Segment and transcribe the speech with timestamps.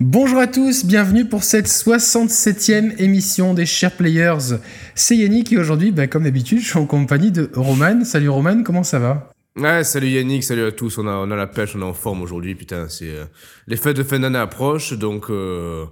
[0.00, 4.56] Bonjour à tous, bienvenue pour cette 67e émission des Share Players.
[4.94, 8.02] C'est Yannick et aujourd'hui, bah, comme d'habitude, je suis en compagnie de Roman.
[8.06, 9.30] Salut Roman, comment ça va?
[9.56, 10.96] Ouais, salut Yannick, salut à tous.
[10.96, 12.54] On a, on a la pêche, on est en forme aujourd'hui.
[12.54, 13.26] Putain, c'est euh,
[13.66, 15.84] les fêtes de fin d'année approchent, donc euh,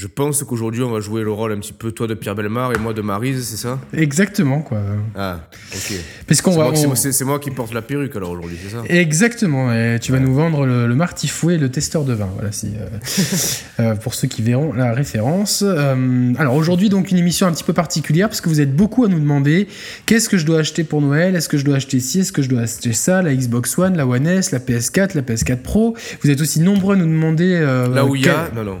[0.00, 2.72] je pense qu'aujourd'hui, on va jouer le rôle un petit peu toi de Pierre Belmar
[2.72, 3.78] et moi de Marise, c'est ça?
[3.92, 4.78] Exactement, quoi.
[5.14, 5.40] Ah,
[5.74, 5.92] ok.
[6.26, 6.64] Parce qu'on C'est va.
[6.68, 8.82] on- c'est moi- qui porte la perruque alors aujourd'hui, c'est ça?
[8.88, 12.50] Exactement, et tu vas nous vendre le, le martifouet et le testeur de vin, voilà,
[12.50, 15.62] si, euh, euh, pour ceux qui verront la référence.
[15.66, 19.04] Euh, alors aujourd'hui, donc une émission un petit peu particulière, parce que vous êtes beaucoup
[19.04, 19.68] à nous demander
[20.06, 22.40] qu'est-ce que je dois acheter pour Noël, est-ce que je dois acheter ci, est-ce que
[22.40, 25.94] je dois acheter ça, la Xbox One, la One S, la PS4, la PS4 Pro.
[26.22, 27.60] Vous êtes aussi nombreux à nous demander...
[27.60, 28.78] Là où il y a, non, non.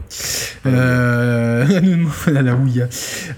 [1.10, 1.64] Euh,
[2.26, 2.86] à la Ouya.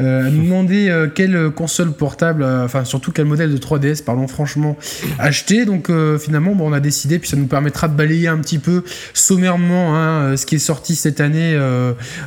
[0.00, 4.28] Euh, à nous demander euh, quelle console portable, enfin surtout quel modèle de 3DS, parlons
[4.28, 4.76] franchement,
[5.18, 5.64] acheter.
[5.64, 5.90] Donc
[6.20, 9.96] finalement, bon, on a décidé, puis ça nous permettra de balayer un petit peu sommairement
[9.96, 11.58] hein, ce qui est sorti cette année.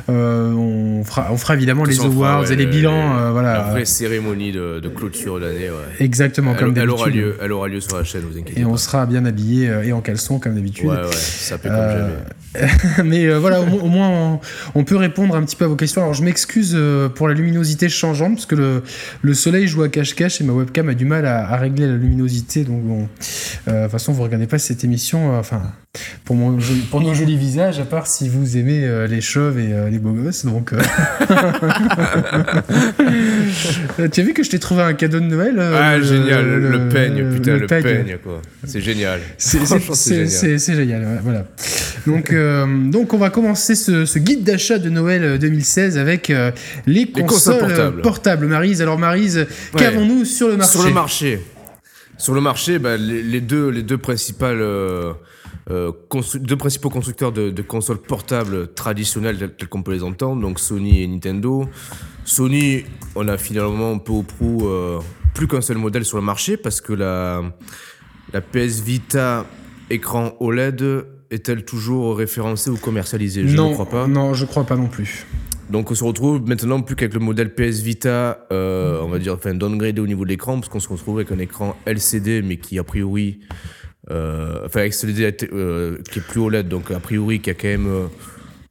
[0.08, 3.16] on, fera, on fera évidemment les awards ouais, et les le- bilans.
[3.18, 3.60] euh, La voilà.
[3.70, 6.04] vraie cérémonie de, de clôture d'année, ouais.
[6.04, 7.24] Exactement, comme Elle, elle aura d'habitude.
[7.24, 8.70] lieu, elle aura lieu sur la chaîne, vous inquiétez Et pas.
[8.70, 10.86] on sera bien habillé et en caleçon comme d'habitude.
[10.88, 12.12] Ouais, ouais, ça fait comme jamais.
[13.04, 14.40] Mais voilà, au moins on,
[14.74, 16.02] on peut répondre un petit peu à vos questions.
[16.02, 18.82] Alors je m'excuse euh, pour la luminosité changeante parce que le,
[19.22, 22.64] le soleil joue à cache-cache et ma webcam a du mal à, régler la luminosité.
[22.64, 23.08] Donc bon,
[23.68, 25.34] euh, de toute façon vous regardez pas cette émission.
[25.34, 25.62] euh, Enfin,
[26.24, 26.58] pour, mon
[26.90, 30.44] pour nos jolis visages, à part si vous aimez les chauves et les beaux gosses.
[30.44, 30.72] Donc,
[34.12, 36.70] tu as vu que je t'ai trouvé un cadeau de Noël euh, Ah, génial, le,
[36.70, 37.82] le- peigne, putain, le, peigne.
[37.82, 38.42] peigne, quoi.
[38.64, 39.20] C'est génial.
[39.38, 39.64] C'est-
[40.74, 41.20] génial.
[41.22, 41.46] voilà.
[42.06, 46.30] Donc, euh, donc on va commencer ce, ce guide d'achat de Noël euh, 2016 avec
[46.30, 46.50] euh,
[46.86, 48.02] les consoles, consoles euh, portables.
[48.02, 48.46] portables.
[48.46, 48.98] Maryse, alors
[49.74, 49.80] Ouais.
[49.80, 51.40] qu'avons-nous sur le marché Sur le marché?
[52.18, 54.60] Sur le marché, bah, les, les deux, les deux principales,
[55.68, 55.90] euh,
[56.36, 60.60] deux principaux constructeurs de, de consoles portables traditionnelles telles, telles qu'on peut les entendre, donc
[60.60, 61.68] Sony et Nintendo.
[62.24, 65.00] Sony, on a finalement peu ou prou euh,
[65.34, 67.42] plus qu'un seul modèle sur le marché parce que la,
[68.32, 69.46] la PS Vita
[69.90, 73.46] écran OLED est-elle toujours référencée ou commercialisée?
[73.46, 74.06] Je non, ne crois pas.
[74.06, 75.26] Non, je crois pas non plus.
[75.70, 79.34] Donc on se retrouve maintenant plus qu'avec le modèle PS Vita, euh, on va dire,
[79.34, 82.56] enfin downgradé au niveau de l'écran, parce qu'on se retrouve avec un écran LCD, mais
[82.58, 83.40] qui a priori,
[84.10, 87.88] euh, enfin LCD euh, qui est plus OLED, donc a priori qui a quand même
[87.88, 88.06] euh,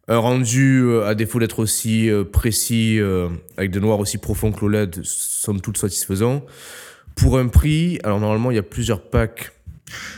[0.08, 3.00] un rendu, à défaut d'être aussi précis,
[3.58, 6.46] avec des noirs aussi profonds que l'OLED, somme toute satisfaisant.
[7.16, 9.52] Pour un prix, alors normalement il y a plusieurs packs.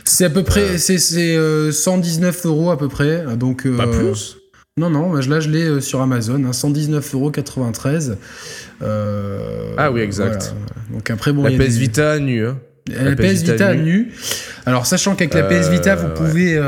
[0.04, 3.24] C'est à peu près, c'est c'est, euh, 119 euros à peu près.
[3.36, 4.36] Donc, euh, Pas plus?
[4.76, 8.16] Non, non, là je l'ai sur Amazon, hein, 119,93 euros.
[9.76, 10.52] Ah oui, exact.
[10.54, 10.72] voilà.
[10.92, 12.58] Donc après, bon, La PS des- Vita nue, hein.
[12.88, 14.12] La, PS Vita nue.
[14.66, 16.60] Alors, sachant qu'avec la PS Vita, vous Euh, pouvez euh,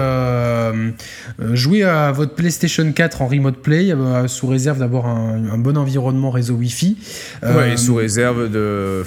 [1.41, 3.95] euh, jouer à votre PlayStation 4 en remote play,
[4.27, 6.97] sous réserve d'avoir un, un bon environnement réseau Wi-Fi.
[7.43, 9.03] Ouais, et sous réserve de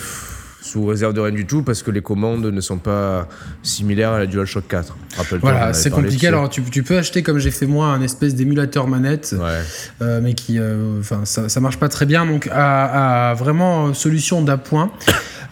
[0.62, 3.28] sous réserve de rien du tout parce que les commandes ne sont pas
[3.63, 4.95] similaires à la DualShock 4.
[5.18, 5.38] Rappelle-toi.
[5.50, 6.28] on en Voilà, c'est compliqué.
[6.28, 9.59] Alors, tu, tu peux acheter, comme j'ai fait moi, un espèce d'émulateur manette, Ouais.
[10.01, 12.25] euh, mais qui, euh, enfin, ça, ça marche pas très bien.
[12.25, 14.90] Donc, à, à vraiment solution d'appoint.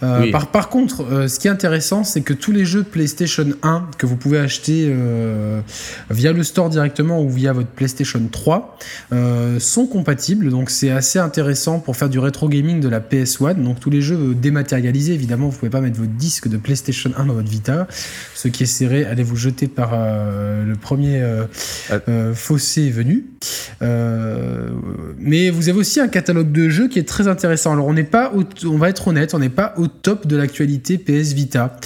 [0.03, 0.31] Euh, Oui.
[0.31, 3.87] par, par contre, euh, ce qui est intéressant, c'est que tous les jeux PlayStation 1
[3.97, 5.61] que vous pouvez acheter euh,
[6.09, 8.77] via le store directement ou via votre PlayStation 3
[9.13, 10.49] euh, sont compatibles.
[10.49, 13.61] Donc, c'est assez intéressant pour faire du rétro gaming de la PS1.
[13.61, 17.25] Donc, tous les jeux dématérialisés, évidemment, vous pouvez pas mettre votre disque de PlayStation 1
[17.25, 17.87] dans votre Vita.
[18.35, 21.21] Ce qui est serré, allez vous jeter par le premier
[21.89, 21.99] Ah.
[22.33, 23.25] fossé venu.
[25.19, 27.73] Mais vous avez aussi un catalogue de jeux qui est très intéressant.
[27.73, 28.31] Alors on n'est pas,
[28.65, 31.77] on va être honnête, on n'est pas au top de l'actualité PS Vita.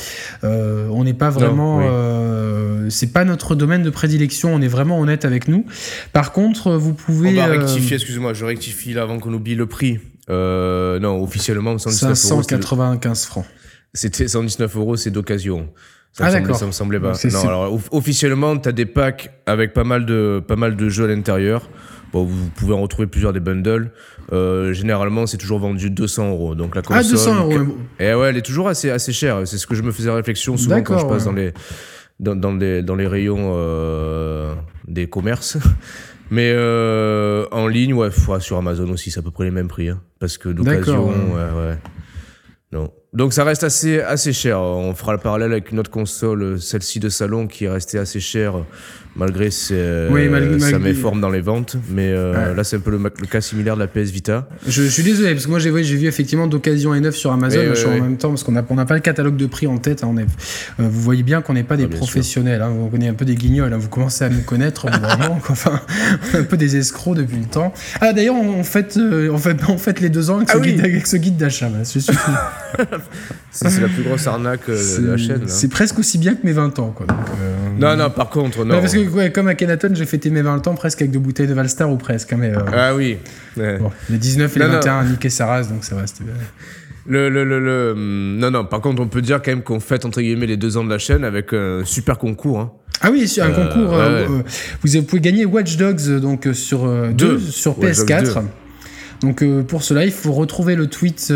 [0.44, 1.86] Euh, on n'est pas vraiment, oui.
[1.88, 4.54] euh, c'est pas notre domaine de prédilection.
[4.54, 5.66] On est vraiment honnête avec nous.
[6.14, 7.30] Par contre, vous pouvez.
[7.30, 10.00] On va euh, rectifier, excuse-moi, je rectifie là avant qu'on oublie le prix.
[10.30, 12.16] Euh, non, officiellement, 119 euros.
[12.16, 13.46] 595 francs.
[13.94, 15.70] C'était 119 euros, c'est d'occasion.
[16.12, 16.58] Ça Ah, me semblait- d'accord.
[16.60, 17.14] Ça me semblait pas.
[17.32, 20.90] Non, alors off- officiellement, tu as des packs avec pas mal de, pas mal de
[20.90, 21.70] jeux à l'intérieur.
[22.16, 23.92] Bon, vous pouvez en retrouver plusieurs des bundles.
[24.32, 26.56] Euh, généralement, c'est toujours vendu 200 euros.
[26.56, 27.12] Donc la Ah, console.
[27.12, 27.78] 200 euros.
[28.00, 29.46] Et ouais, elle est toujours assez, assez chère.
[29.46, 31.26] C'est ce que je me faisais réflexion souvent quand je passe ouais.
[31.26, 31.54] dans, les,
[32.22, 34.56] dans, dans les, dans les rayons euh,
[34.88, 35.58] des commerces.
[36.32, 38.10] Mais euh, en ligne, ouais,
[38.40, 39.90] sur Amazon aussi, c'est à peu près les mêmes prix.
[39.90, 40.00] hein.
[40.18, 41.78] parce que d'occasion, ouais, ouais.
[42.72, 42.92] Non.
[43.14, 44.60] Donc ça reste assez, assez cher.
[44.62, 48.20] On fera le parallèle avec une autre console, celle-ci de salon, qui est restée assez
[48.22, 48.56] chère
[49.16, 51.78] malgré, ses- Oui, malgré- sa malgré- méforme dans les ventes.
[51.90, 52.56] Mais euh, Ouais.
[52.56, 54.48] là, c'est un peu le, le cas similaire de la PS Vita.
[54.68, 57.32] Je, je suis désolé parce que moi j'ai ouais, vu effectivement d'occasion et neuf sur
[57.32, 59.68] Amazon je suis en même temps parce qu'on n'a on pas le catalogue de prix
[59.68, 60.04] en tête.
[60.04, 61.98] hein, on est, euh, vous voyez bien qu'on n'est pas des Ah, sûr.
[61.98, 62.62] professionnels.
[62.62, 63.74] Hein, on est un peu des guignols.
[63.74, 65.36] hein, vous commencez à nous connaître vraiment.
[65.44, 65.52] quoi.
[65.52, 65.82] Enfin,
[66.34, 67.74] on est un peu des escrocs depuis le temps.
[68.02, 70.58] Ah d'ailleurs on, fête euh, on fait on fête les deux ans avec, Ah ce,
[70.60, 70.72] oui.
[70.74, 71.70] guide, avec ce guide d'achat.
[73.52, 75.42] c'est la plus grosse arnaque euh, de la chaîne.
[75.48, 76.92] C'est presque aussi bien que mes 20 ans.
[76.96, 78.76] Quoi, donc, euh, Non, non, par contre, non.
[78.76, 81.20] Ouais, parce que ouais, comme à Kenaton, j'ai fêté mes 20 ans presque avec deux
[81.20, 82.34] bouteilles de Valstar ou presque.
[82.34, 83.18] hein, mais, euh, Ah oui.
[83.58, 83.78] Ouais.
[83.78, 84.78] bon, les 19 et les Non, non.
[84.78, 86.08] 21 niqué sa race, donc ça va.
[86.08, 86.34] c'était bien.
[87.08, 89.80] Le, le, le, le- hum, Non, non, par contre, on peut dire quand même qu'on
[89.80, 92.60] fête entre guillemets les deux ans de la chaîne avec un super concours.
[92.60, 92.72] Hein.
[93.02, 93.92] Ah oui, un Euh, concours.
[93.92, 94.28] ouais, euh,
[94.84, 97.34] vous pouvez gagner Watch Dogs donc sur Deux.
[97.34, 98.34] 2 sur Watch Dogs PS4.
[98.36, 98.40] 2.
[99.22, 101.32] Donc pour cela, il faut retrouver le tweet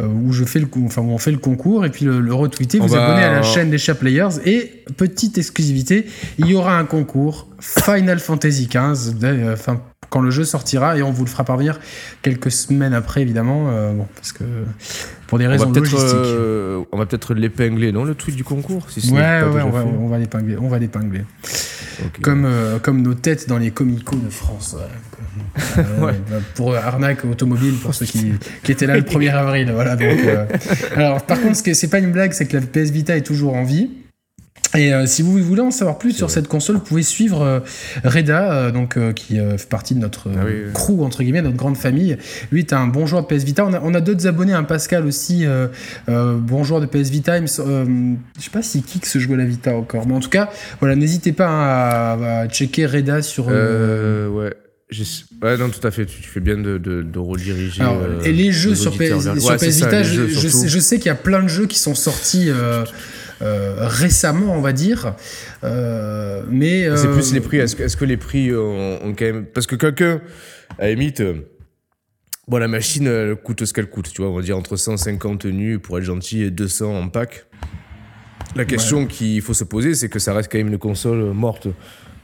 [0.00, 2.80] où je fais le enfin où on fait le concours et puis le, le retweeter,
[2.80, 6.06] On vous abonner à la chaîne des Chat Players et petite exclusivité,
[6.38, 9.56] il y aura un concours Final Fantasy XV dès, euh,
[10.10, 11.80] quand le jeu sortira et on vous le fera parvenir
[12.22, 14.44] quelques semaines après évidemment euh, bon parce que
[15.26, 16.14] pour des On raisons peut-être logistiques.
[16.14, 19.62] euh, on va peut-être l'épingler, non, le tweet du concours si ce Ouais, pas ouais,
[19.62, 21.22] on va, on va l'épingler, on va l'épingler.
[22.22, 24.76] Comme, euh, comme nos têtes dans les comicos de France.
[24.78, 24.82] ouais.
[25.78, 26.12] Euh, Ouais.
[26.30, 29.70] bah, Pour arnaque automobile, pour ceux qui, qui étaient là le 1er avril.
[29.72, 30.46] Voilà, donc, euh,
[30.96, 33.22] Alors, par contre, ce que c'est pas une blague, c'est que la PS Vita est
[33.22, 33.90] toujours en vie.
[34.74, 36.34] Et euh, si vous voulez en savoir plus sur vrai.
[36.34, 37.60] cette console, vous pouvez suivre euh,
[38.04, 40.72] Reda, euh, donc, qui fait partie de notre Ah oui, oui.
[40.72, 42.16] crew, entre guillemets, notre grande famille.
[42.50, 43.64] Lui est un bon joueur de PS Vita.
[43.64, 45.44] On a, on a d'autres abonnés, un Pascal aussi,
[46.08, 47.44] bon joueur de PS Vita.
[47.44, 47.50] Je
[48.38, 50.50] sais pas si Kix joue à la Vita encore, mais en tout cas,
[50.80, 53.46] voilà, n'hésitez pas hein, à, à checker Reda sur.
[53.46, 54.54] ouais.
[55.42, 56.06] Non, tout à fait.
[56.06, 57.82] Tu, fais bien de, de, de rediriger.
[57.82, 61.42] alors, euh, et les jeux sur PS, sur Vita, je, sais, qu'il y a plein
[61.42, 62.84] de jeux qui sont sortis euh,
[63.44, 65.14] euh, récemment, on va dire.
[65.62, 67.58] Euh, mais C'est euh, plus les prix.
[67.58, 69.44] Est-ce que, les prix ont, ont quand même.
[69.46, 70.20] Parce que quelqu'un,
[70.78, 71.34] à limite, euh,
[72.48, 74.10] bon, la machine elle coûte ce qu'elle coûte.
[74.12, 77.46] Tu vois, on va dire entre 150 nus pour être gentil et 200 en pack.
[78.56, 81.66] La question qu'il faut se poser, c'est que ça reste quand même une console morte.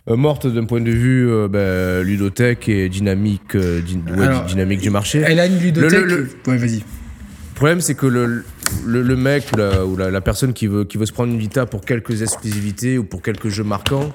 [0.09, 3.81] Euh, morte d'un point de vue euh, ben, ludothèque et dynamique, euh,
[4.17, 5.23] ouais, dynamique du marché.
[5.27, 5.93] Elle a une ludothèque.
[6.01, 6.77] Le- le- le- Ouais, vas-y.
[6.79, 8.45] Le problème, c'est que le,
[8.87, 11.33] le, le mec ou, la, ou la, la personne qui veut, qui veut se prendre
[11.33, 14.13] une Vita pour quelques exclusivités ou pour quelques jeux marquants,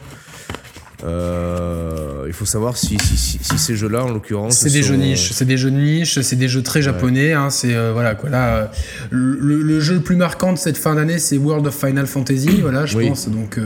[1.04, 4.90] euh, il faut savoir si, si, si, si ces jeux-là, en l'occurrence, C'est des sont-
[4.90, 7.34] jeux niches, c'est des jeux de niche, c'est des jeux très japonais.
[7.34, 8.30] Hein, c'est euh, voilà quoi.
[8.30, 8.66] Là, euh,
[9.12, 12.62] le, le jeu le plus marquant de cette fin d'année, c'est World of Final Fantasy.
[12.62, 13.10] Voilà, je Oui.
[13.10, 13.30] pense.
[13.30, 13.60] Donc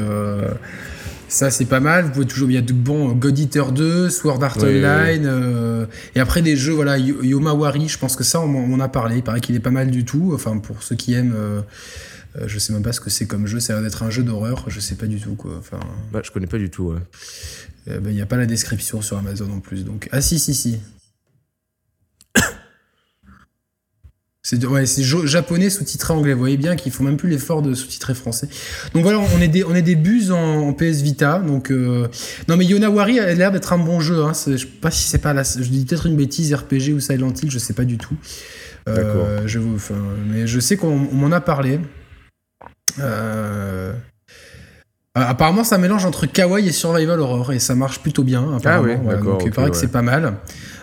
[1.30, 2.06] ça, c'est pas mal.
[2.06, 5.86] Vous pouvez toujours, il y a de bons God Eater 2, Sword Art Online, euh,
[6.16, 7.88] et après des jeux voilà Yo- Yomawari.
[7.88, 9.18] Je pense que ça, on, a parlé.
[9.18, 10.32] Il paraît qu'il est pas mal du tout.
[10.34, 11.34] Enfin, pour ceux qui aiment.
[11.36, 11.62] euh,
[12.38, 14.10] euh, je sais même pas ce que c'est comme jeu, ça a l'air d'être un
[14.12, 15.56] jeu d'horreur, je sais pas du tout quoi.
[15.58, 15.80] Enfin,
[16.14, 16.90] Bah, je connais pas du tout.
[16.94, 17.00] ouais.
[18.06, 19.84] il n'y a pas la description sur Amazon en plus.
[19.84, 20.08] Donc...
[20.12, 20.78] Ah si, si, si.
[24.50, 24.84] C'est ouais,
[25.26, 26.34] japonais sous-titré anglais.
[26.34, 28.50] Vous voyez bien qu'ils font même plus l'effort de sous-titrer français.
[28.96, 31.38] Donc voilà, on est des, on est des buses en, en PS Vita.
[31.38, 32.08] Donc euh,
[32.48, 34.24] non mais Yonawari a l'air d'être un bon jeu.
[34.24, 34.32] Hein.
[34.34, 37.32] Je sais pas si c'est pas la, je dis peut-être une bêtise RPG ou Silent
[37.32, 38.16] Hill, je sais pas du tout.
[38.88, 39.48] Euh, D'accord.
[39.48, 39.94] je vous, enfin,
[40.26, 41.80] mais je sais qu'on on m'en a parlé.
[42.98, 43.94] Euh,
[45.14, 48.56] apparemment, un mélange entre kawaii et survival horror et ça marche plutôt bien.
[48.56, 50.34] Apparemment, Voilà, d'accord, donc il paraît que c'est pas mal.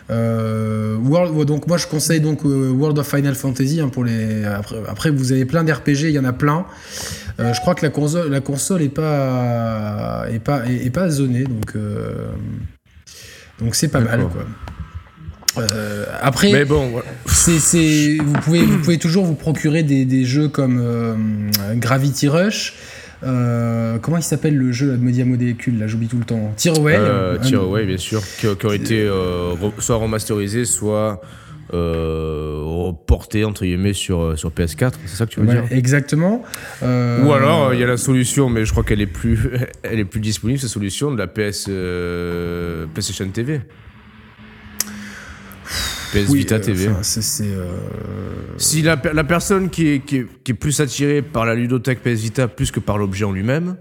[0.08, 4.44] Euh, World, donc moi je conseille donc euh, World of Final Fantasy hein, pour les.
[4.44, 6.64] Après, après, vous avez plein d'RPG, il y en a plein.
[7.40, 11.10] Euh, je crois que la console, la console est pas est pas est, est pas
[11.10, 11.76] zonée donc
[13.60, 14.44] donc c'est pas mal quoi.
[15.58, 20.24] Euh, après, Mais bon, c'est, c'est, vous, pouvez, vous pouvez toujours vous procurer des, des
[20.24, 21.14] jeux comme euh,
[21.74, 22.74] Gravity Rush.
[23.24, 26.52] Euh, comment il s'appelle le jeu de Media Molecule Là, j'oublie tout le temps.
[26.56, 26.94] Tearaway.
[26.98, 31.20] Euh, Tearaway, bien sûr, qui, qui ont été euh, soit remasterisés, soit
[31.72, 34.92] euh, reportés entre guillemets sur, sur PS4.
[35.06, 35.64] C'est ça que tu veux Ouais, dire?
[35.70, 36.42] exactement.
[36.82, 39.38] Euh, Ou alors, il y a la solution, mais je crois qu'elle est plus,
[39.82, 43.60] elle est plus disponible, cette solution de la PS, euh, PlayStation TV.
[46.12, 46.88] PS oui, Vita euh, TV.
[46.88, 47.78] enfin, euh,
[48.56, 51.54] Si la, per- la personne qui est, qui, est, qui est plus attirée par la
[51.54, 53.76] ludothèque PS Vita plus que par l'objet en lui-même,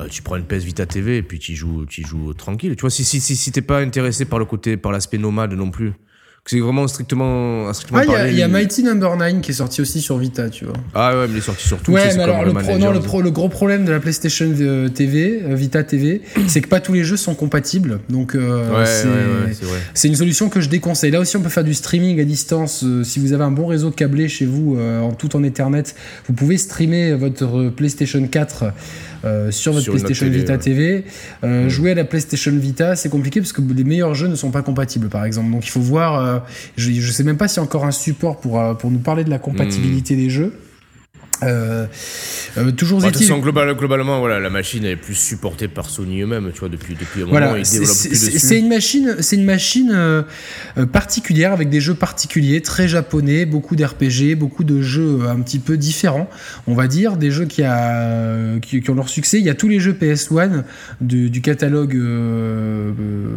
[0.00, 2.76] euh, tu prends une PS Vita TV et puis tu joues, tu joues tranquille.
[2.76, 5.52] Tu vois, si, si, si, si t'es pas intéressé par le côté, par l'aspect nomade
[5.54, 5.92] non plus,
[6.46, 9.82] c'est vraiment strictement, strictement Ah, il y a- y, Mighty Number 9 qui est sorti
[9.82, 10.74] aussi sur Vita, tu vois.
[10.94, 11.92] Ah ouais, mais il est sorti sur tout.
[11.92, 13.04] Ouais, mais alors le, Rayman pro- non, le, Legends.
[13.06, 16.80] pro- le gros problème de la PlayStation euh, TV, euh, Vita TV, c'est que pas
[16.80, 18.00] tous les jeux sont compatibles.
[18.08, 19.12] Donc euh, Ouais, c'est, ouais,
[19.72, 21.10] ouais, une solution que je déconseille.
[21.10, 22.84] Là aussi, on peut faire du streaming à distance.
[23.04, 25.82] Si vous avez un bon réseau câblé chez vous, en tout en Ethernet,
[26.28, 28.72] vous pouvez streamer votre PlayStation 4
[29.24, 30.58] euh, sur votre Sur PlayStation télé, Vita ouais.
[30.58, 31.04] TV.
[31.44, 31.68] Euh.
[31.68, 34.62] Jouer à la PlayStation Vita, c'est compliqué parce que les meilleurs jeux ne sont pas
[34.62, 35.50] compatibles, par exemple.
[35.50, 36.20] Donc il faut voir.
[36.20, 36.38] euh,
[36.76, 38.98] je, je sais même pas s'il y a encore un support pour, euh, pour nous
[39.00, 40.52] parler de la compatibilité des jeux.
[41.42, 41.86] Euh,
[42.56, 43.32] euh, toujours Bon, toute est-il.
[43.40, 46.94] global- globalement, voilà, la machine elle est plus supportée par Sony eux-mêmes, tu vois, depuis,
[46.94, 50.22] depuis un moment, Voilà, c'est- une machine, c'est une machine euh,
[50.92, 55.76] particulière avec des jeux particuliers, très japonais, beaucoup d'RPG, beaucoup de jeux un petit peu
[55.76, 56.28] différents,
[56.66, 59.38] on va dire, des jeux qui, a, qui, qui ont leur succès.
[59.38, 60.64] Il y a tous les jeux PS1
[61.00, 61.96] du, du catalogue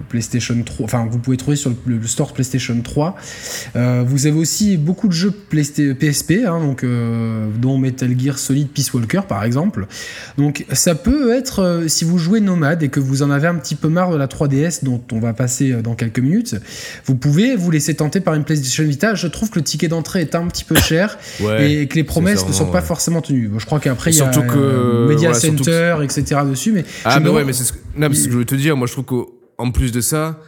[0.10, 3.15] PlayStation 3, enfin vous pouvez trouver sur le, le store PlayStation 3.
[3.75, 8.93] Euh, vous avez aussi beaucoup de jeux PSP, hein, donc dont Metal Gear Solid Peace
[8.93, 9.88] Walker par exemple.
[10.38, 13.55] Donc ça peut être, euh, si vous jouez Nomade et que vous en avez un
[13.55, 16.55] petit peu marre de la 3DS dont on va passer euh, dans quelques minutes,
[17.05, 19.13] vous pouvez vous laisser tenter par une PlayStation Vita.
[19.15, 22.03] Je trouve que le ticket d'entrée est un petit peu cher Ouais, et que les
[22.03, 22.86] promesses ne sont pas ouais.
[22.86, 23.48] forcément tenues.
[23.48, 26.41] Bon, je crois qu'après il y a Surtout que, euh, Media voilà, surtout Center, etc.
[26.50, 28.38] dessus, mais Ah, mais ouais, mais c'est ce que, non, mais c'est ce que je
[28.38, 28.77] veux te dire.
[28.77, 30.39] Moi, je trouve qu'en plus de ça,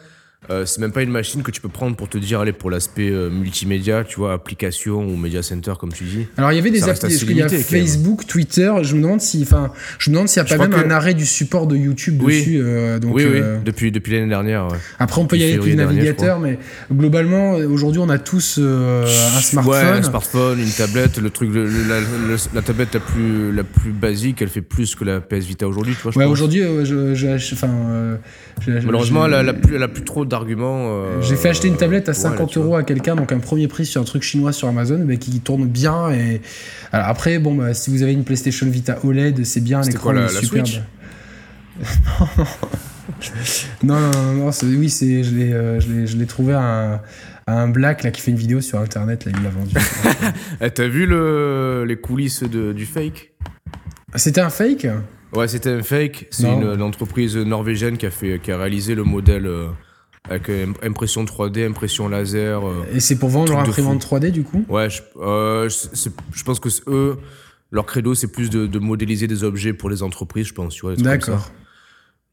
[0.49, 2.69] euh, c'est même pas une machine que tu peux prendre pour te dire, allez, pour
[2.69, 6.27] l'aspect euh, multimédia, tu vois, application ou media center, comme tu dis.
[6.37, 7.81] Alors il y avait des Ça reste applis, assez il y a limité, quand même.
[7.85, 8.73] Facebook, Twitter?
[8.83, 10.85] Je me demande si, enfin, je me demande s'il n'y a Je pas même que-
[10.85, 12.39] un arrêt du support de YouTube Oui.
[12.39, 12.59] dessus.
[12.61, 14.67] euh, donc, oui, oui, depuis, depuis l'année dernière.
[14.67, 14.77] ouais.
[14.99, 16.59] Après, on peut y Depuis aller avec le navigateur, mais
[16.91, 19.05] globalement, aujourd'hui, on a tous un
[19.41, 19.73] smartphone.
[19.73, 23.63] Ouais, un smartphone, une tablette, le truc, le- la, le- la tablette la plus, la
[23.63, 26.15] plus basique, elle fait plus que la PS Vita aujourd'hui, tu vois.
[26.17, 27.55] Ouais, aujourd'hui, je, je- je-
[28.85, 30.87] Malheureusement, elle a plus, elle a plus trop d'arguments.
[30.89, 32.65] euh, J'ai fait acheter une tablette à pour elle, 50 tu vois.
[32.67, 35.39] euros à quelqu'un, donc un premier prix sur un truc chinois sur Amazon, mais qui
[35.39, 36.11] tourne bien.
[36.11, 36.41] Et
[36.91, 40.27] alors après, bon, bah, si vous avez une PlayStation Vita OLED, c'est bien, l'écran est
[40.29, 40.67] superbe.
[43.83, 46.93] Non, non, non, non, c'est- oui, c'est, je l'ai, euh, je l'ai, trouvé à un,
[47.47, 49.73] à un black là qui fait une vidéo sur internet, là, il l'a vendu.
[50.61, 53.31] Eh, T'as vu le, les coulisses de, du fake?
[54.15, 54.87] C'était un fake?
[55.33, 56.27] Ouais, c'était un fake.
[56.31, 56.61] C'est Non.
[56.61, 59.67] une, une entreprise norvégienne qui a, fait, qui a réalisé le modèle euh,
[60.29, 62.65] avec euh, impression 3D, impression laser.
[62.67, 62.85] euh.
[62.93, 66.69] Et c'est pour vendre leur imprimante 3D du coup Ouais, je, euh, je pense que
[66.87, 67.17] eux,
[67.71, 70.77] leur credo, c'est plus de, de modéliser des objets pour les entreprises, je pense.
[70.97, 71.51] D'accord.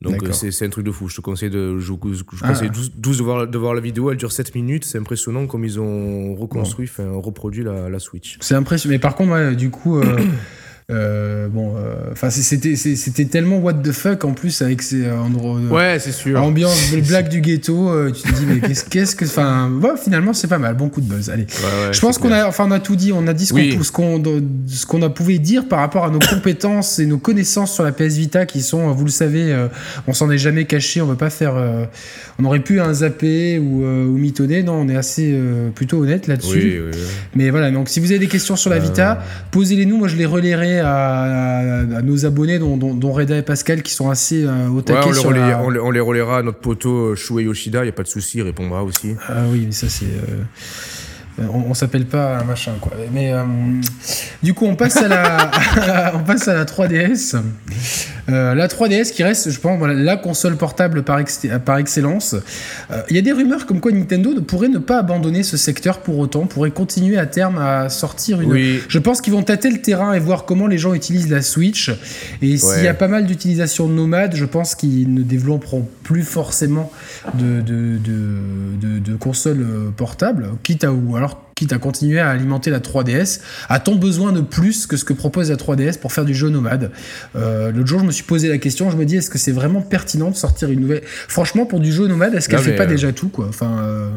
[0.02, 1.08] Donc c'est c'est un truc de fou.
[1.08, 2.48] Je te conseille de, je, je Ah.
[2.48, 4.10] conseille 12, 12 de, voir, de voir la vidéo.
[4.10, 4.84] Elle dure 7 minutes.
[4.86, 8.38] C'est impressionnant comme ils ont reconstruit, enfin reproduit la, la Switch.
[8.40, 8.94] C'est impressionnant.
[8.94, 10.16] Mais par contre, ouais, du coup, euh,
[10.90, 12.74] euh, bon, euh, enfin, c'était,
[13.26, 16.42] tellement what the fuck en plus avec ces euh, endroits- Ouais, c'est sûr.
[16.42, 17.90] ambiance blague du ghetto.
[18.12, 20.74] tu te dis mais qu'est-ce, qu'est-ce que, enfin, ouais, finalement c'est pas mal.
[20.74, 21.30] Bon coup de buzz.
[21.30, 21.42] Allez.
[21.44, 23.12] Ouais, ouais, Je pense qu'on a, enfin, on a tout dit.
[23.12, 23.78] On a dit ce qu'on, Oui.
[23.92, 24.22] qu'on,
[24.66, 27.92] ce qu'on a pouvait dire par rapport à nos compétences et nos connaissances sur la
[27.92, 29.68] PS Vita qui sont, vous le savez, euh,
[30.06, 31.00] on s'en est jamais caché.
[31.00, 31.54] On veut pas faire,
[32.38, 34.62] on aurait pu un zapper ou, ou mitonner.
[34.62, 35.34] Non, on est assez
[35.74, 36.56] plutôt honnête là-dessus.
[36.58, 36.98] Oui, oui, oui.
[37.34, 39.98] Mais voilà, donc si vous avez des questions sur la Vita, posez-les nous.
[39.98, 44.10] Moi, je les relayerai à, nos abonnés, dont, dont, dont Reda et Pascal, qui sont
[44.10, 46.38] assez euh, au Ouais, taquet on, les sur relaye- la- on, les, on les relaiera
[46.38, 49.14] à notre poteau euh, Shuei Yoshida, il n'y a pas de souci, il répondra aussi.
[49.28, 50.06] Ah oui, mais ça, c'est.
[50.06, 52.92] euh, On, on s'appelle pas un machin, quoi.
[53.12, 53.42] Mais euh,
[54.42, 57.36] du coup, on passe à la, on passe à la 3DS.
[58.32, 62.34] Euh, la 3DS qui reste, je pense, voilà, la console portable par, ex- par excellence.
[62.90, 65.56] Euh, Il y a des rumeurs comme quoi Nintendo ne pourrait ne pas abandonner ce
[65.56, 68.52] secteur pour autant, pourrait continuer à terme à sortir une.
[68.52, 68.80] Oui.
[68.88, 71.90] Je pense qu'ils vont tâter le terrain et voir comment les gens utilisent la Switch.
[72.42, 76.90] Et s'il y a pas mal d'utilisation nomade, je pense qu'ils ne développeront plus forcément
[77.34, 78.38] de, de, de,
[78.80, 82.80] de, de consoles euh, portables, quitte à ou alors quitte à continuer à alimenter la
[82.80, 83.40] 3DS.
[83.68, 86.90] A-t-on besoin de plus que ce que propose la 3DS pour faire du jeu nomade?
[87.36, 89.52] Euh, L'autre jour, je me suis posé la question, je me dis, est-ce que c'est
[89.52, 91.02] vraiment pertinent de sortir une nouvelle?
[91.04, 93.46] Franchement, pour du jeu nomade, est-ce qu'elle fait pas euh, déjà tout, quoi?
[93.48, 94.10] Enfin, euh,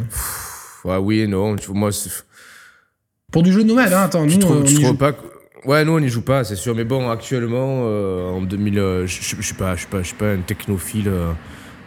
[0.85, 1.57] Ouais, oui et non.
[1.69, 1.89] Moi,
[3.31, 5.11] pour du jeu nomade, hein, attends, tu nous, trouves, on tu y joue pas
[5.65, 6.75] Ouais, nous on n'y joue pas, c'est sûr.
[6.75, 10.15] Mais bon, actuellement, euh, en 2000, euh, je suis pas, je suis pas, je suis
[10.15, 11.09] pas un technophile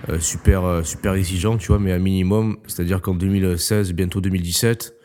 [0.08, 4.78] euh, super, euh, super exigeant, tu vois, mais un minimum, c'est-à-dire qu'en 2016, bientôt 2017,
[4.78, 4.95] pff,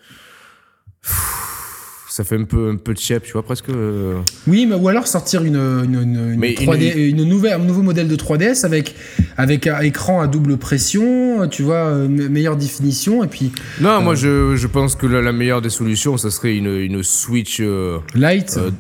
[2.10, 3.70] ça fait un peu, un peu de chep, tu vois, presque.
[3.70, 7.60] euh, Oui, mais ou alors sortir une, une, une, une Mais 3D, une, nouvelle, un
[7.60, 8.96] nouveau modèle de 3DS avec,
[9.38, 14.02] avec un écran à double pression, tu vois, euh, me- meilleure définition, et puis Non,
[14.02, 17.60] moi je, je pense que la, la meilleure des solutions, ça serait une, une Switch,
[17.62, 18.56] euh, light.
[18.58, 18.72] euh,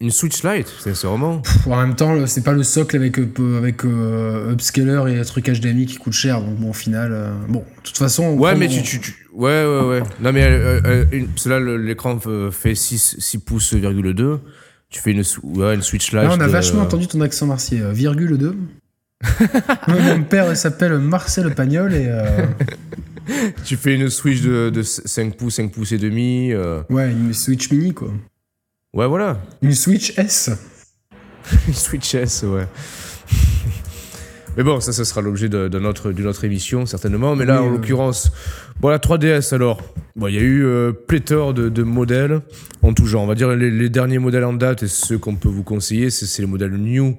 [0.00, 1.38] une Switch Lite, sincèrement.
[1.40, 5.24] Pff, en même temps, c'est pas le socle avec, euh, avec euh, upscaler et un
[5.24, 8.24] truc HDMI qui coûte cher, donc bon, au final, euh, bon, de toute façon.
[8.24, 10.02] on Ouais, mais tu, tu, tu- Ouais, ouais, ouais.
[10.20, 11.04] Non, mais euh, euh,
[11.46, 12.18] là, l'écran
[12.50, 14.40] fait 6, 6 pouces, virgule 2.
[14.88, 16.22] Tu fais une, sw- ouais, une Switch Lite.
[16.22, 18.56] Là, on a de- vachement entendu ton accent euh, virgule 2.
[19.86, 22.08] Moi, Mon père s'appelle Marcel Pagnol et
[23.64, 26.52] Tu fais une Switch de, de 5 pouces, 5 pouces et demi.
[26.88, 28.10] ouais, une Switch mini quoi.
[28.92, 29.40] Ouais, voilà.
[29.62, 30.50] Une Switch S.
[31.72, 32.66] Switch S, ouais.
[34.56, 37.36] Mais bon, ça, ça sera l'objet de- d'une autre, émission, certainement.
[37.36, 37.74] Mais là, Oui, en euh.
[37.76, 38.32] l'occurrence,
[38.80, 39.80] bon, la 3DS, alors,
[40.16, 42.40] bon, il y a eu euh, pléthore de, de modèles
[42.82, 43.22] en tout genre.
[43.22, 46.10] On va dire les, les derniers modèles en date et ceux qu'on peut vous conseiller,
[46.10, 47.16] c'est les modèles New.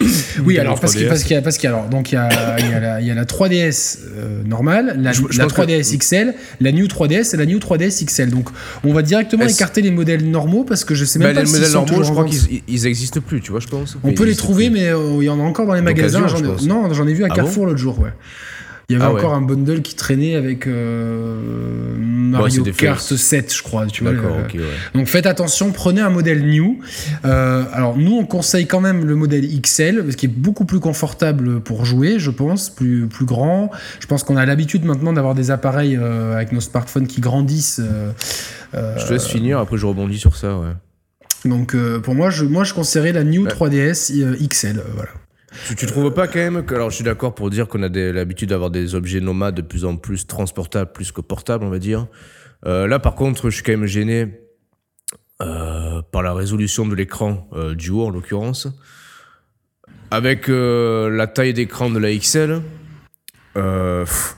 [0.44, 1.08] Oui, alors parce qu'il 3DS.
[1.08, 2.28] parce qu'il y a parce qu'il y a alors donc il y a,
[2.60, 5.44] il y a la, il y a la 3DS euh, normale, la, Je- je la
[5.44, 8.30] pense que- 3DS XL, la New 3DS et la New 3DS XL.
[8.30, 8.48] Donc
[8.84, 11.50] on va directement écarter les modèles normaux parce que je sais Bah, même pas les
[11.50, 13.96] modèles normaux, je crois qu'ils ils existent plus, tu vois, je pense.
[14.04, 14.78] On peut les trouver, plus.
[14.78, 16.26] mais euh, il y en a encore dans les magasins.
[16.28, 17.98] J'en ai- non, j'en ai vu à Ah Carrefour l'autre jour.
[17.98, 18.10] Ouais.
[18.90, 19.20] Il y avait Ah ouais.
[19.20, 23.18] encore un bundle qui traînait avec euh, Mario Kart faits.
[23.18, 23.86] 7, je crois.
[23.86, 24.18] Tu vois, ouais.
[24.94, 26.78] Donc faites attention, prenez un modèle new.
[27.26, 30.80] Euh, alors nous, on conseille quand même le modèle XL, parce qu'il est beaucoup plus
[30.80, 33.70] confortable pour jouer, je pense, plus, plus grand.
[34.00, 37.82] Je pense qu'on a l'habitude maintenant d'avoir des appareils euh, avec nos smartphones qui grandissent.
[37.82, 38.12] euh,
[38.98, 40.58] Je te laisse finir, après je rebondis sur ça,
[41.44, 43.50] donc pour moi, je, moi, je conseillerais la New Ouais.
[43.50, 44.82] 3DS euh, XL.
[44.94, 45.10] voilà.
[45.66, 47.88] Tu, tu trouves pas quand même que, alors je suis d'accord pour dire qu'on a
[47.88, 51.78] l'habitude d'avoir des objets nomades de plus en plus transportables, plus que portables, on va
[51.78, 52.06] dire.
[52.66, 54.40] Euh, là, par contre, je suis quand même gêné
[55.42, 58.68] euh, par la résolution de l'écran euh, du haut, en l'occurrence.
[60.10, 62.62] Avec la taille d'écran de la XL,
[63.52, 64.37] pff,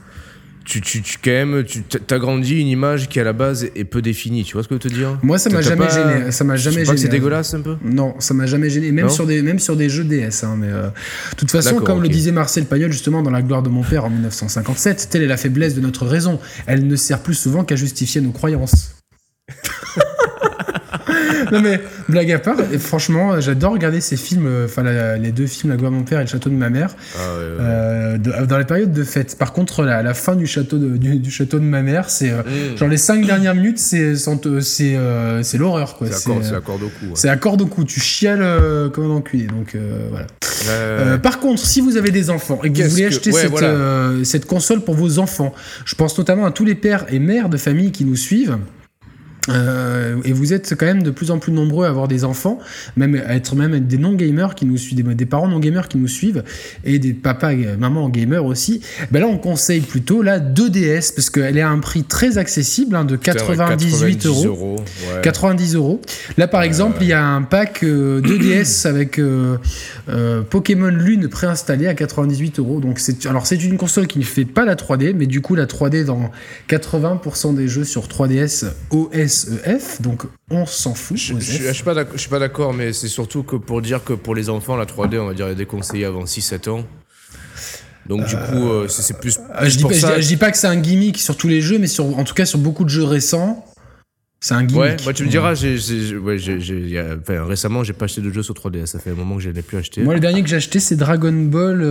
[0.71, 4.01] tu, tu, tu, quand même, tu t'agrandis une image qui à la base est peu
[4.01, 4.45] définie.
[4.45, 5.19] Tu vois ce que je veux te dire?
[5.23, 6.31] Moi, ça m'a jamais pas- gêné.
[6.31, 6.97] Ça m'a Tu jamais gêné.
[6.97, 7.77] c'est dégueulasse un peu?
[7.83, 10.45] Non, ça m'a jamais gêné, même Non sur des même sur des jeux DS.
[10.45, 13.63] Hein, mais euh, de toute façon, comme le disait Marcel Pagnol justement dans La gloire
[13.65, 16.39] de mon père en 1957, telle est la faiblesse de notre raison.
[16.67, 18.95] Elle ne sert plus souvent qu'à justifier nos croyances.
[21.53, 24.83] non mais blague à part, franchement, j'adore regarder ces films, euh, enfin
[25.19, 27.19] les deux films La gloire de mon père et Le château de ma mère, Ah
[27.19, 27.47] ouais, ouais.
[27.61, 29.37] euh, de- dans les périodes de fête.
[29.39, 32.31] Par contre, la, la fin du château de, du, du château de ma mère, c'est
[32.31, 32.77] euh, Mmh.
[32.79, 34.15] genre les cinq dernières minutes, c'est
[34.97, 36.07] euh, l'horreur quoi.
[36.11, 36.91] C'est accord, C'est, c'est euh, accord de coup.
[37.07, 37.11] ouais.
[37.15, 39.45] c'est à corde au cou, tu chiales euh, comme un enculé.
[39.47, 40.27] Donc euh, voilà.
[40.69, 43.51] Euh, par contre, si vous avez des enfants et que vous voulez acheter ouais, cette,
[43.51, 43.69] voilà.
[43.69, 47.49] euh, cette console pour vos enfants, je pense notamment à tous les pères et mères
[47.49, 48.59] de famille qui nous suivent.
[49.49, 52.59] Euh, et vous êtes quand même de plus en plus nombreux à avoir des enfants,
[52.97, 55.89] même à être même des non gamers qui nous suivent, des, des parents non gamers
[55.89, 56.45] qui nous suivent
[56.85, 58.81] et des papas, et mamans gamers aussi.
[59.11, 62.95] Ben là, on conseille plutôt la 2DS parce qu'elle est à un prix très accessible
[62.97, 64.77] hein, de 98 euros.
[64.77, 65.21] ouais.
[65.23, 66.01] 90 euros.
[66.37, 69.57] Là, par exemple, il y a un pack euh, 2DS avec euh,
[70.09, 72.81] euh, Pokémon Lune préinstallé à 98 euros.
[72.81, 75.55] Donc, c'est alors c'est une console qui ne fait pas la 3D, mais du coup,
[75.55, 76.31] la 3D dans
[76.69, 78.67] 80% des jeux sur 3DS
[79.31, 80.01] OSEF.
[80.03, 81.17] Donc, on s'en fout.
[81.17, 81.67] Je, je- OSEF.
[81.69, 84.13] je suis pas d'accord- je suis pas d'accord, mais c'est surtout que pour dire que
[84.13, 86.85] pour les enfants, la 3D, on va dire, est déconseillée avant 6-7 ans.
[88.07, 90.17] Donc du coup, euh, c'est c'est plus, Euh, je, dis pour pas, je ça.
[90.17, 92.25] dis- je dis pas que c'est un gimmick sur tous les jeux, mais sur, en
[92.25, 93.65] tout cas sur beaucoup de jeux récents,
[94.41, 94.81] c'est un gimmick.
[94.83, 95.77] Ouais, moi tu me diras, j'ai,
[96.17, 96.39] ouais,
[97.21, 98.87] enfin, récemment, j'ai pas acheté de jeux sur 3DS.
[98.87, 100.03] Ça fait un moment que je n'ai plus acheté.
[100.03, 101.83] Moi, le dernier que j'ai acheté, c'est Dragon Ball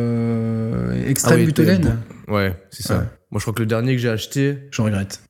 [0.00, 1.98] euh, Extreme Ah oui, Butoden.
[2.28, 2.98] Ouais, c'est ça.
[2.98, 3.04] Ouais.
[3.30, 5.20] Moi, je crois que le dernier que j'ai acheté, Je regrette.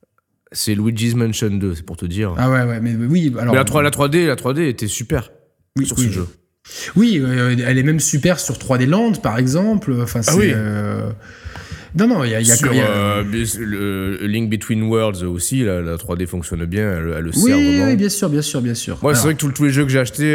[0.53, 2.35] C'est Luigi's Mansion 2, c'est pour te dire.
[2.39, 3.53] Ah ouais, ouais, mais oui, alors.
[3.55, 5.31] mais la, 3, la 3D, la 3D était super
[5.77, 6.07] oui, sur oui.
[6.07, 6.27] ce jeu.
[6.97, 9.93] Oui, euh, elle est même super sur 3D Land, par exemple.
[10.03, 10.51] Enfin, Ah oui.
[10.55, 11.11] euh,
[11.99, 14.49] Non, non, il y a, y a- Sur il y a- euh, bis- le Link
[14.51, 17.87] Between Worlds aussi, la, la 3D fonctionne bien, elle, elle le Oui, sert vraiment.
[17.87, 18.99] oui, bien sûr, bien sûr, bien sûr.
[19.03, 20.29] Moi, c'est vrai que tous les jeux que j'ai achetés,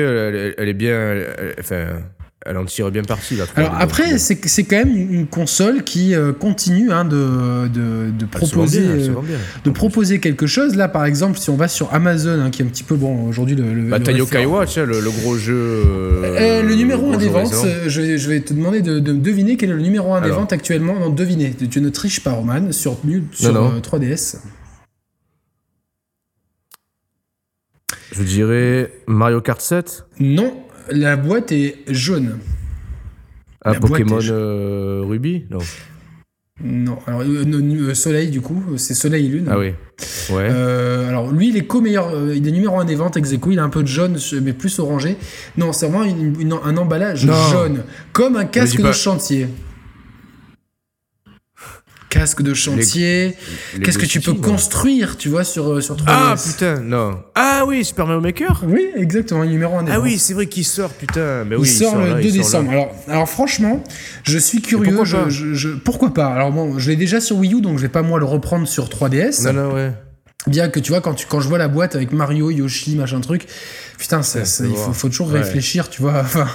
[0.57, 1.17] elle, est bien.
[1.59, 2.01] enfin,
[2.47, 3.47] elle en tire bien parti, 3D.
[3.55, 8.81] Alors après, c'est c'est quand même une console qui euh, continue hein, de, de, proposer,
[8.81, 9.37] bien, euh, bien.
[9.63, 10.75] de proposer quelque chose.
[10.75, 13.27] Là, par exemple, si on va sur Amazon, hein, qui est un petit peu bon
[13.27, 15.55] aujourd'hui le, le, Bah, le Kaiwa, tu sais, le, le gros jeu.
[15.55, 17.51] euh, le numéro 1 gros des ventes,
[17.87, 20.29] je, vais- je vais te demander de, de deviner quel est le numéro 1 des
[20.29, 20.99] ventes actuellement.
[20.99, 21.51] Non, deviner.
[21.69, 22.97] Tu ne triches pas, Roman, sur,
[23.31, 23.73] sur Non, non.
[23.77, 24.37] euh, 3DS.
[28.11, 30.53] Je dirais Mario Kart 7 Non,
[30.91, 32.37] la boîte est jaune.
[33.63, 35.59] à La boîte Pokémon euh, Ruby Non.
[36.63, 39.47] Non, alors euh, euh, Soleil du coup, c'est Soleil et Lune.
[39.51, 39.73] Ah oui.
[40.29, 40.47] Ouais.
[40.49, 43.59] Euh, alors lui, il est co-meilleur, il est numéro 1 des ventes ex aequo, il
[43.59, 45.17] a un peu de jaune, mais plus orangé.
[45.57, 47.33] Non, c'est vraiment une- une- un emballage Non.
[47.51, 49.47] jaune, comme un casque de chantier.
[52.19, 53.35] Casque de chantier.
[53.83, 57.19] Qu'est-ce que tu peux construire, tu vois, sur, euh, sur 3DS Ah putain, non.
[57.35, 58.63] Ah oui, Super Mario Maker?
[58.67, 61.43] Oui, exactement, numéro 1 des Ah oui, c'est vrai qu'il sort, putain.
[61.43, 62.71] Mais Il oui, sort le là, 2 il sort décembre.
[62.71, 62.77] là.
[62.77, 63.83] Alors, alors franchement,
[64.23, 64.85] je suis curieux.
[64.85, 65.29] pourquoi je- pas?
[65.29, 66.27] je- je- pourquoi pas?
[66.27, 68.65] Alors bon, je l'ai déjà sur Wii U, donc je vais pas moi le reprendre
[68.67, 69.43] sur 3DS.
[69.43, 69.91] Non, non, ouais.
[70.47, 73.19] Bien que tu vois, quand, tu, quand je vois la boîte avec Mario, Yoshi, machin
[73.19, 73.47] truc,
[73.97, 75.39] putain, ça, Ouais, ça- faut il faut, toujours Ouais.
[75.41, 76.47] réfléchir, tu vois, enfin,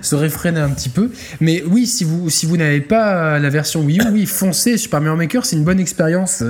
[0.00, 1.10] se réfréner un petit peu.
[1.40, 4.76] Mais oui, si vous, si vous n'avez pas la version Wii U, oui, foncez.
[4.78, 6.42] Super Mario Maker, c'est une bonne expérience.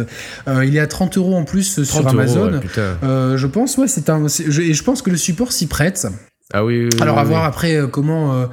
[0.48, 2.52] Euh, il est à 30 euros en plus sur 30 euros, Amazon.
[2.52, 2.60] ouais.
[3.04, 4.26] Euh, je pense, ouais, c'est un.
[4.28, 6.06] je- Et je pense que le support s'y prête.
[6.54, 6.90] Ah oui.
[6.92, 8.46] oui, Alors oui, à voir après euh, comment, euh, euh,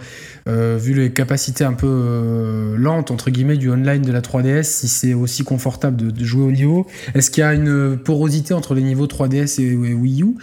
[0.47, 4.87] vu les capacités un peu euh, lentes entre guillemets du online de la 3DS, si
[4.87, 6.87] c'est aussi confortable de, de jouer au niveau.
[7.13, 10.35] Est-ce qu'il y a une porosité entre les niveaux 3DS et, et Wii U?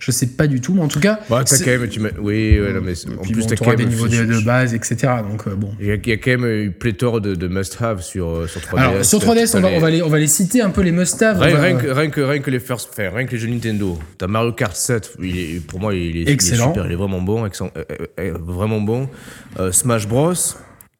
[0.00, 1.20] Je sais pas du tout, mais en tout cas.
[1.30, 3.70] Bah, c'est- quand même, tu oui, ouais, non, mais c'est- Et en plus, bon, t'auras
[3.72, 3.92] quand des même.
[3.92, 4.96] niveaux de, de base, etc.
[5.28, 5.70] Donc euh, bon.
[5.80, 8.46] Il y, a, il y a quand même une pléthore de, de must-have sur, euh,
[8.46, 8.78] sur 3DS.
[8.78, 10.92] Alors sur 3DS, on va, on va les, on va les citer un peu les
[10.92, 11.38] must-have.
[11.40, 13.38] Rien, on va- rien que, rien, que, rien que les first, enfin, rien que les
[13.38, 13.98] jeux Nintendo.
[14.18, 16.68] T'as Mario Kart 7, il est, pour moi, il est, il est Excellent.
[16.72, 19.08] super, il est vraiment bon, excellent, euh, euh, euh, vraiment bon.
[19.58, 20.32] Euh, Smash Bros,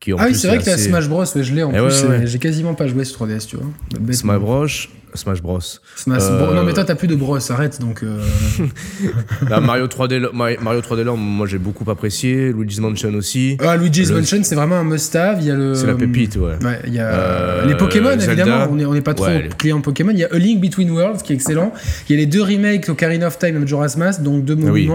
[0.01, 1.25] qui en Ah oui, plus c'est vrai que assez- Smash Bros.
[1.25, 1.83] Ouais, je l'ai en Eh plus.
[1.83, 2.27] ouais, c'est- ouais.
[2.27, 3.67] J'ai quasiment pas joué sur 3DS, tu vois.
[4.13, 4.67] Smash Bros,
[5.15, 5.61] Smash Bros.
[5.97, 6.55] Smash Euh.
[6.55, 7.39] Non, mais toi, t'as plus de Bros.
[7.51, 8.03] Arrête donc.
[8.03, 8.19] euh,
[9.49, 12.53] Là, Mario 3D, Lo- Mario Mario 3D Land, moi j'ai beaucoup apprécié.
[12.53, 13.57] Luigi's Mansion aussi.
[13.61, 15.45] Ah, Luigi's Le- Mansion, c'est vraiment un must-have.
[15.47, 15.75] Le.
[15.75, 16.57] C'est la pépite, ouais.
[16.65, 18.25] Ouais, il y a Euh, les Pokémon Zelda.
[18.33, 20.11] évidemment, on n'est on est pas trop Ouais, client Pokémon.
[20.13, 21.73] Il y a A Link Between Worlds qui est excellent.
[22.09, 24.71] Il y a les deux remakes Ocarina of Time et Majora's Mask, donc deux Ah
[24.71, 24.89] oui.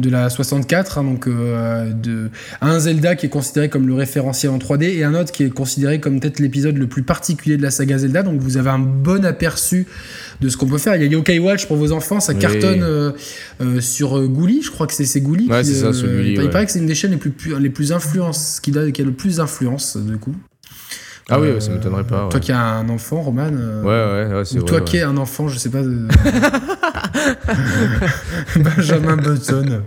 [0.00, 2.28] De la 64, hein, donc euh, de
[2.60, 5.50] un Zelda qui est considéré comme le référentiel en 3D et un autre qui est
[5.50, 8.22] considéré comme peut-être l'épisode le plus particulier de la saga Zelda.
[8.24, 9.86] Donc vous avez un bon aperçu
[10.40, 10.96] de ce qu'on peut faire.
[10.96, 12.38] Il y a Yokai Watch pour vos enfants, ça Oui.
[12.40, 13.12] cartonne euh,
[13.60, 15.48] euh, sur euh, Gouli, je crois que c'est Gouli.
[15.48, 16.50] Ouais, qui, c'est ça, sur Gulli, il ouais.
[16.50, 19.04] paraît que c'est une des chaînes les plus les plus influences, qui, a- qui a
[19.04, 20.34] le plus d'influence du coup.
[21.30, 22.28] Ah oui, ouais, ça m'étonnerait pas.
[22.30, 23.48] Toi qui as un enfant, Roman.
[23.50, 24.68] euh, ouais, ouais, ouais, c'est ou vrai.
[24.68, 25.80] toi qui es un enfant, je sais pas.
[25.80, 26.06] de-
[28.56, 29.80] Benjamin Button.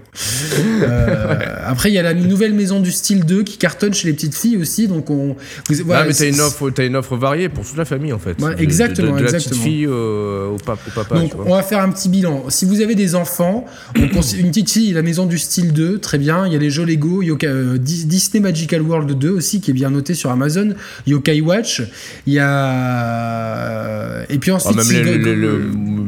[0.81, 4.13] Euh, après, il y a la nouvelle maison du style 2 qui cartonne chez les
[4.13, 4.87] petites filles aussi.
[4.87, 5.35] Donc, on.
[5.69, 8.19] vous- Ah, mais t'as une offre, t'as une offre variée pour toute la famille en
[8.19, 8.39] fait.
[8.39, 9.61] De- exactement, De, de, de la exactement.
[9.61, 11.15] petite fille au, pap- au papa.
[11.19, 12.45] Donc, on va faire un petit bilan.
[12.49, 14.01] Si vous avez des enfants, on
[14.39, 16.47] une petite fille, la maison du style 2, très bien.
[16.47, 19.69] Il y a les jeux Lego, Yoka- euh, Dis- Disney Magical World 2 aussi, qui
[19.71, 20.73] est bien noté sur Amazon.
[21.05, 21.81] Yokai Watch.
[22.25, 24.23] Il y a.
[24.29, 25.61] Et puis Ah, ensuite, même les- les- le-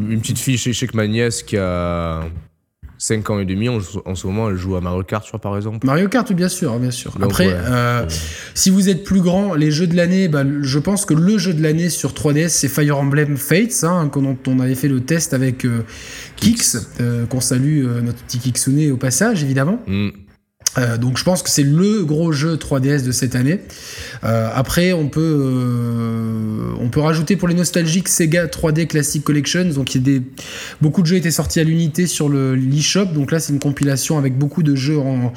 [0.09, 2.21] une petite fille chez, chez ma nièce qui a
[2.97, 5.39] 5 ans et demi, en, en ce moment, elle joue à Mario Kart, je crois,
[5.39, 5.85] par exemple.
[5.85, 7.11] Mario Kart, bien sûr, bien sûr.
[7.13, 7.53] Donc, Après, ouais.
[7.55, 8.05] euh,
[8.55, 11.53] si vous êtes plus grand, les jeux de l'année, bah, je pense que le jeu
[11.53, 15.33] de l'année sur 3DS, c'est Fire Emblem Fates, hein, dont on avait fait le test
[15.33, 15.85] avec euh,
[16.35, 19.79] Kix, euh, qu'on salue, euh, notre petit Kixune au passage, évidemment.
[19.87, 20.09] Hmm.
[20.77, 23.61] Euh, donc je pense que c'est le gros jeu 3DS de cette année.
[24.23, 29.65] Euh, après, on peut, euh, on peut rajouter pour les nostalgiques Sega 3D Classic Collection.
[29.65, 30.25] Donc il y a des,
[30.81, 33.05] beaucoup de jeux étaient sortis à l'unité sur le l'eShop.
[33.05, 35.33] Donc là, c'est une compilation avec beaucoup de jeux en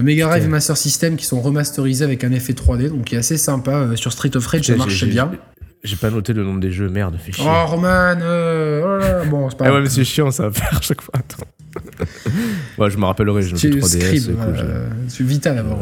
[0.00, 2.88] Mega Drive et Master System qui sont remasterisés avec un effet 3D.
[2.88, 3.90] Donc qui est assez sympa.
[3.94, 5.30] Sur Street of Rage, ça marche bien.
[5.84, 7.44] J'ai pas noté le nombre des jeux, merde, fait chier.
[7.44, 7.88] Oh Roman,
[8.22, 9.78] euh, oh là là, bon c'est pas Ah grave.
[9.80, 11.14] ouais, mais c'est chiant ça à faire à chaque fois.
[12.78, 13.86] Ouais, je me rappellerai, noté Tu 3DS.
[14.00, 15.78] scribes, écoute, voilà, je- euh, c'est Vita d'abord.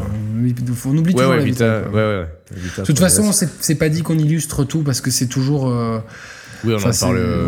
[0.85, 1.81] On oublie toujours ouais, la Vita.
[1.93, 2.25] Ouais.
[2.55, 2.99] Vita De toute 3DS.
[2.99, 5.69] façon, c'est c'est pas dit qu'on illustre tout parce que c'est toujours.
[5.69, 5.99] euh,
[6.65, 7.17] oui, on en parle.
[7.17, 7.45] euh,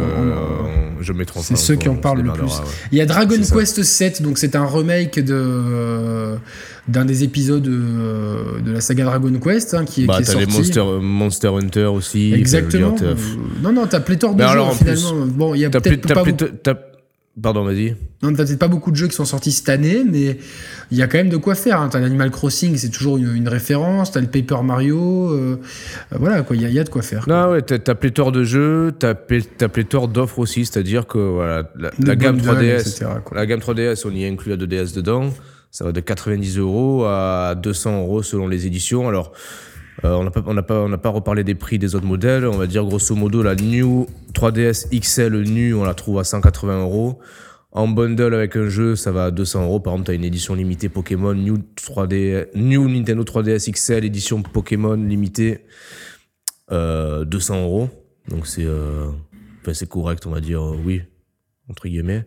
[0.98, 2.52] on- je mettrai c'est ceux qui en parlent le plus.
[2.92, 3.36] Il y a Dragon.
[3.54, 6.36] Quest 7, donc c'est un remake de
[6.88, 10.40] d'un des épisodes euh, de la saga Dragon Quest hein, qui, Bah, qui est t'as
[10.40, 10.58] les sorti.
[10.58, 12.34] Monster, Monster Hunter aussi.
[12.34, 12.96] Exactement.
[12.98, 15.26] je dire, Euh, t'as- non, non, t'as pléthore de jeux finalement.
[15.28, 16.34] Bon, il y a peut-être pas, plé-
[17.42, 17.96] Pardon, vas-y.
[18.22, 20.38] non, t'as peut-être pas beaucoup de jeux qui sont sortis cette année, mais
[20.92, 21.82] il y a quand même de quoi faire.
[21.82, 21.90] hein.
[21.92, 24.12] T'as l'Animal Crossing, c'est toujours une, une référence.
[24.12, 25.32] T'as le Paper Mario.
[25.32, 25.60] euh,
[26.14, 26.56] euh, voilà, quoi.
[26.56, 27.26] Il y, a- il y a de quoi faire.
[27.26, 27.34] quoi.
[27.48, 31.64] Non, ouais, t'as t'as pléthore de jeux, t'as t'as pléthore d'offres aussi, c'est-à-dire que voilà,
[31.76, 33.36] la, gamme bundles, 3DS, etc., quoi.
[33.36, 35.34] la gamme 3DS, on y inclut la 2DS dedans,
[35.72, 39.10] ça va de 90 euros à 200 euros selon les éditions.
[39.10, 39.32] Alors,
[40.06, 42.46] euh, on n'a pas, reparlé des prix des autres modèles.
[42.46, 46.82] On va dire grosso modo la New 3DS XL nue, on la trouve à 180
[46.82, 47.20] euros.
[47.72, 49.80] En bundle avec un jeu, ça va à 200 euros.
[49.80, 54.94] Par exemple, t'as une édition limitée Pokémon New 3D, New Nintendo 3DS XL édition Pokémon
[54.94, 55.66] limitée,
[56.72, 57.90] euh, 200 euros.
[58.28, 59.10] Donc c'est, euh,
[59.74, 61.02] c'est correct, on va dire, euh, oui,
[61.68, 62.26] entre guillemets.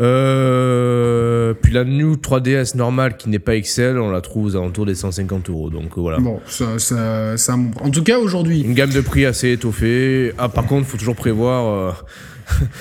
[0.00, 4.86] Euh, puis la New 3DS normale qui n'est pas XL, on la trouve aux alentours
[4.86, 5.70] des 150 euros.
[5.70, 6.18] Donc euh, voilà.
[6.18, 10.32] Bon, ça, ça, ça- en tout cas aujourd'hui, Une gamme de prix assez étoffée.
[10.38, 11.92] Ah, par contre, faut toujours prévoir euh,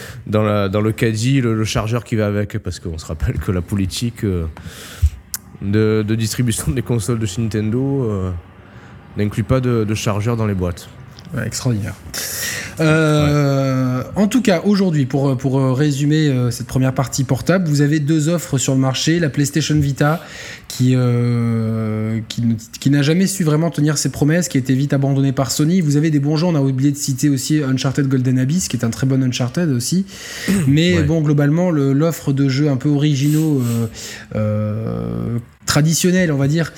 [0.28, 3.38] dans, la, dans le caddie le, le chargeur qui va avec, parce qu'on se rappelle
[3.39, 4.45] que la politique euh,
[5.62, 8.32] de, de distribution des consoles de chez Nintendo
[9.15, 10.89] n'inclut pas de, de chargeur dans les boîtes.
[11.36, 11.93] Ouais, extraordinaire.
[12.79, 17.99] Euh, En tout cas, aujourd'hui, pour, pour résumer euh, cette première partie portable, vous avez
[17.99, 19.19] deux offres sur le marché.
[19.19, 20.21] La PlayStation Vita,
[20.67, 22.19] qui, euh,
[22.79, 25.81] qui, n'a jamais su vraiment tenir ses promesses, qui a été vite abandonnée par Sony.
[25.81, 28.77] Vous avez des bons jeux, on a oublié de citer aussi Uncharted Golden Abyss, qui
[28.77, 30.05] est un très bon Uncharted aussi.
[30.67, 31.03] Mais Ouais.
[31.03, 33.88] bon, globalement, le- l'offre de jeux un peu originaux, euh,
[34.36, 36.73] euh, traditionnels, on va dire,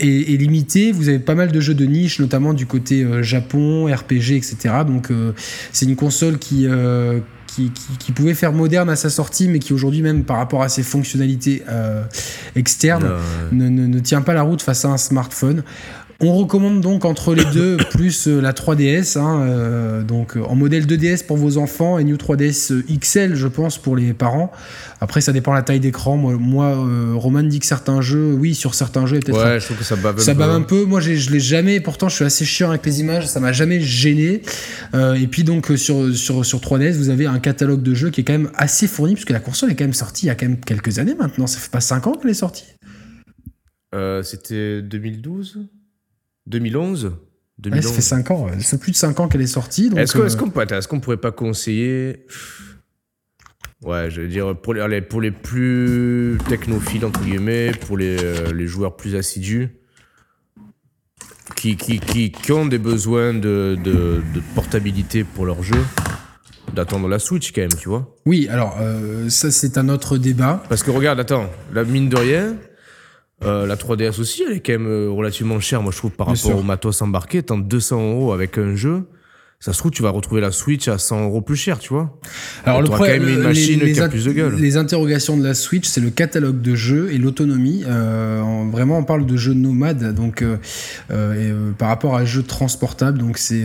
[0.00, 0.92] est, est limitée.
[0.92, 4.56] Vous avez pas mal de jeux de niche, notamment du côté euh, Japon, RPG, etc.
[4.86, 5.32] Donc euh,
[5.72, 9.72] c'est une console qui, euh, qui, qui, pouvait faire moderne à sa sortie, mais qui
[9.72, 11.62] aujourd'hui même par rapport à ses fonctionnalités
[12.54, 13.10] externes
[13.50, 15.64] ne, ne, ne, tient pas la route face à un smartphone.
[16.22, 20.84] On recommande donc entre les deux plus euh, la 3DS, hein, euh, donc en modèle
[20.84, 24.52] 2DS pour vos enfants et New 3DS XL, je pense, pour les parents.
[25.00, 26.18] Après, ça dépend de la taille d'écran.
[26.18, 29.42] Moi, euh, Roman dit que certains jeux, oui, sur certains jeux, peut-être.
[29.42, 30.40] Ouais, je trouve que ça bave un ça peu.
[30.40, 30.84] bave un peu.
[30.84, 31.80] Moi, je l'ai jamais.
[31.80, 33.26] Pourtant, je suis assez chiant avec les images.
[33.26, 34.42] Ça m'a jamais gêné.
[34.94, 38.24] et puis donc sur sur sur 3DS, vous avez un catalogue de jeux qui est
[38.24, 40.46] quand même assez fourni puisque la console est quand même sortie il y a quand
[40.46, 41.46] même quelques années maintenant.
[41.46, 42.66] Ça fait pas 5 ans qu'elle est sortie.
[44.22, 45.60] C'était 2012
[46.46, 47.12] 2011
[47.82, 48.46] ça fait 5 ans.
[48.60, 49.90] C'est plus de 5 ans qu'elle est sortie.
[49.96, 50.12] Est-ce
[50.86, 52.26] qu'on est pourrait pas conseiller.
[53.82, 58.52] Ouais, je veux dire, pour les, pour les plus technophiles, entre guillemets, pour les, euh,
[58.52, 59.70] les joueurs plus assidus,
[61.56, 64.20] qui, qui, qui, ont des besoins de, de,
[64.54, 65.82] portabilité pour leur jeu,
[66.74, 68.14] d'attendre la Switch quand même, tu vois?
[68.26, 70.62] Oui, alors, euh, ça, c'est un autre débat.
[70.68, 72.56] Parce que regarde, attends, la mine de rien,
[73.44, 76.26] euh, la 3DS aussi, elle est quand même euh, relativement chère, moi je trouve, par
[76.26, 77.42] rapport au matos embarqué.
[77.42, 79.04] Tant 200 euros avec un jeu,
[79.60, 82.18] ça se trouve, tu vas retrouver la Switch à 100 euros plus cher, tu vois.
[82.64, 84.56] Alors, le problème, une machine les, qui a plus de gueule.
[84.56, 87.84] Les interrogations de la Switch, c'est le catalogue de jeux et l'autonomie.
[87.86, 90.44] Euh, vraiment, on parle de jeux nomades, donc
[91.08, 93.18] par rapport à jeux transportables.
[93.18, 93.64] Donc, c'est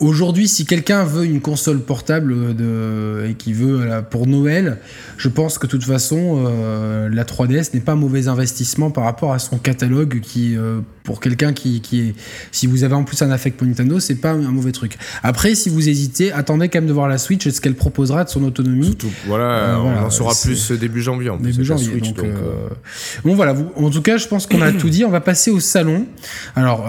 [0.00, 4.78] Aujourd'hui, si quelqu'un veut une console portable de, et qui veut pour Noël,
[5.16, 9.04] je pense que de toute façon, euh, la 3DS n'est pas un mauvais investissement par
[9.04, 12.14] rapport à son catalogue qui, euh, pour quelqu'un qui, qui, est.
[12.52, 14.98] Si vous avez en plus un affect pour Nintendo, c'est pas un mauvais truc.
[15.22, 18.24] Après, si vous hésitez, attendez quand même de voir la Switch et ce qu'elle proposera
[18.24, 18.96] de son autonomie.
[19.26, 21.52] voilà, euh, on en saura plus début janvier en plus.
[21.52, 22.00] Début janvier.
[22.00, 22.20] donc,
[23.24, 25.04] Bon, voilà, vous, en tout cas, je pense qu'on a tout dit.
[25.06, 26.06] On va passer au salon.
[26.54, 26.86] Alors,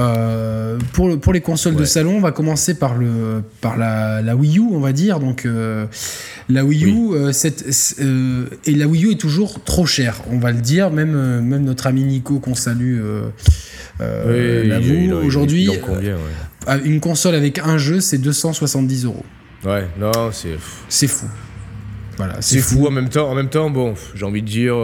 [0.91, 4.60] pour, pour les consoles de salon, on va commencer par le par la, la, Wii
[4.60, 5.20] U, on va dire.
[5.20, 5.86] Donc euh,
[6.50, 7.32] la Wii U, euh,
[8.00, 10.92] euh, et la Wii U est toujours trop chère, on va le dire.
[10.92, 13.02] Même même notre ami Nico qu'on salue.
[15.24, 15.70] Aujourd'hui,
[16.84, 19.26] une console avec un jeu, c'est 270 euros.
[19.66, 20.58] Ouais, non, c'est
[20.90, 21.28] c'est fou.
[22.18, 22.88] Voilà, c'est fou.
[22.88, 24.76] En même temps, en même temps, bon, j'ai envie de dire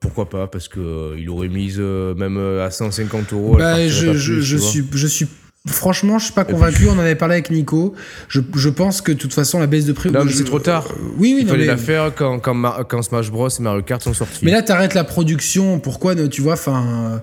[0.00, 3.56] pourquoi pas parce que il aurait mise même à 150 euros.
[3.56, 5.26] Bah, je, je, suis, je suis
[5.66, 6.88] Franchement, je suis pas convaincu.
[6.88, 7.94] On en avait parlé avec Nico.
[8.28, 10.10] Je, je pense que de toute façon, la baisse de prix.
[10.10, 10.86] Non, mais c'est trop tard.
[10.90, 14.02] Euh, oui, oui, Il fallait la faire quand, quand, quand, Smash Bros et Mario Kart
[14.02, 14.44] sont sortis.
[14.44, 15.78] Mais là, t'arrêtes la production.
[15.78, 17.22] Pourquoi, tu vois, enfin.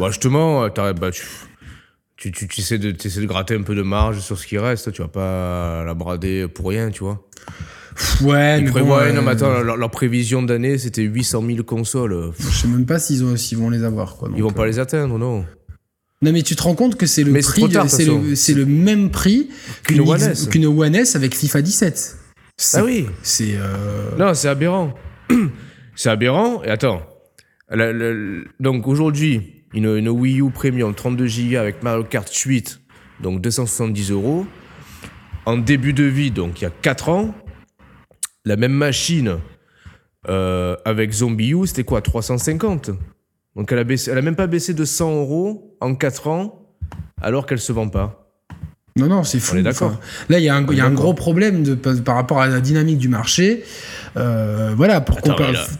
[0.00, 0.98] Bah, justement, euh, t'arrêtes.
[0.98, 1.22] Bah, tu,
[2.16, 4.46] tu, tu, tu essaies de, tu essaies de gratter un peu de marge sur ce
[4.46, 4.90] qui reste.
[4.90, 7.24] Tu vas pas la brader pour rien, tu vois.
[8.22, 12.32] Ouais, mais bon, non, mais attends, leur, prévision d'année, c'était 800 000 consoles.
[12.38, 14.16] Je sais même pas s'ils vont les avoir.
[14.16, 14.66] Quoi, Ils vont pas euh.
[14.66, 15.44] les atteindre, non
[16.20, 17.68] non mais tu te rends compte que c'est le prix,
[18.34, 19.50] c'est le, même prix
[19.84, 20.48] qu'une One, S.
[20.54, 22.16] One S avec FIFA 17.
[22.74, 23.06] Ah oui.
[23.22, 24.16] C'est euh...
[24.18, 24.94] non, c'est aberrant.
[25.94, 26.62] c'est aberrant.
[26.64, 27.02] Et attends,
[28.58, 32.80] donc aujourd'hui, une, une, Wii U Premium 32 Go avec Mario Kart 8,
[33.22, 34.46] donc 270 euros.
[35.46, 37.34] En début de vie, donc il y a 4 ans,
[38.44, 39.38] la même machine
[40.28, 42.02] euh, avec Zombie U, c'était quoi?
[42.02, 42.90] 350
[43.58, 46.66] donc elle a, baissé, elle a même pas baissé de 100 euros en 4 ans,
[47.20, 48.24] alors qu'elle se vend pas.
[48.96, 49.54] Non, non, c'est fou.
[49.54, 50.00] On est d'accord.
[50.28, 52.60] là, il y a, un, y a un gros problème de, par rapport à la
[52.60, 53.62] dynamique du marché.
[54.16, 55.20] Euh, voilà, pour,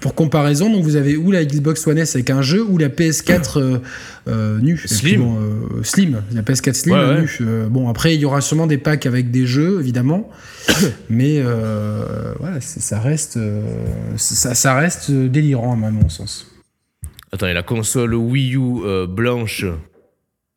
[0.00, 2.88] pour comparaison, donc vous avez ou la Xbox One S avec un jeu, ou la
[2.88, 3.78] PS4 euh,
[4.28, 4.78] euh, nue.
[4.86, 5.24] Slim.
[5.82, 6.22] slim.
[6.32, 7.68] La PS4 Slim nue.
[7.68, 10.30] bon, après, il y aura sûrement des packs avec des jeux, évidemment.
[11.10, 11.42] mais
[12.38, 13.38] voilà, ça reste,
[14.16, 16.46] ça, ça, reste délirant, à mon sens.
[17.32, 19.66] Attendez, la console Wii U euh, blanche.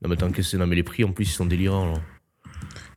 [0.02, 1.94] Non, mais que Non, mais les prix en plus, ils sont délirants.
[1.94, 2.00] Là.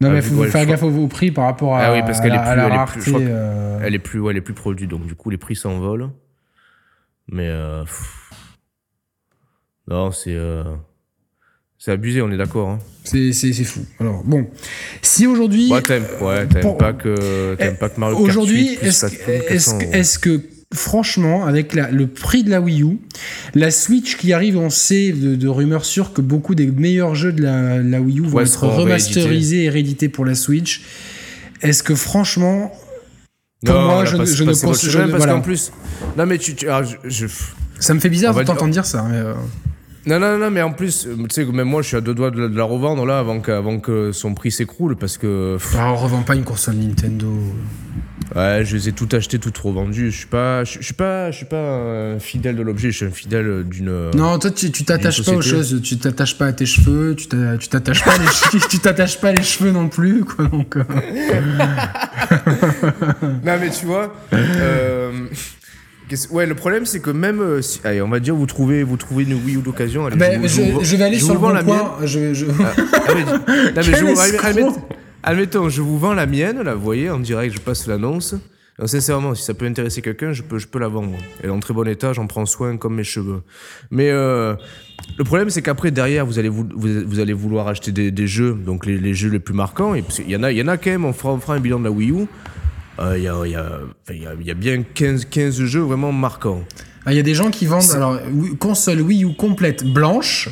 [0.01, 2.21] Non, mais il ah, faut faire gaffe aux prix par rapport à, ah oui, parce
[2.21, 3.01] qu'elle est plus, la rareté.
[3.07, 3.79] Elle est plus, euh.
[3.83, 6.11] elle est plus, ouais, elle est plus produite, donc du coup, les prix s'envolent.
[7.29, 7.49] Mais.
[7.49, 7.85] Euh,
[9.89, 10.37] non, c'est.
[11.85, 12.71] C'est abusé, on est d'accord.
[12.71, 12.79] Hein.
[13.05, 13.33] C'est
[13.65, 13.85] fou.
[14.01, 14.49] Alors, bon.
[15.03, 15.71] Si aujourd'hui.
[15.71, 16.47] Ouais, t'aimes ouais,
[16.79, 20.41] pas, que, eh, pas que Mario Kart Aujourd'hui, est-ce est est que
[20.75, 22.99] franchement, avec le prix de la Wii U,
[23.55, 27.43] la Switch qui arrive, on sait de, rumeurs sûres que beaucoup des meilleurs jeux de
[27.43, 30.83] la, Wii U vont être remasterisés et réédités pour la Switch.
[31.63, 32.73] Est-ce que franchement,
[33.65, 35.09] pour moi, je, ne pense pas.
[35.09, 35.73] Parce qu'en plus,
[36.19, 36.83] non mais tu, ah,
[37.81, 39.07] ça me fait bizarre de t'entendre dire ça.
[39.09, 39.35] Mais euh.
[40.07, 42.31] Non, non, non, mais en plus, tu sais, même moi, je suis à deux doigts
[42.31, 45.57] de la, revendre là avant que, avant que son prix s'écroule parce que.
[45.77, 47.33] Ah, on revend pas une console Nintendo.
[48.35, 50.11] Ouais, je les ai tout achetés, tout revendu.
[50.11, 51.77] Je suis pas, je, je suis pas, je suis pas
[52.15, 52.91] un fidèle de l'objet.
[52.91, 54.11] Je suis un fidèle d'une.
[54.15, 55.81] Non, toi, tu tu t'attaches pas aux choses.
[55.83, 57.15] Tu t'attaches pas à tes cheveux.
[57.17, 60.47] Tu t'a- tu t'attaches pas les tu t'attaches pas les cheveux non plus, quoi.
[60.47, 60.85] Donc, euh,
[63.45, 64.15] Non, mais tu vois.
[64.33, 65.13] euh,
[66.31, 67.41] Ouais, le problème, c'est que même.
[67.41, 70.07] euh, si- allez, on va dire, vous trouvez, vous trouvez une Wii U d'occasion.
[70.07, 71.77] allez, vous- je, vous- je vais aller je sur le bon la mienne.
[71.79, 71.97] coin.
[72.05, 72.73] Je, je- Ah,
[73.15, 73.41] mais- non,
[73.77, 74.87] mais je vous-
[75.25, 78.35] admettons, je vous vends la mienne, là, vous voyez, en direct, je passe l'annonce.
[78.87, 81.13] Sincèrement, si ça peut intéresser quelqu'un, je peux, je peux la vendre.
[81.41, 83.43] Elle est en très bon état, j'en prends soin comme mes cheveux.
[83.93, 84.57] Mais euh,
[85.17, 88.27] le problème, c'est qu'après, derrière, vous allez, vou- vous, vous allez vouloir acheter des, des
[88.27, 89.95] jeux, donc les, les jeux les plus marquants.
[89.95, 91.39] Et parce qu'il y en a, il y en a quand même, on fera, on
[91.39, 92.15] fera un bilan de la Wii U.
[92.99, 93.71] Euh, Il y, a, il y, a,
[94.11, 96.65] il y, a, il bien 15, 15 jeux vraiment marquants.
[97.07, 98.19] Ah, Il y a des gens qui vendent alors
[98.59, 100.49] console Wii U complète blanche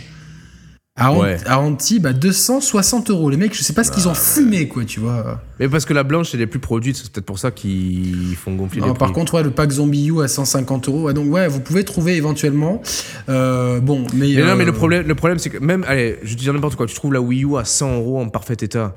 [0.95, 1.39] à, Ant- Ouais.
[1.47, 3.31] à Antibes à 260 euros.
[3.31, 5.41] Les mecs, je sais pas ce qu'ils ont fumé, quoi, tu vois.
[5.59, 8.55] Mais parce que la blanche, elle est plus produite, c'est peut-être pour ça qu'ils font
[8.55, 9.13] gonfler les par prix.
[9.13, 11.05] contre, ouais, le pack Zombie U à 150 euros.
[11.05, 12.83] Ouais, donc, ouais, vous pouvez trouver éventuellement.
[13.31, 14.35] Euh, bon, mais.
[14.37, 16.53] Mais non, mais euh, le problème, le problème c'est que même, allez, je te dire
[16.53, 18.95] n'importe quoi, tu trouves la Wii U à 100 euros en parfait état.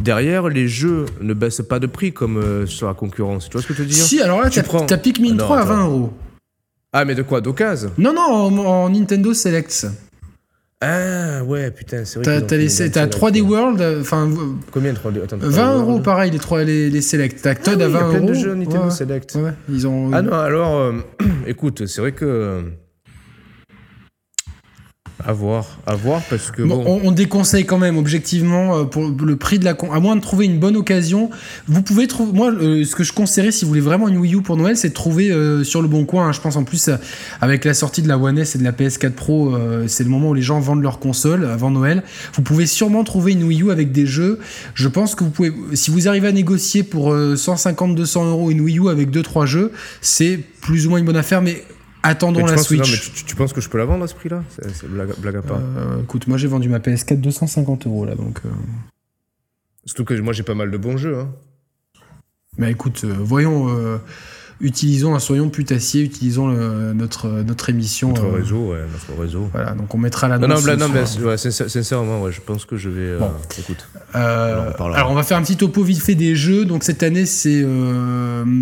[0.00, 3.46] Derrière, les jeux ne baissent pas de prix comme euh, sur la concurrence.
[3.46, 3.96] Tu vois ce que je veux dire?
[4.02, 5.68] Si, alors là, Tu t'as prends- t'as Pikmin Ah non, 3 à attends.
[5.74, 6.12] 20 euros.
[6.92, 7.40] Ah, mais de quoi?
[7.40, 9.86] D'occasion Non, non, en, en Nintendo Selects.
[10.80, 12.24] Ah, ouais, putain, c'est vrai.
[12.24, 13.56] T'as ont t'as fait les- une t'as gamme 3D select, ouais.
[13.58, 14.30] World, euh, enfin,
[14.70, 17.42] Combien 3D Attends, 20 3D euros pareil, les, trois, les, les Selects.
[17.42, 18.10] T'as Ah Todd oui, à il y 20 a euros.
[18.12, 19.34] plein de jeux Nintendo Ouais, Select.
[19.34, 20.10] ouais, ouais, ils ont.
[20.12, 20.92] Ah non, alors, euh,
[21.48, 22.62] écoute, c'est vrai que.
[25.26, 27.00] À voir, à voir, parce que Bon, bon.
[27.02, 30.14] on, on déconseille quand même objectivement euh, pour le prix de la con à moins
[30.14, 31.30] de trouver une bonne occasion
[31.66, 34.36] vous pouvez trouver moi euh, ce que je conseillerais si vous voulez vraiment une Wii
[34.36, 36.62] U pour Noël c'est de trouver euh, sur le bon coin hein, je pense en
[36.64, 36.96] plus euh,
[37.40, 39.56] avec la sortie de la One S et de la PS4 Pro
[39.88, 42.02] c'est le moment où les gens vendent leur console avant Noël.
[42.34, 44.38] Vous pouvez sûrement trouver une Wii U avec des jeux.
[44.74, 48.50] Je pense que vous pouvez si vous arrivez à négocier pour euh, 150 200 euros
[48.50, 51.62] une Wii U avec 2-3 jeux c'est plus ou moins une bonne affaire mais
[52.08, 54.08] attendons la penses que- non, Switch tu, tu penses que je peux la vendre à
[54.08, 54.42] ce prix-là
[54.88, 55.60] blague, blague à part.
[55.60, 58.48] Euh, écoute moi j'ai vendu ma PS4 250 euros là donc euh,
[59.84, 61.18] Surtout que moi j'ai pas mal de bons jeux.
[61.18, 61.28] Hein.
[62.58, 63.98] Bah écoute, euh, voyons, euh,
[64.60, 68.08] utilisons, hein, soyons putassiers, utilisons le- notre, notre émission.
[68.08, 69.48] Notre euh, réseau, ouais, notre réseau.
[69.52, 72.76] Voilà, donc on mettra la Non, non, non, mais ouais, sincèrement, ouais, je pense que
[72.76, 73.00] je vais.
[73.02, 73.30] euh, Bon.
[73.58, 73.86] écoute.
[74.16, 76.64] Euh, on alors on va faire un petit topo vite fait des jeux.
[76.64, 77.64] Donc cette année c'est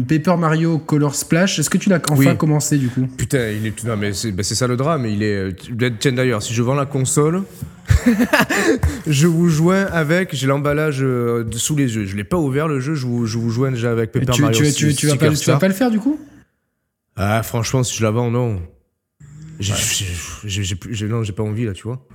[0.08, 1.58] Paper Mario Color Splash.
[1.58, 2.36] Est-ce que tu l'as enfin Oui.
[2.36, 3.06] commencé du coup?
[3.16, 3.84] Putain, il est.
[3.84, 5.06] Non, mais c'est bah, ça le drame.
[5.06, 5.54] Il est.
[6.00, 7.42] Tiens, d'ailleurs, si je vends la console,
[9.06, 10.34] je vous joins avec.
[10.34, 12.04] J'ai l'emballage euh, sous les yeux.
[12.06, 14.42] Je l'ai pas ouvert le jeu, je vous, je vous joins déjà avec Paper tu,
[14.42, 14.58] Mario.
[14.58, 15.58] tu, tu, tu vas pas, tu vas Star.
[15.58, 16.18] pas le faire du coup?
[17.16, 18.60] Ah, franchement, si je la vends, non.
[19.58, 19.72] J'ai
[20.44, 22.06] j'ai- non, j'ai pas envie là, tu vois.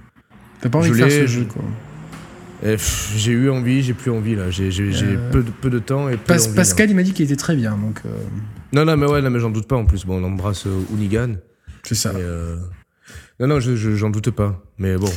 [0.62, 1.64] T'as pas envie Je de faire ce je- jeu quoi.
[2.62, 4.52] Pff, J'ai eu envie, j'ai plus envie là.
[4.52, 6.38] J'ai Euh, peu, de, peu de temps et là.
[6.56, 8.10] Pascal il m'a dit qu'il était très bien donc euh,
[8.72, 10.06] Non, non, mais ouais, non, mais j'en doute pas en plus.
[10.06, 11.38] Bon, on embrasse euh, Hoonigan.
[11.82, 12.12] c'est ça.
[12.14, 12.22] Et,
[13.40, 14.64] Non, non, je, je- j'en doute pas.
[14.82, 15.12] Mais bon.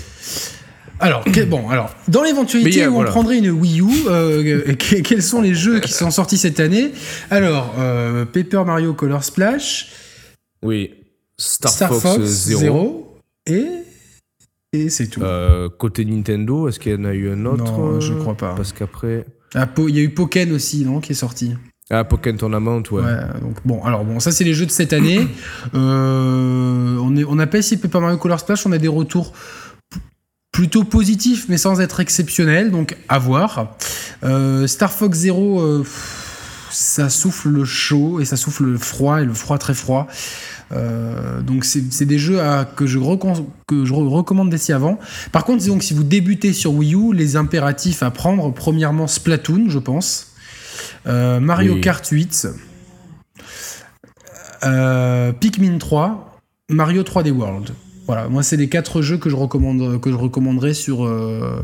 [1.00, 3.09] Alors, que- bon, alors, dans l'éventualité où voilà.
[3.09, 6.61] on prendrait une Wii U, euh, que- quels sont les jeux qui sont sortis cette
[6.61, 6.92] année?
[7.31, 9.90] Alors, euh, Paper Mario Color Splash,
[10.62, 10.90] Oui.
[11.38, 12.61] Star, Star, Fox, Fox, euh, 0.
[12.61, 13.18] Zero.
[13.46, 13.66] et
[14.74, 15.22] et c'est tout.
[15.22, 17.64] Euh, côté Nintendo, est-ce qu'il y en a eu un autre?
[17.64, 18.55] Non, je euh, crois pas.
[18.55, 19.24] Parce qu'après.
[19.55, 21.55] Ah, Il y a eu Pokken aussi, non, qui est sorti.
[21.90, 23.03] Ah, Pokémon Tournament, ouais.
[23.03, 23.16] Ouais.
[23.42, 25.27] donc bon, alors bon, ça c'est les jeux de cette année.
[25.75, 29.33] Euh, on est, on n'a pas essayé Paper Mario Color Splash, on a des retours
[30.53, 33.75] plutôt positifs, mais sans être exceptionnels, donc à voir.
[34.23, 35.85] Euh, Star Fox Zero, euh,
[36.70, 40.07] ça souffle le chaud et ça souffle le froid et le froid très froid.
[40.73, 42.99] Euh, donc c'est des jeux à- que je,
[43.66, 44.99] que je re- recommande d'essayer avant.
[45.33, 49.07] Par contre, disons que si vous débutez sur Wii U, les impératifs à prendre, premièrement
[49.07, 50.34] Splatoon, je pense.
[51.07, 51.81] Euh, Mario Oui.
[51.81, 52.49] Kart 8.
[54.65, 56.41] Euh, Pikmin 3.
[56.71, 57.71] Mario 3D World.
[58.07, 61.63] Voilà, moi c'est les quatre jeux que je recommande que je recommanderais sur euh,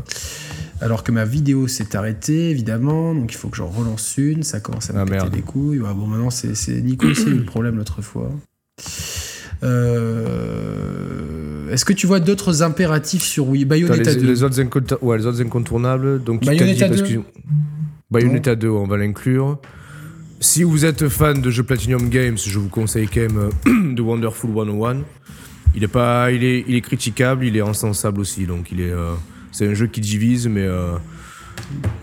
[0.79, 4.59] alors que ma vidéo s'est arrêtée évidemment donc il faut que j'en relance une ça
[4.59, 5.35] commence à me Ah, péter merde.
[5.35, 8.31] les couilles Ouais, bon maintenant c'est c'est Nico qui a eu le problème l'autre fois
[10.41, 14.97] Euh, est-ce que tu vois d'autres impératifs sur Wii T'as Bayonetta les, 2 les autres
[15.03, 16.23] ouais, les autres incontournables.
[16.23, 17.15] Donc, Bayonetta dit, parce 2.
[17.17, 17.21] que-
[18.11, 19.57] Bayonetta 2, on va l'inclure.
[20.41, 24.01] Si vous êtes fan de jeux Platinum Games, je vous conseille quand même euh, The
[24.01, 25.03] Wonderful 101.
[25.75, 28.45] Il est pas, il est, il est critiquable, il est insensable aussi.
[28.45, 29.13] Donc il est, euh,
[29.53, 30.97] c'est un jeu qui divise, mais euh,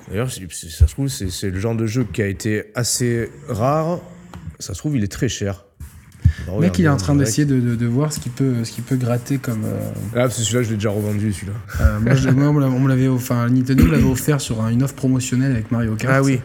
[0.09, 3.31] d'ailleurs, si ça se trouve, c'est, c'est le genre de jeu qui a été assez
[3.47, 4.01] rare.
[4.61, 5.66] Ça se trouve, il est très cher.
[6.55, 8.70] Le mec il est en train d'essayer de, de- de voir ce qu'il peut ce
[8.72, 9.79] qu'il peut gratter comme euh,
[10.14, 11.53] Ah, parce que celui-là, je l'ai déjà revendu, celui-là.
[11.81, 14.83] euh, moi, je- moi, on me l'avait enfin Nintendo me l'avait offert sur un- une
[14.83, 16.41] offre promotionnelle avec Mario Kart Ah oui.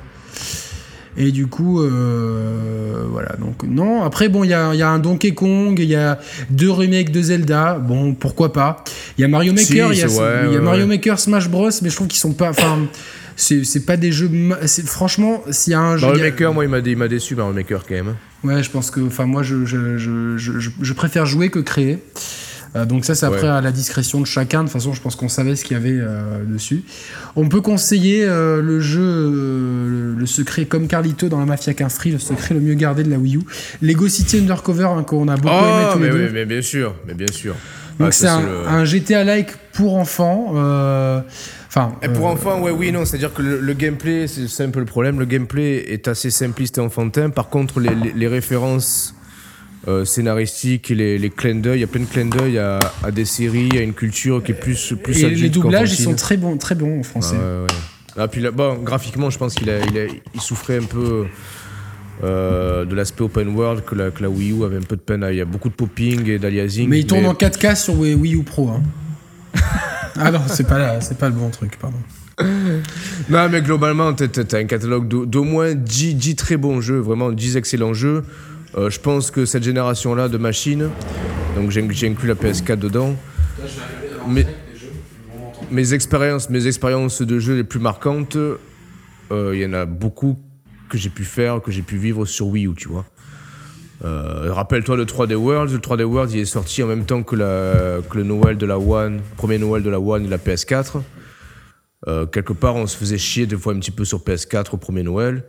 [1.16, 3.36] Et du coup, euh, voilà.
[3.40, 4.04] Donc, non.
[4.04, 6.20] Après, bon, il y a, y a, un Donkey Kong, il y a
[6.50, 7.76] deux remakes de Zelda.
[7.80, 8.84] Bon, pourquoi pas.
[9.18, 10.08] Il y a Mario Maker, il y a,
[10.52, 12.50] y a Mario Maker Smash Bros, mais je trouve qu'ils sont pas.
[12.50, 12.80] Enfin,
[13.36, 14.30] c'est pas des jeux.
[14.86, 16.08] Franchement, s'il y a un jeu.
[16.08, 18.16] Mario Maker, moi, il m'a déçu, Mario Maker, quand même.
[18.44, 19.00] Ouais, je pense que.
[19.00, 22.00] Enfin, moi, je, je, je, je, préfère jouer que créer.
[22.76, 24.60] Euh, donc ça, c'est après à la discrétion de chacun.
[24.60, 26.84] De toute façon, je pense qu'on savait ce qu'il y avait euh, dessus.
[27.36, 32.12] On peut conseiller euh, le jeu, le, secret comme Carlito dans la Mafia 15 Free,
[32.12, 33.42] le secret le mieux gardé de la Wii U.
[33.82, 36.32] Lego City Undercover, hein, qu'on a beaucoup aimé tous mais les deux.
[36.32, 37.56] mais bien sûr, mais bien sûr.
[38.00, 40.54] Donc ah, c'est un, un, GTA-like pour enfants.
[41.76, 43.04] Enfin, et pour enfants, ouais, oui, non.
[43.04, 45.18] C'est-à-dire que le, gameplay, c'est un peu le problème.
[45.18, 47.32] Le gameplay est assez simpliste et enfantin.
[47.32, 49.16] Par contre, les, les références
[49.88, 51.80] euh, scénaristique et les, clins d'œil.
[51.80, 52.80] Il y a plein de clins d'œil à,
[53.12, 56.38] des séries, à une culture qui est plus, plus Et les doublages, ils sont très
[56.38, 57.36] bons, très bons en français.
[58.16, 59.80] Ah, puis là, bon, graphiquement, je pense qu'il a,
[60.34, 61.26] il, souffrait un peu.
[62.24, 65.02] Euh, de l'aspect open world que la, que la, Wii U avait un peu de
[65.02, 65.26] peine.
[65.32, 66.88] Il y a beaucoup de popping et d'aliasing.
[66.88, 68.70] Mais il tourne en 4K sur Wii U Pro.
[68.70, 68.84] Hein.
[70.20, 71.98] Ah non, c'est pas, pas le bon truc, pardon.
[73.30, 77.32] non, mais globalement, t'as as un catalogue d'au moins 10, 10, très bons jeux, vraiment
[77.32, 78.24] 10 excellents jeux.
[78.76, 80.90] Euh, je pense que cette génération-là de machines,
[81.56, 83.16] donc j'ai inclus la PS4 dedans,
[84.28, 84.48] mais,
[85.70, 90.38] mes expériences, mes expériences de jeu les plus marquantes, euh, il y en a beaucoup
[90.90, 93.06] que j'ai pu faire, que j'ai pu vivre sur Wii U, tu vois.
[94.06, 95.72] Euh, rappelle-toi le 3D World.
[95.72, 98.66] Le 3D World, il est sorti en même temps que, la, que le Noël de
[98.66, 101.02] la One, premier Noël de la One et la PS4.
[102.32, 105.04] quelque part, on se faisait chier des fois un petit peu sur PS4 au premier
[105.04, 105.44] Noël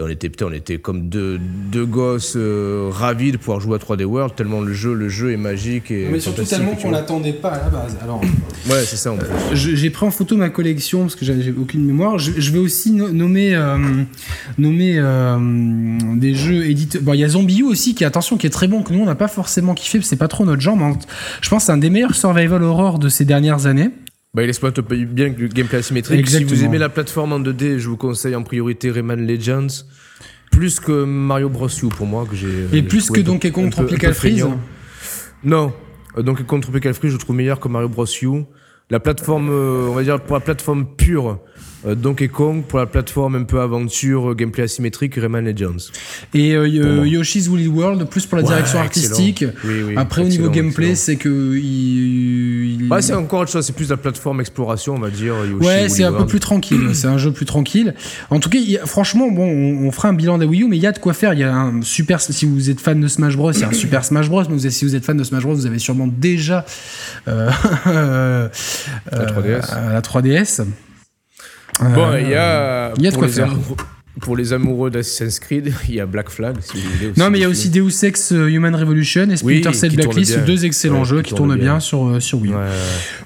[0.00, 4.04] on était, on était comme deux, deux gosses euh, ravis de pouvoir jouer à 3D
[4.04, 5.90] World, tellement le jeu, le jeu est magique.
[5.90, 7.96] Et Mais surtout tellement qu'on l'attendait pas à la base.
[8.02, 8.20] Alors,
[8.70, 9.12] ouais, c'est ça.
[9.52, 12.18] J'ai pris en photo ma collection parce que j'avais aucune mémoire.
[12.18, 13.76] Je, vais aussi nommer, euh,
[14.56, 15.36] nommer euh,
[16.16, 17.00] des jeux édités.
[17.00, 19.00] Bon, il y a Zombie U aussi qui, attention, qui est très bon, que nous
[19.00, 20.76] on n'a pas forcément kiffé, c'est pas trop notre genre.
[20.76, 20.92] Mais
[21.40, 23.90] je pense que c'est un des meilleurs survival horror de ces dernières années.
[24.34, 26.28] Bah, il exploite bien le gameplay asymétrique.
[26.28, 29.84] Si vous aimez la plateforme en 2D, je vous conseille en priorité Rayman Legends.
[30.50, 31.68] Plus que Mario Bros.
[31.68, 32.26] U pour moi.
[32.28, 32.68] que j'ai.
[32.72, 34.46] Et plus que Donkey Kong Tropical Freeze
[35.44, 35.72] Non.
[36.16, 38.06] Euh, Donkey Kong Tropical Freeze, je trouve meilleur que Mario Bros.
[38.22, 38.44] U.
[38.90, 41.36] La plateforme, euh, on va dire, pour la plateforme pure, euh,
[41.86, 45.90] Donkey Kong pour la plateforme un peu aventure, gameplay asymétrique, Rayman Legends.
[46.34, 49.44] Et Yoshi's Woolly World, plus pour la direction artistique.
[49.96, 51.56] Après, au niveau gameplay, c'est que.
[51.56, 55.34] Il, c'est encore autre chose, c'est plus la plateforme exploration, on va dire.
[55.60, 56.88] ouais, c'est un peu plus tranquille.
[56.92, 57.94] c'est un jeu plus tranquille.
[58.30, 60.86] En tout cas, franchement, bon, on, fera un bilan des Wii U, mais il y
[60.86, 61.34] a de quoi faire.
[61.34, 62.20] Il y a un super.
[62.20, 64.44] Si vous êtes fan de Smash Bros, il y a un super Smash Bros.
[64.50, 66.64] Mais si vous êtes fan de Smash Bros, vous avez sûrement déjà.
[67.26, 68.50] la
[69.12, 69.92] 3DS.
[69.92, 70.64] la 3DS.
[71.80, 72.92] Bon, il y a.
[72.96, 73.54] Il y a de quoi faire.
[74.20, 76.56] Pour les amoureux d'Assassin's Creed, il y a Black Flag.
[76.60, 79.36] Si vous voulez non, mais il y a aussi Deus Ex euh, Human Revolution et
[79.36, 82.52] Splinter Cell Blacklist, deux excellents jeux qui, tournent bien, sur, euh, sur Wii.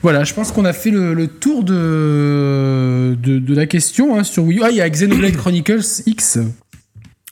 [0.03, 4.45] Voilà, je pense qu'on a fait le, tour de, de, de, la question hein, sur
[4.45, 4.61] Wii.
[4.63, 6.39] Ah, il y a Xenoblade Chronicles X.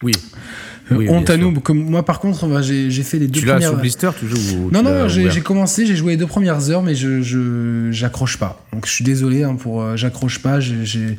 [0.02, 0.12] Oui.
[0.90, 1.52] Oui, honte à nous.
[1.60, 3.58] Comme moi, par contre, j'ai fait les deux tu premières.
[3.58, 6.82] Tu l'as sur blister toujours Non, non, j'ai commencé, j'ai joué les deux premières heures,
[6.82, 8.64] mais je j'accroche pas.
[8.72, 10.60] Donc je suis désolé hein, pour euh, j'accroche pas.
[10.60, 11.14] je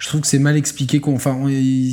[0.00, 1.00] trouve que c'est mal expliqué.
[1.04, 1.38] Enfin,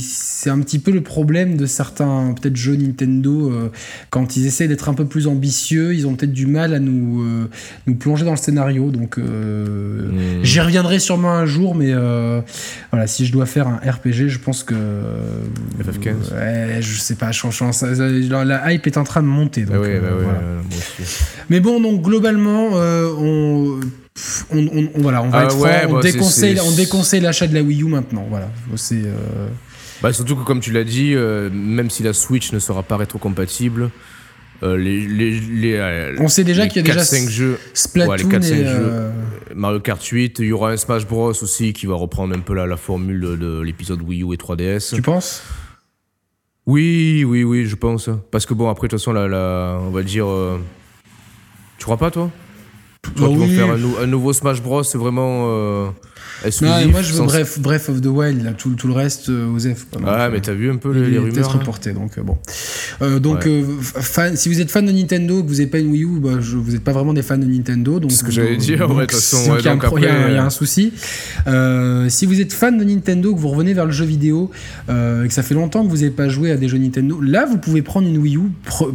[0.01, 3.69] c'est un petit peu le problème de certains peut-être jeux Nintendo euh,
[4.09, 7.21] quand ils essaient d'être un peu plus ambitieux, ils ont peut-être du mal à nous
[7.21, 7.49] euh,
[7.87, 8.89] nous plonger dans le scénario.
[8.89, 10.43] Donc hmm.
[10.43, 11.93] j'y reviendrai sûrement un jour, mais
[12.91, 14.75] voilà, si je dois faire un RPG, je pense que
[15.81, 16.33] FF15.
[16.33, 19.61] Ouais, je sais pas, la hype est en train de monter.
[19.61, 20.63] Donc, bah bah
[21.49, 23.79] Mais bon, donc globalement, on
[24.51, 27.83] on, voilà, on va ah être on, bah, déconseille, on déconseille l'achat de la Wii
[27.83, 28.25] U maintenant.
[28.29, 28.95] Voilà, c'est.
[28.95, 29.47] Euh,
[30.01, 32.97] bah, surtout que comme tu l'as dit, euh, même si la Switch ne sera pas
[32.97, 33.89] rétrocompatible,
[34.63, 38.43] euh, les, les, on sait déjà qu'il y a déjà 5 jeux, Splatoon les 4,
[38.43, 39.11] jeux,
[39.55, 42.53] Mario Kart 8, il y aura un Smash Bros aussi qui va reprendre un peu
[42.53, 44.93] la, la formule de, l'épisode Wii U et 3DS.
[44.93, 45.41] Tu penses?
[46.67, 48.09] Oui, oui, oui, je pense.
[48.29, 50.27] Parce que bon, après de toute façon, la, on va dire,
[51.77, 52.29] tu crois pas toi?
[53.15, 55.45] Toi, bah faire un, nouveau Smash Bros, c'est vraiment.
[55.47, 55.89] Euh,
[56.61, 59.53] non, moi je veux Breath, Breath, of the Wild, là, tout, tout le reste, euh,
[59.53, 59.85] Osef.
[60.05, 62.37] Ah, mais t'as vu un peu les, les rumeurs peut-être reporté, donc euh, bon.
[63.01, 65.91] Euh, donc, euh, fan, si vous êtes fan de Nintendo, que vous n'avez pas une
[65.91, 67.99] Wii U, bah, je, vous n'êtes pas vraiment des fans de Nintendo.
[67.99, 69.57] Donc, C'est ce que j'allais dire, ouais, de toute façon.
[69.57, 70.93] il, y a un, il, y a, un souci.
[72.09, 74.51] si vous êtes fan de Nintendo, que vous revenez vers le jeu vidéo,
[74.89, 77.45] et que ça fait longtemps que vous n'avez pas joué à des jeux Nintendo, là
[77.45, 78.41] vous pouvez prendre une Wii U,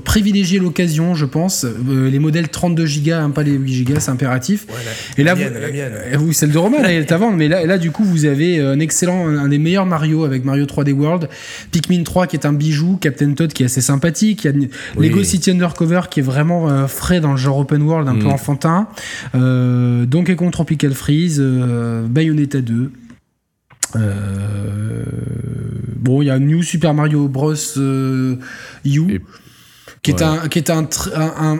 [0.05, 1.66] privilégier l'occasion, je pense.
[1.88, 4.66] les modèles 32 Go, hein, pas les 8 Go, c'est impératif.
[4.68, 5.92] Ouais, la, et là, mienne, vous, la mienne.
[6.14, 8.80] vous, celle de Romain, elle est avant mais là, là, du coup, vous avez un
[8.80, 11.28] excellent, un des meilleurs Mario avec Mario 3D World,
[11.70, 15.01] Pikmin 3 qui est un bijou, Captain Toad qui est assez sympathique, il y a
[15.01, 18.32] Lego City Undercover qui est vraiment frais dans le genre open world, un peu mm.
[18.32, 18.89] enfantin,
[19.34, 22.91] Donkey Kong Tropical Freeze, Bayonetta 2.
[25.97, 27.55] bon, il y a New Super Mario Bros.
[28.84, 29.20] U
[30.07, 30.89] qui est, un, qui est un,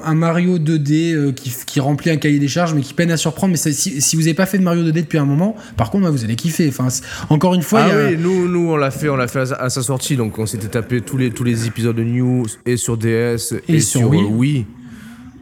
[0.05, 3.17] un, Mario 2D euh, qui, qui, remplit un cahier des charges, mais qui peine à
[3.17, 3.51] surprendre.
[3.51, 6.09] Mais si, si, vous n'avez pas fait de Mario 2D depuis un moment, par contre,
[6.11, 6.69] vous allez kiffer.
[6.69, 6.89] Enfin,
[7.29, 9.83] encore une fois, ah oui, nous, nous, on l'a fait, on l'a fait à, sa
[9.83, 13.55] sortie, donc on s'était tapé tous les, tous les épisodes de New et sur DS
[13.69, 14.67] et, sur, Wii.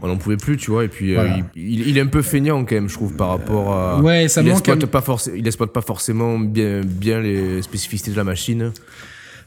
[0.01, 0.85] On n'en pouvait plus, tu vois.
[0.85, 3.73] Et puis, euh, il, il, est un peu feignant quand même, je trouve, par rapport
[3.73, 4.01] à.
[4.01, 4.67] Ouais, ça il manque.
[4.67, 8.73] Exploite pas il exploite pas forcément bien, bien les spécificités de la machine.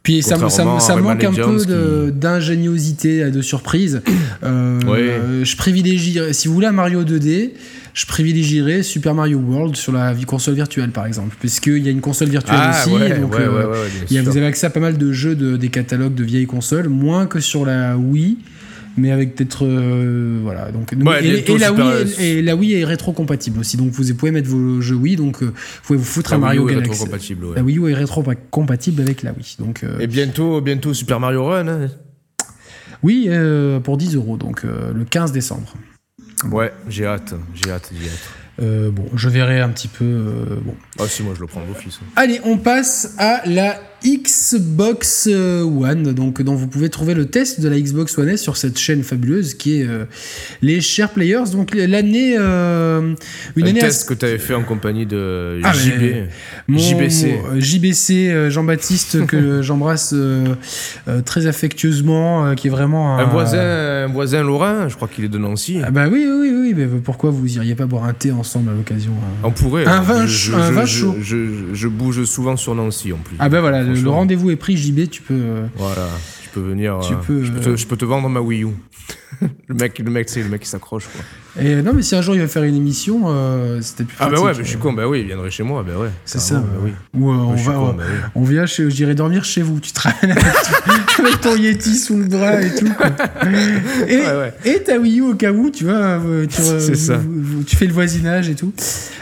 [0.08, 4.02] Puis ça, ça, manque un peu d'ingéniosité, de, surprise.
[4.42, 7.52] Euh, je privilégie, si vous voulez un Mario 2D,
[7.94, 12.00] je privilégierais Super Mario World sur la console virtuelle par exemple, puisqu'il y a une
[12.00, 12.92] console virtuelle ah, aussi.
[13.20, 16.46] donc, euh, vous avez accès à pas mal de jeux de, des catalogues de vieilles
[16.46, 18.38] consoles, moins que sur la Wii
[18.98, 23.60] mais avec peut-être euh, voilà donc et, la Wii et, la Wii est rétro compatible
[23.60, 26.40] aussi donc vous pouvez mettre vos jeux Wii donc euh, vous pouvez vous foutre un
[26.40, 30.62] Mario Galaxy la Wii U est rétro compatible avec la Wii donc euh, et bientôt
[30.62, 31.88] bientôt Super Mario Run hein.
[33.04, 33.30] oui
[33.84, 35.74] pour 10 euros donc le 15 décembre
[36.52, 40.60] ouais j'ai hâte j'ai hâte j'ai hâte bon, je verrai un petit peu.
[40.66, 40.74] Bon.
[41.00, 42.00] Ah si, moi je le prends d'office.
[42.16, 47.62] Allez, on passe à la Xbox euh, One, donc dont vous pouvez trouver le test
[47.62, 49.88] de la Xbox One S sur cette chaîne fabuleuse qui est
[50.62, 51.50] les Share Players.
[51.52, 53.16] Donc l'année, une
[53.58, 53.80] année.
[53.80, 56.30] test que tu avais fait en compagnie de ah, JB,
[56.70, 60.14] JBC, JBC Jean-Baptiste que j'embrasse
[61.26, 64.90] très affectueusement, qui est vraiment un, voisin, un voisin lorrain.
[64.90, 65.80] Je crois qu'il est de Nancy.
[65.84, 68.74] Ah bah oui, oui, oui, mais pourquoi vous iriez pas boire un thé ensemble à
[68.74, 69.14] l'occasion.
[69.14, 69.40] Hein?
[69.44, 69.86] On pourrait.
[69.86, 70.28] Un vin,
[70.88, 71.16] chaud.
[71.22, 73.36] Je, bouge souvent sur Nancy en plus.
[73.40, 75.34] Ah ben voilà, le, rendez-vous est pris, JB, tu peux.
[75.34, 76.08] Euh, voilà,
[76.48, 77.00] tu peux venir.
[77.02, 78.70] Tu euh, peux, je, peux te, vendre ma Wii U.
[79.68, 81.64] le mec, le mec, c'est le mec qui s'accroche quoi.
[81.64, 84.16] Et non, mais si un jour il va faire une émission, euh, c'était plus.
[84.20, 86.10] Ah bah ouais, mais je suis con, bah oui, il viendrait chez moi, bah ouais.
[86.24, 86.60] C'est ça.
[86.60, 86.92] Bah oui.
[87.16, 88.04] Ou on va, con, bah
[88.36, 89.80] on, vient chez, je dirais dormir chez vous.
[89.80, 90.38] Tu ramènes
[91.20, 92.88] avec, ton Yeti sous le bras et tout.
[94.08, 94.54] Et, ouais, ouais.
[94.66, 96.62] et ta Wii U au cas où, tu vois, tu,
[96.96, 97.20] ça.
[97.66, 98.72] tu fais le voisinage et tout.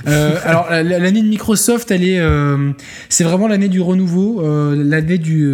[0.07, 2.71] Euh, alors l'année de Microsoft, elle est, euh,
[3.09, 5.47] c'est vraiment l'année du renouveau, euh, l'année du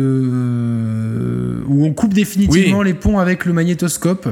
[1.72, 4.28] où on coupe définitivement les ponts avec le magnétoscope.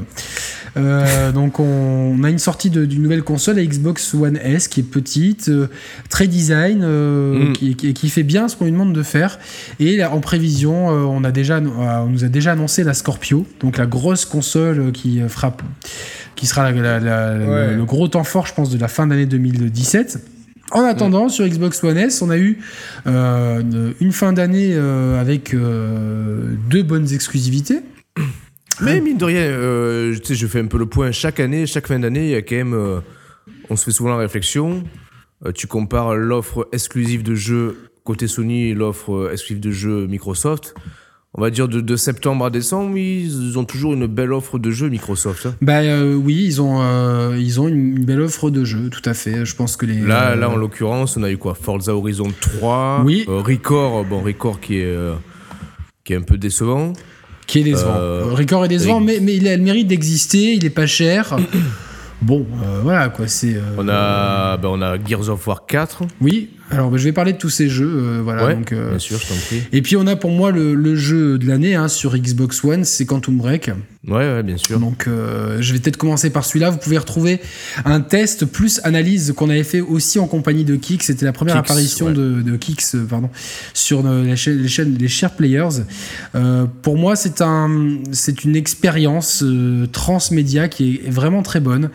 [1.33, 5.51] donc on, a une sortie d'une nouvelle console, la Xbox One S, qui est petite,
[6.09, 7.53] très design, mm.
[7.53, 9.39] qui, qui, fait bien ce qu'on lui demande de faire.
[9.79, 13.85] Et en prévision, on, a déjà, on nous a déjà annoncé la Scorpio, donc la
[13.85, 15.63] grosse console qui frappe
[16.39, 20.38] qui sera le, gros temps fort, je pense, de la fin d'année 2017.
[20.71, 22.59] En attendant, sur Xbox One S, on a eu
[23.07, 27.79] euh, une fin d'année euh, avec euh, deux bonnes exclusivités.
[28.81, 31.11] Mais mine de rien, sais, je fais un peu le point.
[31.11, 33.01] Chaque année, chaque fin d'année, il y a quand même.
[33.69, 34.85] on se fait souvent la réflexion.
[35.53, 40.75] tu compares l'offre exclusive de jeux côté Sony et l'offre exclusive de jeux Microsoft
[41.35, 44.89] on va dire de, septembre à décembre, ils ont toujours une belle offre de jeux
[44.89, 45.45] Microsoft.
[45.45, 45.55] Hein.
[45.61, 49.13] Bah euh, oui, ils ont euh, ils ont une belle offre de jeux, tout à
[49.13, 49.45] fait.
[49.45, 51.53] Je pense que les là là en l'occurrence, on a eu quoi?
[51.53, 54.97] Forza Horizon 3, oui, euh, Record, bon Record qui est
[56.03, 56.93] qui est un peu décevant.
[57.45, 58.35] Qui est décevant.
[58.35, 60.53] Record est décevant, mais mais il a le mérite d'exister.
[60.53, 61.37] Il est pas cher.
[62.21, 62.45] Bon,
[62.83, 63.55] voilà quoi, c'est.
[63.77, 66.03] on a, bah, on a Gears of War 4.
[66.19, 67.91] Oui, alors, bah, je vais parler de tous ces jeux.
[67.91, 69.61] Euh, voilà, donc, euh, bien sûr, je t'en prie.
[69.71, 73.05] Et puis, on a pour moi le, jeu de l'année hein, sur Xbox One, c'est
[73.05, 73.71] Quantum Break.
[74.07, 74.79] Ouais, ouais, bien sûr.
[74.79, 76.69] Donc, euh, je vais peut-être commencer par celui-là.
[76.69, 77.39] Vous pouvez retrouver
[77.85, 80.99] un test plus analyse qu'on avait fait aussi en compagnie de Kix.
[81.01, 83.29] C'était la première apparition de, de, Kix pardon,
[83.73, 85.83] sur les chaînes, les, chaînes, les Share Players.
[86.81, 89.43] pour moi, c'est un, c'est une expérience
[89.91, 91.89] transmédia qui est vraiment très bonne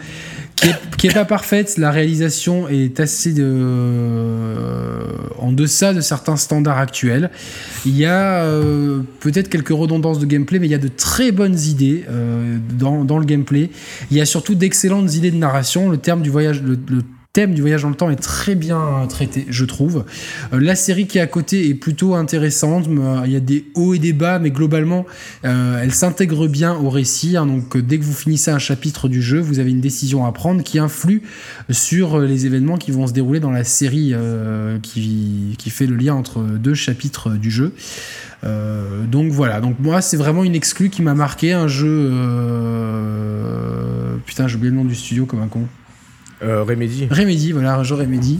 [0.96, 1.76] qui est, pas parfaite.
[1.78, 5.04] La réalisation est assez de, euh,
[5.38, 7.30] en deçà de certains standards actuels.
[7.84, 11.32] Il y a euh, peut-être quelques redondances de gameplay, mais il y a de très
[11.32, 13.70] bonnes idées euh, dans, dans, le gameplay.
[14.10, 15.90] Il y a surtout d'excellentes idées de narration.
[15.90, 16.78] Le terme du voyage, le,
[17.34, 20.04] thème du voyage dans le temps est très bien traité, je trouve.
[20.52, 22.86] Euh, la série qui est à côté est plutôt intéressante.
[22.88, 25.04] Euh, il y a des hauts et des bas, mais globalement,
[25.44, 27.36] euh, elle s'intègre bien au récit.
[27.36, 27.46] Hein.
[27.46, 30.62] donc, dès que vous finissez un chapitre du jeu, vous avez une décision à prendre
[30.62, 31.22] qui influe
[31.70, 34.14] sur les événements qui vont se dérouler dans la série
[34.82, 37.72] qui, qui, fait le lien entre deux chapitres du jeu.
[39.10, 42.12] donc voilà, donc moi c'est vraiment une exclue qui m'a marqué, un jeu...
[44.24, 45.66] Putain j'ai oublié le nom du studio comme un con.
[46.44, 47.06] Euh, Remedy.
[47.10, 48.38] Remedy, voilà, un jeu Remedy.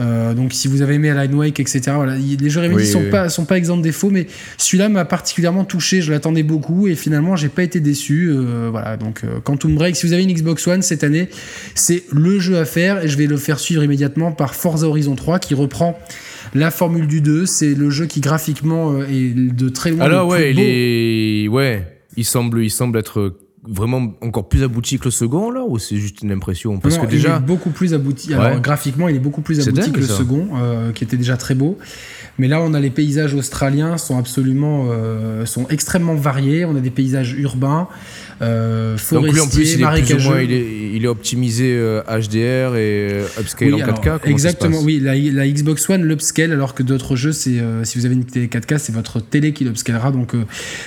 [0.00, 1.82] Euh, donc si vous avez aimé Alan Wake, etc.
[1.94, 3.10] Voilà, y- les jeux Remedy Oui, sont oui.
[3.10, 4.26] pas sont pas exempts de défauts, mais
[4.58, 6.00] celui-là m'a particulièrement touché.
[6.02, 8.28] Je l'attendais beaucoup et finalement j'ai pas été déçu.
[8.30, 9.96] Euh, voilà, donc euh, Quantum Break.
[9.96, 11.28] Si vous avez une Xbox One cette année,
[11.74, 15.14] c'est le jeu à faire et je vais le faire suivre immédiatement par Forza Horizon
[15.14, 15.98] 3 qui reprend
[16.54, 17.46] la formule du 2.
[17.46, 21.48] C'est le jeu qui graphiquement est de très loin Alors le plus ouais, il est,
[21.48, 21.86] ouais,
[22.16, 23.34] il semble, il semble être
[23.66, 26.78] vraiment encore plus abouti que le second là, ou c'est juste une impression?
[26.78, 28.34] Parce Non, que il déjà, est beaucoup plus abouti.
[28.34, 28.60] Alors Ouais.
[28.60, 30.16] graphiquement, il est beaucoup plus abouti que le ça.
[30.16, 31.78] second, euh, qui était déjà très beau.
[32.38, 36.64] Mais là, on a les paysages australiens sont absolument, euh, sont extrêmement variés.
[36.64, 37.86] On a des paysages urbains,
[38.44, 41.74] euh, donc lui en plus, il est plus ou moins, il est, il est optimisé
[41.76, 43.88] euh, HDR et euh, upscale Oui, en 4K.
[43.88, 45.00] alors, comment ça se exactement, oui.
[45.00, 48.24] La, la Xbox One l'upscale, alors que d'autres jeux, c'est euh, si vous avez une
[48.24, 50.10] télé 4K, c'est votre télé qui l'upscalera.
[50.10, 50.44] Donc, euh,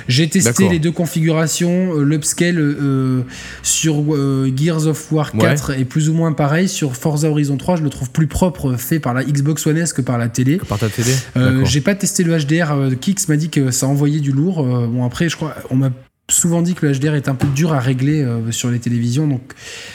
[0.07, 1.93] j'ai testé les deux configurations.
[1.97, 3.21] Euh, L'upscale euh,
[3.63, 5.41] sur euh, Gears of War Ouais.
[5.41, 6.67] 4 est plus ou moins pareil.
[6.69, 9.93] Sur Forza Horizon 3, je le trouve plus propre, fait par la Xbox One S
[9.93, 10.57] que par la télé.
[10.57, 12.71] Que par ta télé Euh, j'ai pas testé le HDR.
[12.71, 14.61] euh, Kix m'a dit que ça envoyait du lourd.
[14.65, 15.91] Euh, bon après, je crois, on m'a
[16.29, 19.27] souvent dit que le HDR est un peu dur à régler euh, sur les télévisions,
[19.27, 19.53] donc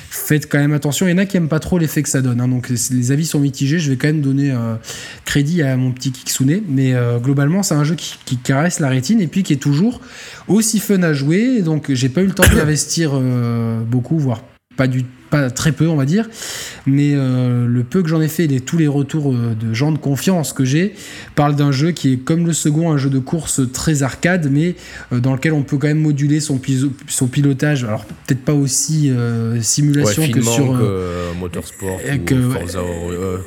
[0.08, 1.06] faites quand même attention.
[1.06, 3.12] Il y en a qui aiment pas trop l'effet que ça donne, hein, donc les-
[3.12, 3.78] avis sont mitigés.
[3.78, 4.76] Je vais quand même donner euh,
[5.26, 9.20] crédit à mon petit Kixune, mais euh, globalement c'est un jeu qui, caresse la rétine
[9.20, 10.00] et puis qui est toujours
[10.48, 11.60] aussi fun à jouer.
[11.60, 14.42] Donc j'ai pas eu le temps d'y investir euh, beaucoup, voire
[14.76, 16.28] pas du pas très peu on va dire.
[16.86, 19.90] Mais euh, le peu que j'en ai fait et tous les retours euh, de gens
[19.90, 20.94] de confiance que j'ai.
[21.34, 24.74] Parlent d'un jeu qui est comme le second un jeu de course très arcade mais
[25.12, 26.60] euh, dans lequel on peut quand même moduler son,
[27.08, 27.82] son pilotage.
[27.84, 32.80] Alors peut-être pas aussi euh, Ouais, simulation que sur que Motorsport et ou que- Forza,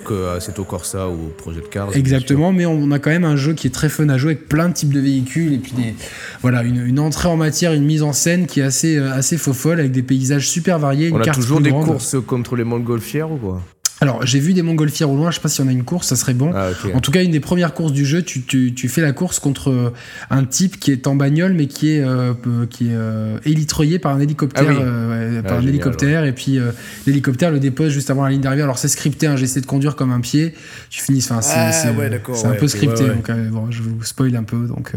[0.05, 1.89] que Assetto Corsa ou Project Cars.
[1.95, 4.47] Exactement, mais on a quand même un jeu qui est très fun à jouer avec
[4.49, 5.93] plein de types de véhicules et puis des,
[6.41, 9.53] voilà, une, une entrée en matière, une mise en scène qui est assez, assez faux
[9.53, 11.91] folle avec des paysages super variés, une On a carte toujours des grande.
[11.93, 13.61] courses contre les montgolfières ou quoi
[14.01, 16.07] Alors, j'ai vu des montgolfières au loin, je sais pas si on a une course,
[16.07, 16.51] ça serait bon.
[16.53, 16.69] Ah.
[16.93, 19.39] En tout cas, une des premières courses du jeu, tu, tu, tu fais la course
[19.39, 19.93] contre
[20.29, 23.97] un type qui est en bagnole, mais qui est, euh, peu- qui est euh, élitreillé
[23.97, 24.65] par un hélicoptère.
[24.67, 24.77] Ah oui.
[24.81, 26.71] euh, ouais, par Ah, un hélicoptère, et puis euh,
[27.07, 28.63] l'hélicoptère le dépose juste avant la ligne d'arrivée.
[28.63, 30.53] Alors, c'est scripté, hein, j'essaie de conduire comme un pied.
[30.89, 32.11] Tu finis, enfin, c'est Ah, ouais,
[32.45, 33.03] un peu scripté.
[33.03, 33.15] ouais, ouais.
[33.15, 34.67] Donc, euh, bon, je vous spoil un peu.
[34.67, 34.91] Donc.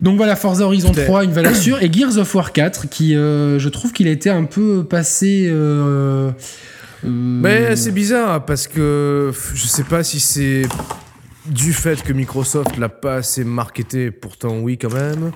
[0.00, 1.04] Donc voilà, Forza Horizon Putain.
[1.04, 1.82] 3, une valeur sûre.
[1.82, 5.46] Et Gears of War 4, qui euh, je trouve qu'il a été un peu passé.
[5.50, 6.30] euh,
[7.04, 10.62] euh, Mais c'est bizarre parce que je sais pas si c'est
[11.46, 15.32] du fait que Microsoft l'a pas assez marketé, pourtant oui quand même.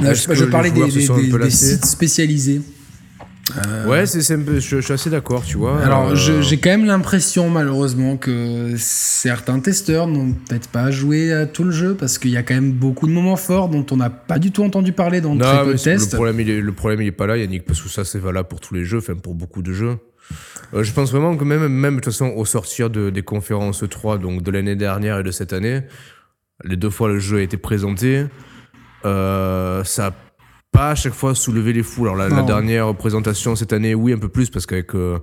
[0.00, 0.80] Je, parlais des,
[1.16, 2.60] des- des- sites spécialisés.
[3.56, 5.80] Euh, Ouais, c'est, peu- je, je suis assez d'accord, tu vois.
[5.82, 11.46] Alors, Euh, j'ai quand même l'impression, malheureusement, que certains testeurs n'ont peut-être pas joué à
[11.46, 13.96] tout le jeu parce qu'il y a quand même beaucoup de moments forts dont on
[13.96, 16.50] n'a pas du tout entendu parler dans très non, peu mais de le problème, il
[16.50, 18.74] est, le problème, il est pas là, Yannick, parce que ça, c'est valable pour tous
[18.74, 19.96] les jeux, enfin pour beaucoup de jeux.
[20.74, 23.82] Euh, je pense vraiment que même, même de toute façon, au sortir de, des conférences
[23.88, 25.82] 3, donc de l'année dernière et de cette année,
[26.64, 28.26] les deux fois le jeu a été présenté,
[29.04, 30.10] ça a
[30.72, 32.08] pas à chaque fois soulevé les foules.
[32.08, 35.18] Alors la, dernière présentation cette année, oui, un peu plus, parce qu'avec euh,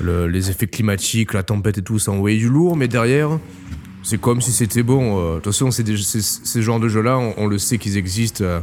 [0.00, 3.30] le- les effets climatiques, la tempête et tout, ça a envoyé du lourd, mais derrière,
[4.02, 5.18] c'est comme si c'était bon.
[5.18, 8.44] euh, De toute façon, c'est ces genres de jeux-là, on, on le sait qu'ils existent
[8.44, 8.60] euh,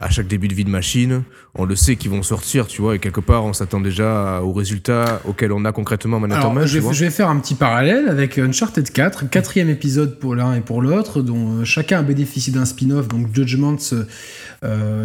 [0.00, 1.22] à chaque début de vie de machine.
[1.54, 4.54] On le sait qu'ils vont sortir, tu vois, et quelque part, on s'attend déjà aux
[4.54, 7.54] résultats auxquels on a concrètement manette en Alors, main, je, je vais faire un petit
[7.54, 12.52] parallèle avec Uncharted 4, quatrième épisode pour l'un et pour l'autre, dont chacun a bénéficié
[12.54, 13.76] d'un spin-off, donc Judgment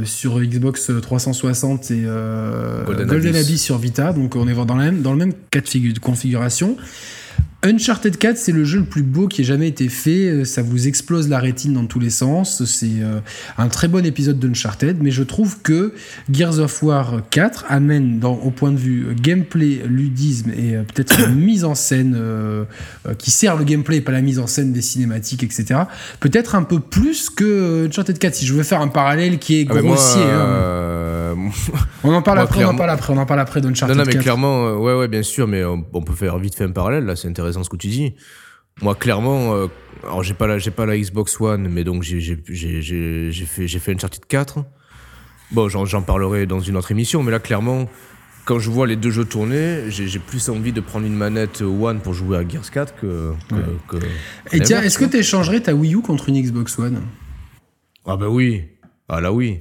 [0.05, 3.47] sur Xbox 360 et euh, Golden Golden, Abyss.
[3.49, 3.61] Abyss.
[3.63, 5.99] sur Vita, donc on est dans, la même, dans le même cas de figu- de
[5.99, 6.77] configuration.
[7.63, 10.29] Uncharted 4, c'est le jeu le plus beau qui ait jamais été fait.
[10.29, 12.63] Euh, Ça vous explose la rétine dans tous les sens.
[12.65, 13.19] C'est euh,
[13.57, 15.91] un très bon épisode d'Uncharted, mais je trouve que
[16.31, 20.83] Gears of War 4 amène, dans, au point de vue euh, gameplay, ludisme et euh,
[20.83, 22.63] peut-être une mise en scène euh,
[23.07, 25.79] euh, qui sert le gameplay et pas la mise en scène des cinématiques, etc.
[26.19, 28.35] Peut-être un peu plus que euh, Uncharted 4.
[28.35, 30.45] Si je veux faire un parallèle qui est Ah, moi, grossier, hein.
[30.45, 31.35] euh,
[32.03, 33.97] on en parle moi, après, on en parle après, on en parle après Non, d'Uncharted
[33.97, 34.21] non, mais 4.
[34.21, 37.05] clairement, euh, ouais, ouais, bien sûr, mais on, on peut faire vite fait un parallèle,
[37.05, 38.13] là, c'est intéressant ce que tu dis.
[38.81, 39.67] Moi, clairement, euh,
[40.03, 43.31] alors j'ai pas la, j'ai pas la Xbox One, mais donc j'ai, j'ai, j'ai, j'ai,
[43.31, 44.59] j'ai fait, j'ai fait Uncharted 4.
[45.51, 47.87] Bon, j'en, j'en parlerai dans une autre émission, mais là, clairement,
[48.45, 51.61] quand je vois les deux jeux tourner, j'ai, j'ai plus envie de prendre une manette
[51.61, 54.05] One pour jouer à Gears 4 que, que, que-
[54.55, 57.01] Et tiens, est-ce que tu échangerais ta Wii U contre une Xbox One?
[58.05, 58.63] Ah bah oui,
[59.09, 59.59] ah là oui.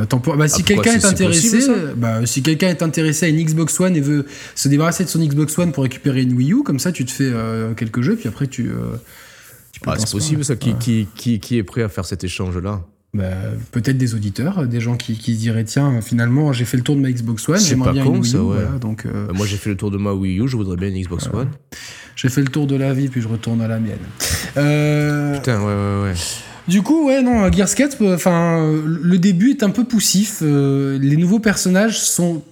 [0.00, 3.26] Attends, pour- bah, si Ah, quelqu'un est, intéressé, possible, ça bah, si quelqu'un est intéressé
[3.26, 6.32] à une Xbox One et veut se débarrasser de son Xbox One pour récupérer une
[6.32, 8.96] Wii U, comme ça tu te fais euh, quelques jeux, puis après tu, euh,
[9.72, 10.56] tu Ah, c'est possible ça.
[10.56, 10.76] Qui, Ouais.
[10.80, 12.80] qui, qui, qui est prêt à faire cet échange-là?
[13.14, 13.24] Bah,
[13.72, 16.96] peut-être des auditeurs, des gens qui, qui se diraient tiens, finalement, j'ai fait le tour
[16.96, 18.62] de ma Xbox One, j'aimerais bien con, une Wii U, ça, ouais.
[18.62, 20.76] voilà, donc euh, Euh, Moi, j'ai fait le tour de ma Wii U, je voudrais
[20.76, 21.50] bien une Xbox One.
[22.16, 23.98] j'ai fait le tour de la vie, puis je retourne à la mienne.
[24.56, 26.14] Euh, Putain, ouais, ouais, ouais.
[26.68, 30.38] Du coup, ouais, non, Gears 4, euh, enfin, euh, le début est un peu poussif.
[30.42, 32.42] euh, les nouveaux personnages sont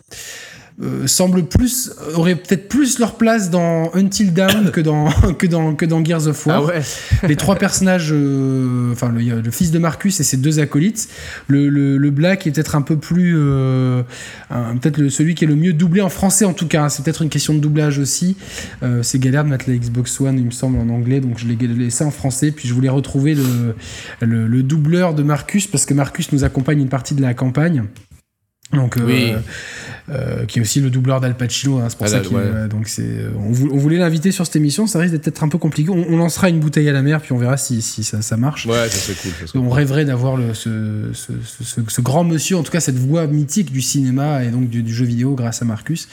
[0.83, 5.75] euh, semblent plus auraient peut-être plus leur place dans Until Dawn que dans que dans
[5.75, 6.63] que dans Gears of War.
[6.63, 6.83] Ah ouais
[7.29, 11.09] Les trois personnages, euh, enfin le, le fils de Marcus et ses deux acolytes.
[11.49, 14.03] Le, le, le Black est peut-être un peu plus, euh,
[14.81, 16.85] peut-être celui qui est le mieux doublé en français en tout cas.
[16.85, 16.89] hein.
[16.89, 18.37] C'est peut-être une question de doublage aussi.
[18.83, 21.47] Euh, c'est galère de mettre la Xbox One, il me semble, en anglais, donc je
[21.47, 22.51] l'ai laissé en français.
[22.51, 23.75] Puis je voulais retrouver le,
[24.21, 27.85] le, le doubleur de Marcus parce que Marcus nous accompagne une partie de la campagne.
[28.73, 29.33] Donc, euh, Oui.
[30.11, 31.79] euh, qui est aussi le doubleur d'Al Pacino.
[31.79, 32.43] hein, c'est pour Ah, ça qu'il ouais.
[32.45, 33.25] euh, donc c'est.
[33.37, 34.87] On, vou- on voulait l'inviter sur cette émission.
[34.87, 35.91] Ça risque d'être peut-être un peu compliqué.
[35.91, 38.37] On, on lancera une bouteille à la mer puis on verra si, si ça, ça
[38.37, 38.67] marche.
[38.67, 39.33] Ouais, ça serait cool.
[39.41, 42.71] ça serait On rêverait d'avoir le- ce, ce, ce- ce- ce grand monsieur, en tout
[42.71, 46.09] cas cette voix mythique du cinéma et donc du, du jeu vidéo grâce à Marcus.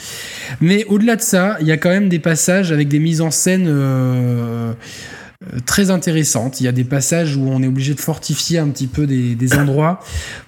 [0.60, 3.30] Mais au-delà de ça, il y a quand même des passages avec des mises en
[3.30, 4.74] scène euh,
[5.68, 6.60] très intéressantes.
[6.62, 9.36] Il y a des passages où on est obligé de fortifier un petit peu des,
[9.36, 10.00] des endroits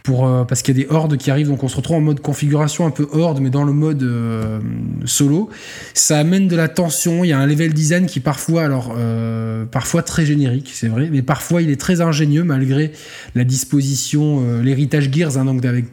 [0.02, 2.02] pour, euh, parce qu'il y a des hordes qui arrivent, donc on se retrouve en
[2.02, 4.60] mode configuration un peu horde, mais dans le mode euh,
[5.06, 5.50] solo.
[5.94, 7.24] Ça amène de la tension.
[7.24, 11.10] Il y a un level design qui parfois, alors euh, parfois très générique, c'est vrai,
[11.12, 12.92] mais parfois il est très ingénieux malgré
[13.36, 15.86] la disposition, euh, l'héritage Gears, hein, donc avec,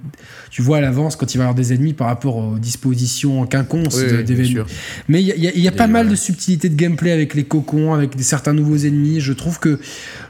[0.51, 3.44] tu vois à l'avance quand il va y avoir des ennemis par rapport aux dispositions
[3.47, 4.66] quinconces Oui, de- oui, bien d'événements.
[4.66, 4.66] sûr.
[5.09, 6.14] Mais il y a, il y a- il y a Il y pas mal de
[6.14, 9.20] subtilités de gameplay avec les cocons, avec des, certains nouveaux ennemis.
[9.20, 9.78] Je trouve que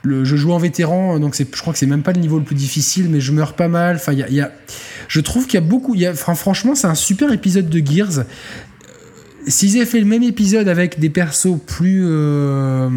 [0.03, 2.45] le, je joue en vétéran, donc je crois que c'est même pas le niveau le
[2.45, 3.97] plus difficile, mais je meurs pas mal.
[3.97, 4.53] Enfin, y y a-
[5.09, 5.97] je trouve qu'il y a beaucoup.
[6.11, 8.19] enfin, franchement, c'est un super épisode de Gears.
[8.21, 8.23] Euh,
[9.49, 12.03] S'ils avaient fait le même épisode avec des persos plus.
[12.05, 12.89] euh,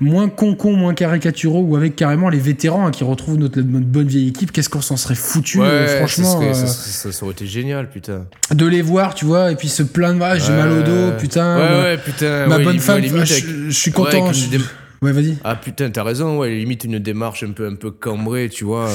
[0.00, 4.06] moins concons, moins caricaturaux, ou avec carrément les vétérans hein, qui retrouvent notre, notre bonne
[4.06, 6.24] vieille équipe, qu'est-ce qu'on s'en serait foutu, Ouais, euh, franchement.
[6.24, 8.26] ça, serait- euh, ça, ça- ça aurait été génial, putain.
[8.54, 10.56] de les voir, tu vois, et puis se plaindre, ah, j'ai Ouais.
[10.58, 11.56] mal au dos, putain.
[11.56, 12.46] Ouais, ma- ouais, putain.
[12.46, 13.34] ma ouais, bonne femme, ah, je,
[13.68, 14.30] je suis content.
[14.50, 14.58] dé-
[15.00, 15.36] Ouais, vas-y.
[15.44, 18.88] Ah putain, t'as raison, ouais, limite une démarche un peu, un peu cambrée, tu vois.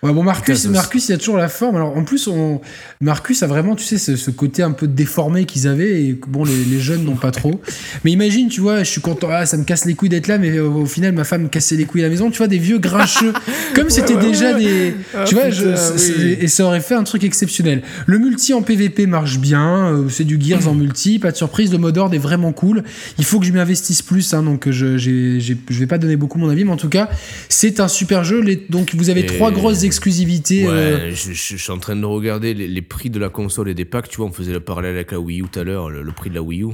[0.00, 1.74] Ouais, bon, Marcus, Marcus, il a toujours la forme.
[1.74, 2.60] Alors, en plus, on...
[3.00, 6.44] Marcus a vraiment, tu sais, ce, ce côté un peu déformé qu'ils avaient, et bon,
[6.44, 7.60] les, les jeunes n'ont pas trop.
[8.04, 10.38] Mais imagine, tu vois, je suis content, ah, ça me casse les couilles d'être là,
[10.38, 12.46] mais euh, au final, ma femme me cassait les couilles à la maison, tu vois,
[12.46, 13.32] des vieux grincheux.
[13.74, 14.60] Comme c'était ouais, déjà ouais.
[14.64, 14.94] des.
[15.16, 16.36] Ah, tu vois, je- oui.
[16.42, 17.82] et ça aurait fait un truc exceptionnel.
[18.06, 21.72] Le multi en PVP marche bien, euh, c'est du Gears en multi, pas de surprise,
[21.72, 22.84] le mode horde est vraiment cool.
[23.18, 26.38] Il faut que je m'y investisse plus, hein, donc je, je vais pas donner beaucoup
[26.38, 27.08] mon avis, mais en tout cas,
[27.48, 28.40] c'est un super jeu.
[28.42, 30.66] Les- donc, vous avez Et- trois grosses exclusivités.
[30.66, 33.28] Ouais, euh, je, je- je suis en train de regarder les, les prix de la
[33.28, 35.58] console et des packs, tu vois, on faisait le parallèle avec la Wii U tout
[35.58, 36.68] à l'heure, le, le prix de la Wii U.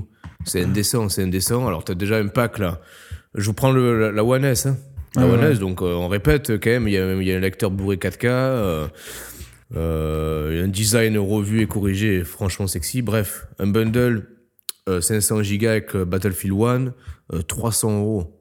[0.44, 1.66] C'est indécent, c'est indécent.
[1.66, 2.80] Alors, t'as déjà un pack là.
[3.34, 4.76] Je vous prends le, la, la One S, hein.
[5.16, 5.52] La Ah One ouais.
[5.52, 7.70] S, donc euh, on répète quand même, il y a, il y a un lecteur
[7.70, 8.86] Blu-ray 4K, euh,
[9.76, 13.02] euh, un design revu et corrigé, franchement sexy.
[13.02, 14.28] Bref, un bundle
[14.88, 16.92] euh, 500 Go avec euh, Battlefield 1,
[17.36, 18.33] euh, 300 euros.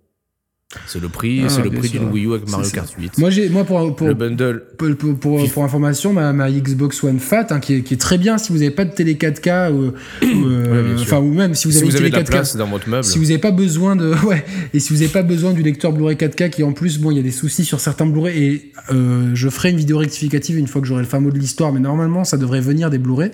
[0.88, 2.70] C'est le prix, Ah, c'est le prix d'une Wii U avec Mario.
[2.72, 3.18] Kart 8.
[3.18, 7.04] Moi, j'ai, moi pour, pour, le bundle pour, pour, pour- pour information, ma, ma Xbox
[7.04, 9.16] One Fat, hein, qui, est, qui est très bien si vous n'avez pas de télé
[9.16, 9.92] 4K, ou, ou,
[10.48, 12.24] euh, Ouais, enfin, ou même si vous si avez vous une avez télé de la
[12.24, 12.30] 4K.
[12.32, 13.04] place dans votre meuble.
[13.04, 14.44] Si vous n'avez pas besoin de, ouais,
[14.74, 17.18] et si vous n'avez pas besoin du lecteur Blu-ray 4K, qui en plus, bon, il
[17.18, 20.68] y a des soucis sur certains Blu-ray, et euh, je ferai une vidéo rectificative une
[20.68, 23.32] fois que j'aurai le fin mot de l'histoire, mais normalement, ça devrait venir des Blu-ray,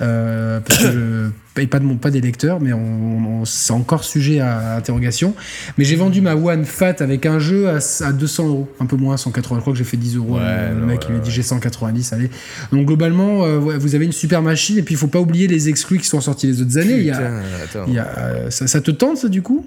[0.00, 1.26] euh, parce que je
[1.56, 5.34] paye pas de mon, pas des lecteurs, mais on, on- c'est encore sujet à interrogation.
[5.78, 8.96] Mais j'ai vendu ma One Fat avec un jeu à, à 200 euros, un peu
[8.96, 9.56] moins, 180.
[9.56, 10.36] Je crois que j'ai fait 10 euros.
[10.36, 12.30] Ouais, le mec, ouais, il m'a dit j'ai 190, allez.
[12.70, 15.68] Donc globalement, euh, vous avez une super machine, et puis il faut pas oublier les
[15.68, 16.98] exclus qui sont sortis les autres années.
[16.98, 17.84] Il y a, Putain, attends.
[17.88, 19.66] il y a, euh, ça, ça te tente, ça, du coup?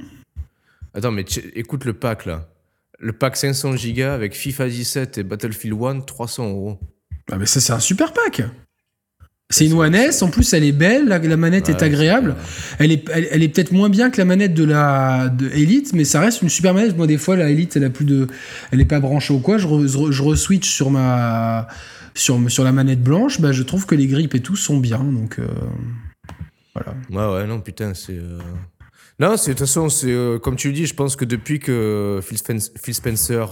[0.93, 1.25] Attends, mais
[1.55, 2.47] écoute le pack là.
[2.99, 6.79] Le pack 500 Go avec FIFA 17 et Battlefield 1, 300 euros.
[7.31, 8.41] Ah mais ça c'est un super pack.
[9.51, 12.35] C'est une One S, en plus elle est belle, la, la manette est agréable.
[12.77, 15.91] Elle est, elle, elle est peut-être moins bien que la manette de la de Elite,
[15.93, 16.95] mais ça reste une super manette.
[16.95, 18.27] Moi des fois la Elite elle a plus de,
[18.71, 19.57] elle est pas branchée ou quoi.
[19.57, 21.67] Je, re- je, re- je re-switch sur ma
[22.13, 24.99] sur, sur la manette blanche, bah, je trouve que les grips et tout sont bien.
[25.03, 25.47] Donc euh,
[26.75, 26.93] voilà.
[27.09, 28.13] Ouais, ouais, non, putain, c'est.
[28.17, 28.37] euh,
[29.19, 31.57] Non, c'est de toute façon, c'est euh, comme tu le dis, je pense que depuis
[31.59, 33.45] que Phil, Spen- Phil Spencer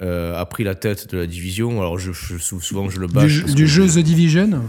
[0.00, 3.44] a pris la tête de la division, alors je, je- sou- souvent je le bâche.
[3.46, 4.62] du du jeu The Division?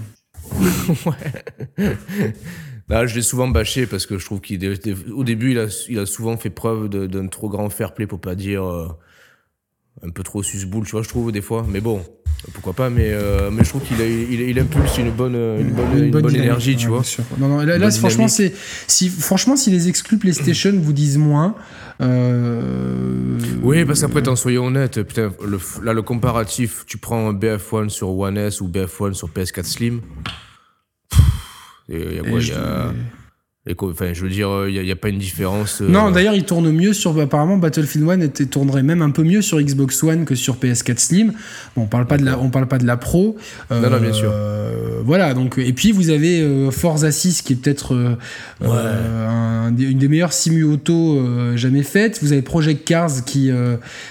[2.89, 5.51] Là, je l'ai souvent bâché parce que je trouve qu'il est- au début,
[5.89, 8.87] il a, souvent fait preuve d'un trop grand fair play pour pas dire euh,
[10.01, 11.65] un peu trop susboule, tu vois, je trouve des fois.
[11.69, 12.03] Mais bon,
[12.53, 12.89] pourquoi pas.
[12.89, 16.11] Mais, euh, mais je trouve qu'il a, il, il impulse une bonne, une bonne, une
[16.11, 17.03] bonne dynamique, énergie, tu vois.
[17.37, 18.53] Non, non, là, là, franchement, c'est
[18.87, 21.55] si franchement si les exclus PlayStation vous disent moins,
[22.01, 27.33] euh, Oui, parce qu'après, t'en soyons honnête, putain, le, là, le comparatif, tu prends un
[27.33, 30.01] BF1 sur One S ou BF1 sur PS4 Slim.
[31.89, 32.93] Il y a quoi Il y a.
[33.65, 35.81] Enfin, je veux dire, il n'y a, pas une différence.
[35.81, 37.17] Euh, non, d'ailleurs, il tourne mieux sur.
[37.17, 40.97] Apparemment, Battlefield 1 était, tournerait même un peu mieux sur Xbox One que sur PS4
[40.97, 41.31] Slim.
[41.77, 43.37] Bon, on parle pas de la, on parle pas de la Pro.
[43.71, 44.29] non, non, bien sûr.
[44.33, 45.57] Euh, voilà, donc.
[45.59, 48.17] Et puis, vous avez euh, Forza 6 qui est peut-être
[48.61, 51.21] une des meilleures simu auto
[51.55, 52.21] jamais faites.
[52.21, 53.49] Vous avez Project Cars qui,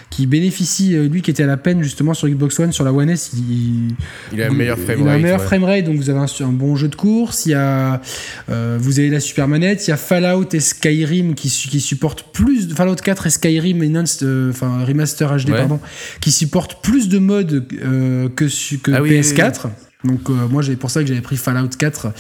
[0.08, 3.10] qui bénéficie, lui qui était à la peine justement sur Xbox One, sur la One
[3.10, 3.32] S.
[3.34, 3.94] Il,
[4.32, 5.04] il a un meilleur framerate.
[5.04, 7.44] Il a un meilleur framerate, donc vous avez un, un, bon jeu de course.
[7.44, 8.00] Il y a,
[8.48, 9.86] vous avez la Super manette.
[9.86, 13.82] Il y a Fallout et Skyrim qui, qui supportent plus de Fallout 4 et Skyrim
[13.82, 15.80] et euh, enfin remaster HD pardon,
[16.20, 18.44] qui supportent plus de modes euh, que,
[18.76, 19.68] que ah PS4.
[20.04, 22.12] Donc euh, moi j'ai pour ça que j'avais pris Fallout 4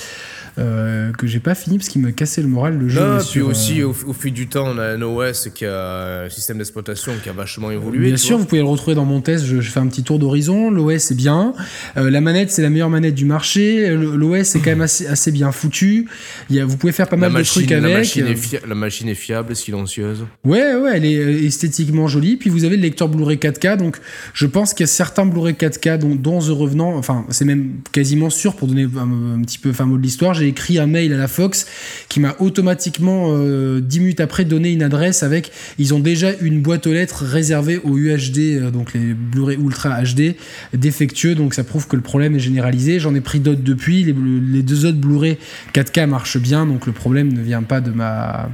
[0.58, 3.00] euh, que j'ai pas fini parce qu'il me cassait le moral le jeu.
[3.00, 6.28] Non, puis aussi euh, au, fil du temps, on a un OS qui a un
[6.28, 8.08] système d'exploitation qui a vachement évolué.
[8.08, 9.46] Bien sûr, vous pouvez le retrouver dans mon test.
[9.46, 10.70] Je, fais un petit tour d'horizon.
[10.70, 11.54] L'OS est bien.
[11.96, 13.88] Euh, la manette, c'est la meilleure manette du marché.
[13.90, 16.06] L'OS est quand même assez, assez, bien foutu.
[16.50, 17.90] Il y a, vous pouvez faire pas mal de trucs avec.
[17.90, 20.26] La machine, est la machine est fiable, silencieuse.
[20.44, 22.36] Ouais, ouais, elle est esthétiquement jolie.
[22.36, 23.78] Puis vous avez le lecteur Blu-ray 4K.
[23.78, 23.96] Donc
[24.34, 26.94] je pense qu'il y a certains Blu-ray 4K dont, dont The Revenant.
[26.96, 30.41] Enfin, c'est même quasiment sûr pour donner un, petit peu fin mot de l'histoire j'ai
[30.46, 31.66] écrit un mail à la Fox
[32.08, 35.52] qui m'a automatiquement, euh, 10 minutes après, donné une adresse avec.
[35.78, 40.02] Ils ont déjà une boîte aux lettres réservée aux UHD, euh, donc les Blu-ray Ultra
[40.02, 40.34] HD,
[40.74, 41.34] défectueux.
[41.34, 42.98] Donc ça prouve que le problème est généralisé.
[42.98, 44.04] J'en ai pris d'autres depuis.
[44.04, 45.38] Les, deux autres Blu-ray
[45.74, 48.50] 4K marchent bien, donc le problème ne vient pas de ma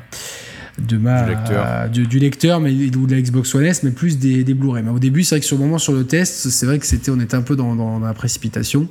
[0.79, 4.19] de ma du lecteur, du, lecteur mais ou de la Xbox One S mais plus
[4.19, 6.49] des, des Blu-ray mais au début c'est vrai que sur le moment sur le test
[6.49, 8.89] c'est vrai que c'était on était un peu dans, dans la précipitation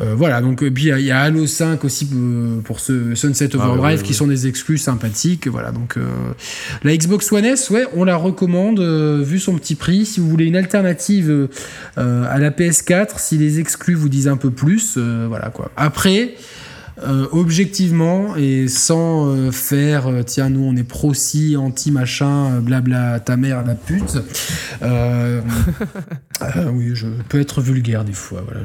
[0.00, 3.50] euh, voilà, donc euh, puis il y, a Halo 5 aussi euh, pour ce Sunset
[3.54, 5.46] ah, Overdrive qui sont des exclus sympathiques.
[5.46, 5.96] Voilà, donc
[6.82, 10.06] la Xbox One S, ouais, on la recommande vu son petit prix.
[10.06, 11.48] Si vous voulez une alternative
[11.96, 15.70] à la PS4, si les exclus vous disent un peu plus, voilà quoi.
[15.76, 16.34] Après.
[17.02, 22.60] Euh, objectivement et sans euh, faire euh, tiens nous on est pro si anti machin
[22.60, 24.18] blabla ta mère la pute
[26.72, 28.60] oui je peux être vulgaire des fois voilà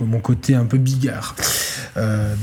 [0.00, 1.36] mon, côté un peu bigard.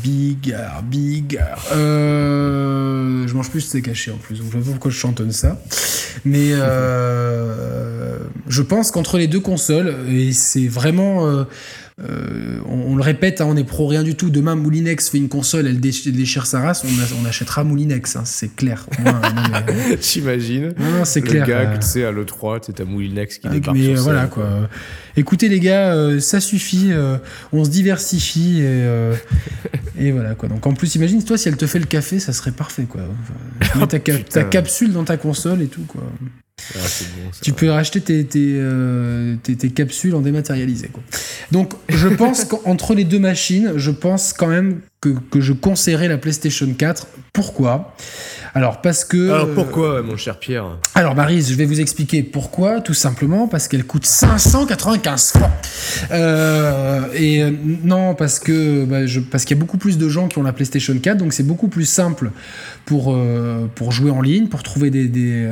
[0.03, 1.65] Bigard bigard.
[1.71, 5.59] Je mange plus c'est caché en plus donc je vois pourquoi je chantonne ça.
[6.23, 6.51] Mais
[8.47, 11.45] je pense qu'entre les deux consoles et c'est vraiment
[11.99, 14.29] euh, on, le répète, hein, on est pro rien du tout.
[14.29, 18.87] Demain, Moulinex fait une console, elle déchire sa race, on, achètera Moulinex, hein, c'est clair.
[20.01, 20.73] J'imagine.
[20.79, 21.45] Non, c'est clair.
[21.45, 23.77] Le gars, tu sais, à l'E3, tu as Moulinex qui débarque.
[23.77, 24.69] Mais voilà, quoi.
[25.17, 27.17] Écoutez, les gars, euh, ça suffit, euh,
[27.51, 28.61] on se diversifie
[29.99, 30.49] et, voilà, quoi.
[30.49, 33.01] Donc en plus, imagine, toi, si elle te fait le café, ça serait parfait, quoi.
[33.61, 36.03] Enfin, ta, ta capsule dans ta console et tout, quoi.
[36.75, 36.79] Ah,
[37.41, 38.03] tu peux racheter
[38.35, 40.87] euh, tes, tes, capsules en dématérialisé.
[40.87, 41.03] Quoi.
[41.51, 46.07] Donc, je pense qu'entre les deux machines, je pense quand même que, que je conseillerais
[46.07, 47.07] la PlayStation 4.
[47.33, 47.93] Pourquoi?
[48.53, 49.31] Alors parce que.
[49.31, 50.65] Alors pourquoi, mon cher Pierre?
[50.95, 52.81] Alors Marise, je vais vous expliquer pourquoi.
[52.81, 55.49] Tout simplement parce qu'elle coûte 595 francs.
[56.11, 57.51] Euh, et euh,
[57.83, 60.43] non, parce que bah, je, parce qu'il y a beaucoup plus de gens qui ont
[60.43, 62.31] la PlayStation 4, donc c'est beaucoup plus simple
[62.85, 65.47] pour euh, pour jouer en ligne, pour trouver des, des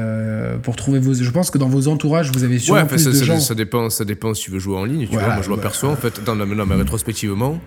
[0.63, 1.13] pour trouver vos.
[1.13, 3.39] Je pense que dans vos entourages, vous avez sûrement plus ça, de ça, gens.
[3.39, 5.07] Ça dépend, ça dépend si tu veux jouer en ligne.
[5.07, 6.21] Tu vois, moi je vois perso en fait.
[6.25, 7.57] Dans, non, mais rétrospectivement.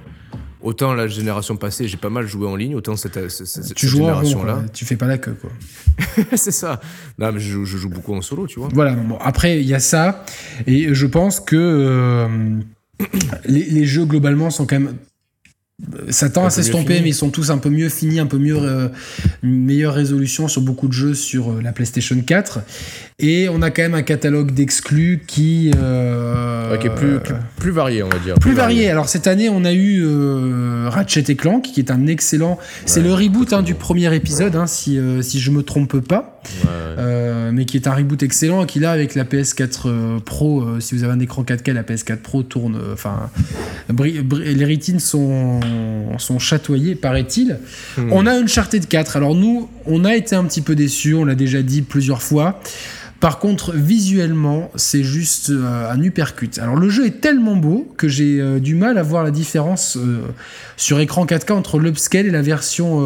[0.62, 4.64] Autant la génération passée, j'ai pas mal joué en ligne, autant cette, cette, tu génération-là.
[4.72, 5.50] Tu fais pas la queue, quoi.
[6.36, 6.80] c'est ça.
[7.18, 8.68] Non, mais je, joue beaucoup en solo, tu vois.
[8.72, 10.24] Voilà, bon, après, il y a ça.
[10.66, 12.28] Et je pense que euh,
[13.44, 14.94] les, les, jeux, globalement, sont quand même
[16.10, 18.56] ça tend à s'estomper, mais ils sont tous un peu mieux finis, un peu mieux,
[18.56, 18.88] euh,
[19.42, 22.60] une meilleure résolution sur beaucoup de jeux sur euh, la PlayStation 4.
[23.22, 27.18] Et on a quand même un catalogue d'exclus qui, euh, qui est plus,
[27.56, 28.34] plus, varié, on va dire.
[28.34, 28.90] Plus, varié.
[28.90, 30.04] Alors cette année, on a eu
[30.88, 32.58] Ratchet et Clank, qui est un excellent.
[32.84, 36.40] c'est le reboot hein, du premier épisode, hein, si, si je me trompe pas.
[37.52, 41.04] mais qui est un reboot excellent et qui là avec la PS4 Pro, si vous
[41.04, 42.76] avez un écran 4K, la PS4 Pro tourne.
[42.92, 43.30] Enfin,
[43.96, 45.60] les rétines sont
[46.18, 47.58] sont chatoyés, paraît-il.
[47.96, 48.12] Hmm.
[48.12, 49.16] On a Uncharted 4.
[49.16, 52.60] Alors nous, on a été un petit peu déçus, on l'a déjà dit plusieurs fois.
[53.22, 56.58] Par contre, visuellement, c'est juste euh, un uppercut.
[56.58, 59.96] Alors le jeu est tellement beau que j'ai euh, du mal à voir la différence
[59.96, 60.22] euh,
[60.76, 62.98] sur écran 4K entre l'upscale et la version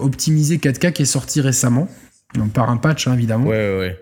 [0.00, 1.88] optimisée 4K qui est sortie récemment.
[2.34, 3.48] Donc par un patch, hein, évidemment.
[3.48, 4.00] Ouais, ouais.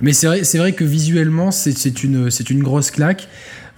[0.00, 3.28] Mais c'est vrai, vrai, que visuellement, c'est une, une grosse claque.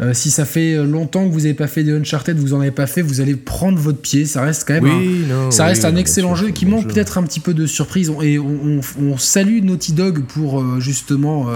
[0.01, 2.71] Euh, si ça fait longtemps que vous n'avez pas fait de Uncharted, vous en avez
[2.71, 4.25] pas fait, vous allez prendre votre pied.
[4.25, 6.89] Ça reste quand même, Oui, un, non, ça reste oui, un excellent jeu qui manque
[6.89, 8.11] peut-être un petit peu de surprise.
[8.23, 11.49] Et on, on- on salue Naughty Dog pour euh, justement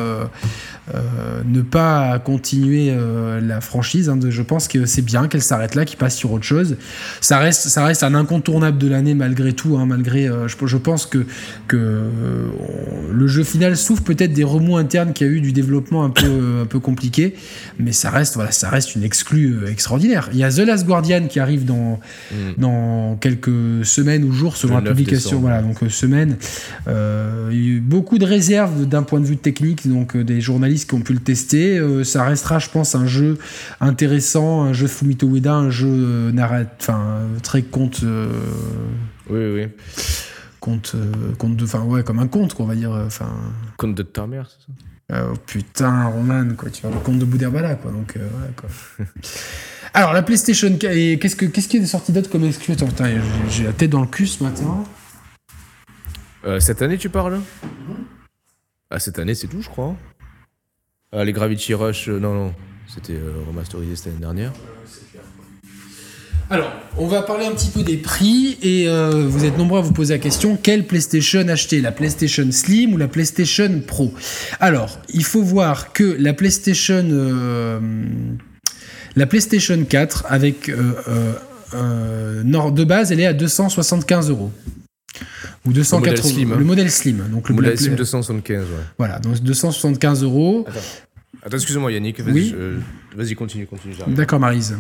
[0.94, 4.08] euh, ne pas continuer euh, la franchise.
[4.08, 6.76] hein, de- je pense que c'est bien qu'elle s'arrête là, qu'il passe sur autre chose.
[7.20, 9.76] Ça reste, ça reste un incontournable de l'année malgré tout.
[9.78, 11.24] hein, malgré, euh, je, je pense que,
[13.12, 16.10] le jeu final souffre peut-être des remous internes qu'il y a eu du développement un
[16.10, 17.34] peu, un peu compliqué,
[17.78, 20.28] mais ça reste, voilà, ça reste une exclue extraordinaire.
[20.32, 22.00] Il y a The Last Guardian qui arrive dans,
[22.32, 22.60] Mm.
[22.60, 25.30] dans quelques semaines ou jours selon la 9 publication.
[25.30, 25.42] décembre.
[25.42, 26.36] Voilà, donc semaine.
[26.86, 30.73] Il y a eu beaucoup de réserves d'un point de vue technique, donc des journalistes
[30.84, 31.78] qui ont pu le tester.
[31.78, 33.38] Euh, ça restera, je pense, un jeu
[33.80, 36.32] intéressant, un jeu Fumito Ueda, un jeu euh,
[36.80, 38.00] enfin euh, très conte,
[39.30, 39.66] Oui, oui.
[40.60, 40.96] conte,
[41.38, 42.90] conte de, enfin ouais, comme un conte, quoi, on va dire.
[42.90, 43.30] Enfin,
[43.76, 44.72] Compte de ta mère, c'est ça?
[45.30, 47.90] Oh, putain, Roman, quoi, tu vois, le conte de Boudherbala, quoi.
[47.92, 48.70] Donc, euh, ouais, quoi.
[49.96, 52.86] Alors, la PlayStation 4, et qu'est-ce que qu'est-ce qui est sorti d'autre comme exclu Attends,
[52.86, 54.82] putain, j'ai- la tête dans le cul ce matin.
[56.46, 57.40] Euh, Cette année, tu parles?
[58.90, 59.94] Ah, cette année, c'est tout, je crois.
[61.16, 62.52] Ah, les Gravity Rush, euh, non, non.
[62.92, 64.52] C'était euh, remasterisé cette année dernière.
[66.50, 69.82] Alors, on va parler un petit peu des prix et euh, vous êtes nombreux à
[69.82, 71.80] vous poser la question quelle PlayStation acheter?
[71.80, 74.12] La PlayStation Slim ou la PlayStation Pro?
[74.58, 77.80] Alors, il faut voir que la PlayStation,
[79.16, 80.68] la PlayStation 4 avec
[81.72, 84.50] de base, elle est à 275 euros.
[85.66, 86.56] Ou 280 modèle slim, hein.
[86.58, 87.28] Le modèle slim.
[87.30, 88.66] Donc le Le modèle Sim 275, ouais.
[88.98, 90.66] Voilà, donc 275 euros.
[91.42, 92.20] Attends, excuse-moi, Yannick.
[92.20, 92.54] Vas-y, Oui.
[93.16, 93.94] vas-y, continue, continue.
[94.08, 94.76] D'accord, Marise.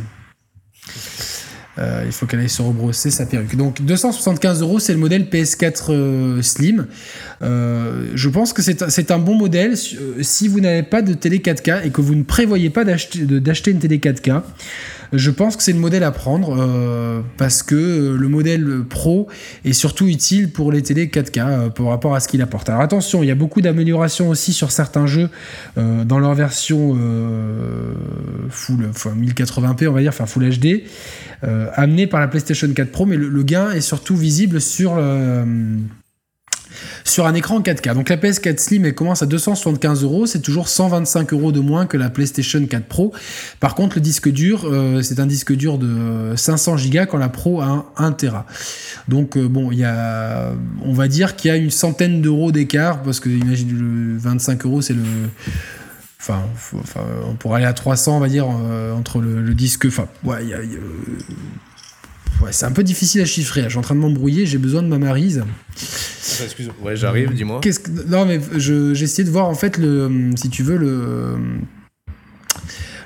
[1.78, 3.56] Euh, il faut qu'elle aille se rebrosser sa perruque.
[3.56, 6.86] Donc 275 euros, c'est le modèle PS4 euh, Slim.
[7.42, 11.84] Euh, je pense que c'est un- bon modèle si vous n'avez pas de télé 4K
[11.84, 14.42] et que vous ne prévoyez pas d'acheter une télé 4K.
[15.12, 19.28] Je pense que c'est le modèle à prendre parce que le modèle Pro
[19.64, 22.68] est surtout utile pour les télé 4K euh, par rapport à ce qu'il apporte.
[22.68, 25.28] Alors attention, il y a beaucoup d'améliorations aussi sur certains jeux
[25.76, 26.96] dans leur version
[28.50, 30.82] full, enfin 1080p, on va dire, enfin Full HD,
[31.46, 35.44] euh, amené par la PlayStation 4 Pro, mais le, gain est surtout visible sur le-
[37.04, 37.94] sur un écran 4K.
[37.94, 41.86] Donc la PS4 Slim elle commence à 275 euros, c'est toujours 125 euros de moins
[41.86, 43.12] que la PlayStation 4 Pro.
[43.60, 47.28] Par contre, le disque dur, euh, c'est un disque dur de 500 Go quand la
[47.28, 48.46] Pro a un 1 Tera.
[49.08, 52.52] Donc euh, bon, il y a, on va dire qu'il y a une centaine d'euros
[52.52, 55.02] d'écart parce que imagine le 25 euros, c'est le
[56.26, 56.42] Enfin,
[56.80, 59.84] enfin, on pourrait aller à 300, on va dire, euh, entre le, le disque.
[59.86, 63.26] Enfin, ouais, il y a- il y a, euh, ouais, c'est un peu difficile à
[63.26, 63.62] chiffrer.
[63.64, 65.38] Je suis en train de m'embrouiller, j'ai besoin de ma marise.
[65.40, 66.74] Attends, excuse-moi.
[66.82, 67.60] Ouais, j'arrive, dis-moi.
[67.62, 67.90] Qu'est-ce que...
[68.08, 71.36] Non, mais je- j'ai essayé de voir en fait le, si tu veux le,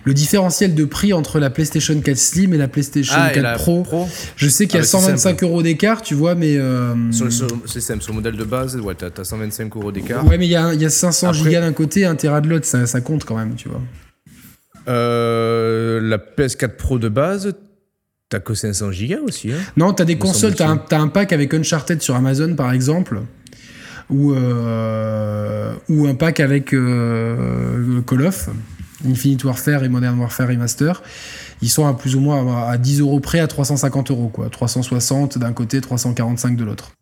[0.09, 3.43] le différentiel de prix entre la PlayStation 4 Slim et la PlayStation Ah, et 4
[3.43, 3.87] la Pro.
[4.37, 6.95] Je sais qu'il y a Ah, bah, c'est 125 euros d'écart, tu vois, mais euh,
[7.13, 9.93] Sur le, sur- c'est simple, sur le modèle de base, ouais, t'as, t'as 125 euros
[9.93, 10.27] d'écart.
[10.27, 12.41] ouais, mais il y a, il y a 500 Après- gigas d'un côté, 1 Tera
[12.41, 13.83] de l'autre, ça, ça compte quand même, tu vois.
[14.89, 17.53] Euh, la PS4 Pro de base,
[18.31, 19.53] t'as que 500 gigas aussi.
[19.53, 19.59] Hein.
[19.77, 23.21] Non, t'as des consoles, t'as un, t'as un pack avec Uncharted sur Amazon par exemple,
[24.09, 28.49] ou, euh, ou un pack avec euh, Call of,
[29.07, 31.03] Infinite Warfare et Modern Warfare Remaster.
[31.63, 34.49] Ils sont à plus ou moins à, à 10 euros près à 350 euros, quoi.
[34.51, 36.93] 360 d'un côté, 345 de l'autre.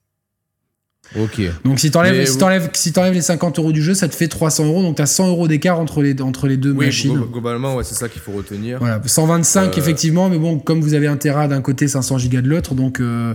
[1.17, 1.41] Ok.
[1.65, 4.27] Donc si t'enlèves, si t'enlèves, si t'enlèves les 50 euros du jeu, ça te fait
[4.27, 7.15] 300 euros, donc t'as 100 euros d'écart entre les, entre les deux Oui, machines.
[7.17, 8.81] glo- globalement, ouais, c'est ça qu'il faut retenir.
[8.81, 12.43] Voilà, 125 Euh, effectivement, mais bon, comme vous avez un Tera d'un côté, 500 gigas
[12.43, 13.35] de l'autre, donc euh,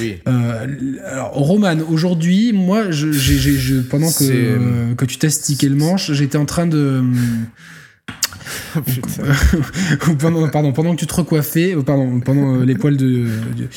[0.00, 0.16] Oui.
[0.26, 0.66] euh,
[1.06, 5.76] alors, Roman, aujourd'hui, moi, je, j'ai- j'ai- je- pendant que, euh, que tu t'astiquais le
[5.76, 7.00] manche, j'étais en train de.
[10.08, 13.06] ou pendant, pardon, pendant que tu te recoiffais, euh, pardon, pendant euh, les poils de,
[13.06, 13.68] du-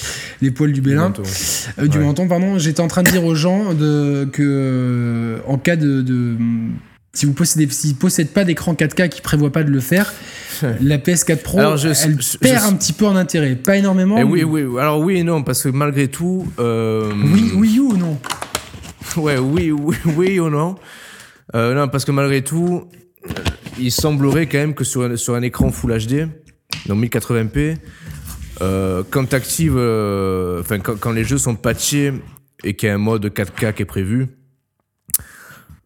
[0.41, 1.23] les poils du Bélin, Menton.
[1.79, 5.57] euh, du menton, pardon, j'étais en train de dire aux gens de, que euh, en
[5.57, 6.35] cas de, de-
[7.13, 10.13] si vous possédez, s'ils possèdent pas d'écran 4K qui prévoit pas de le faire,
[10.81, 13.77] la PS4 Pro, Alors, je- elle je- perd je- un petit peu en intérêt, pas
[13.77, 14.17] énormément.
[14.19, 14.79] Eh oui, mais- oui, oui.
[14.81, 16.45] Alors oui et non, parce que malgré tout...
[16.59, 18.19] euh, oui, oui ou non?
[19.15, 20.75] Ouais, oui, oui, oui ou non?
[21.55, 22.97] Euh, non, parce que malgré tout, euh,
[23.79, 26.27] il semblerait quand même que sur un, sur un écran Full HD,
[26.87, 27.77] donc 1080p,
[28.61, 32.13] euh, quand t'actives, euh, enfin quand, quand les jeux sont patchés
[32.63, 34.27] et qu'il y a un mode 4K qui est prévu,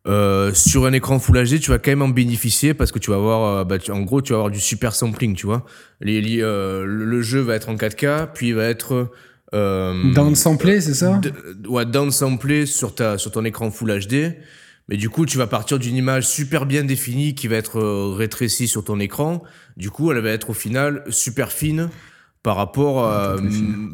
[0.08, 3.12] euh, sur un écran Full HD, tu vas quand même en bénéficier parce que tu
[3.12, 5.66] vas avoir, bah, tu- en gros, tu vas avoir du super sampling, tu vois.
[6.00, 9.12] Les, les, le, jeu va être en 4K, puis il va être
[9.54, 11.20] Downsamplé, c'est ça?
[11.22, 11.32] d-
[11.68, 14.36] ouais, downsamplé sur, ta, sur ton écran Full HD.
[14.89, 18.13] Mais du coup, tu vas partir d'une image super bien définie qui va être euh,
[18.13, 19.41] rétrécie sur ton écran.
[19.77, 21.89] Du coup, elle va être au final super fine
[22.43, 23.36] par rapport à,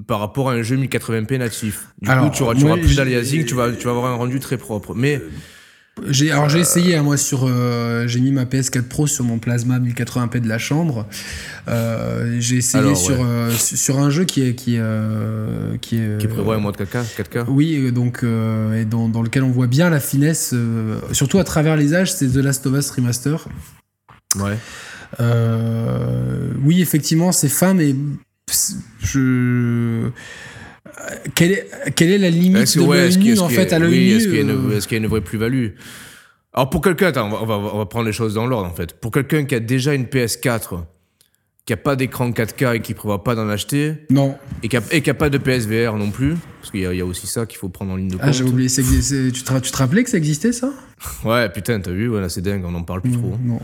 [0.08, 1.90] par rapport à un jeu 1080p natif.
[2.02, 4.40] Du Alors, coup, tu auras, tu plus d'aliasing, tu vas, tu vas avoir un rendu
[4.40, 4.96] très propre.
[4.96, 5.22] Mais
[6.10, 9.40] J'ai alors j'ai essayé hein, moi sur euh, j'ai mis ma PS4 Pro sur mon
[9.40, 11.08] plasma 1080p de la chambre.
[11.68, 13.26] Euh, j'ai essayé Alors, sur ouais.
[13.26, 16.56] euh, su- sur un jeu qui est qui est euh, qui est qui euh, prévoit
[16.56, 17.46] un mode 4K, 4K.
[17.50, 21.40] Oui, euh, donc euh, et dans, dans lequel on voit bien la finesse, euh, surtout
[21.40, 23.48] à travers les âges, c'est The Last of Us Remaster.
[24.40, 24.58] Ouais.
[25.20, 27.96] Euh, oui, effectivement, c'est fin, mais
[29.02, 30.10] je.
[31.36, 33.50] Quelle est, quelle est la limite que- de ouais, l'œil est-ce qu'il- nu est-ce en
[33.50, 35.10] fait à l'œil oui, Est-ce qu'il y, a une- euh, est-ce qu'il y a une
[35.10, 35.70] vraie plus-value?
[36.54, 38.68] Alors pour quelqu'un, attends, on va, on va- on va prendre les choses dans l'ordre
[38.70, 38.94] en fait.
[39.00, 40.86] Pour quelqu'un qui a déjà une PS4,
[41.66, 44.82] qui a pas d'écran 4K et qui prévoit pas d'en acheter, Non, et qui a,
[44.92, 47.06] et qui a pas de PSVR non plus, parce qu'il y, a- il y a
[47.06, 48.24] aussi ça qu'il faut prendre en ligne de compte.
[48.26, 48.70] ah, j'ai oublié.
[48.70, 49.30] tu, te,
[49.60, 50.72] tu te rappelais que ça existait ça?
[51.26, 53.38] Ouais, putain, t'as vu, voilà, c'est dingue, on en parle plus trop.
[53.44, 53.60] Non.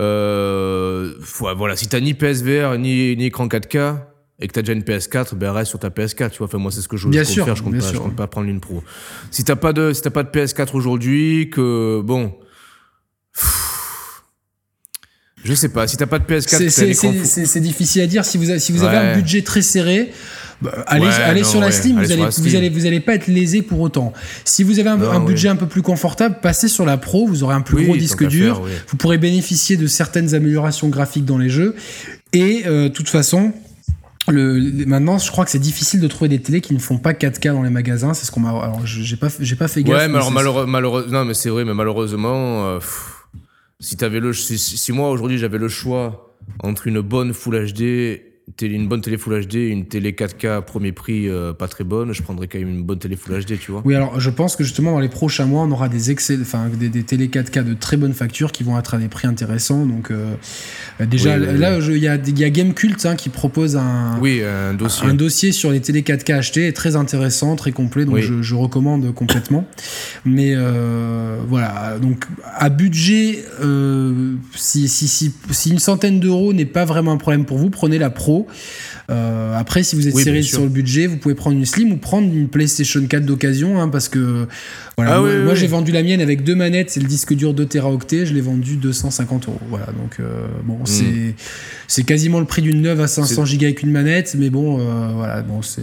[0.00, 1.14] Euh,
[1.56, 3.96] voilà, si t'as ni PSVR ni, ni écran 4K
[4.40, 6.46] et que t'as déjà une PS4, ben reste sur ta PS4, tu vois.
[6.48, 7.56] Enfin, moi, c'est ce que je, Bien compte sûr, faire.
[7.56, 8.82] Je compte, je compte pas prendre l'une pro.
[9.30, 12.32] Si t'as pas de, si t'as pas de PS4 aujourd'hui, que bon.
[15.44, 18.24] Je sais pas, si t'as pas de PS4, C'est- difficile à dire.
[18.24, 20.10] Si vous, avez- si vous avez un budget très serré,
[20.62, 22.86] bah, allez, Ouais, allez non, sur la ouais, allez vous allez, la vous, allez, vous
[22.86, 24.14] allez pas être lésé pour autant.
[24.46, 25.26] Si vous avez un, Non, un oui.
[25.26, 27.96] budget un peu plus confortable, passez sur la Pro, vous aurez un plus Oui, gros
[27.96, 28.70] disque dur, faire, oui.
[28.88, 31.74] vous pourrez bénéficier de certaines améliorations graphiques dans les jeux.
[32.32, 33.52] Et euh, de toute façon,
[34.28, 36.98] le, le- maintenant, je crois que c'est difficile de trouver des télés qui ne font
[36.98, 38.14] pas 4K dans les magasins.
[38.14, 38.50] C'est ce qu'on m'a.
[38.50, 39.94] Alors, j'ai pas, j'ai pas fait gaffe.
[39.98, 43.26] Ouais, mais alors malheureux, malheureux- non, mais c'est vrai, mais malheureusement, euh, pff,
[43.80, 48.20] si t'avais le, si- si moi aujourd'hui j'avais le choix entre une bonne Full HD,
[48.56, 52.12] télé, une bonne télé Full HD, une télé 4K premier prix euh, pas très bonne,
[52.12, 53.82] je prendrais quand même une bonne télé Full HD, tu vois.
[53.84, 56.40] Oui, alors je pense que justement dans les prochains mois, on aura des, excell...
[56.42, 59.26] enfin, des, des télé 4K de très bonne facture qui vont être à des prix
[59.26, 59.86] intéressants.
[59.86, 60.34] Donc euh,
[61.00, 64.42] déjà Oui, oui, là, il y a, y a Gamecult hein, qui propose un, Oui,
[64.42, 65.08] un dossier.
[65.08, 68.04] un dossier sur les télé 4K achetés, très intéressant, très complet.
[68.04, 69.66] Donc je, je recommande complètement.
[70.24, 73.44] Mais euh, voilà, donc à budget,
[74.54, 77.98] si, si, si, si une centaine d'euros n'est pas vraiment un problème pour vous, prenez
[77.98, 78.33] la Pro.
[79.10, 81.92] Euh, après, si vous êtes Oui, serré sur le budget, vous pouvez prendre une Slim
[81.92, 84.46] ou prendre une PlayStation 4 d'occasion, hein, parce que
[84.96, 85.58] voilà, Ah moi, oui, oui, moi, oui.
[85.58, 88.40] j'ai vendu la mienne avec deux manettes, c'est le disque dur 2 Teraoctets, je l'ai
[88.40, 89.58] vendu 250 euros.
[89.68, 90.86] Voilà, donc euh, bon, Hmm.
[90.86, 91.34] c'est
[91.88, 95.08] c'est quasiment le prix d'une neuve à 500 gigas avec une manette, mais bon, euh,
[95.14, 95.82] voilà, bon, c'est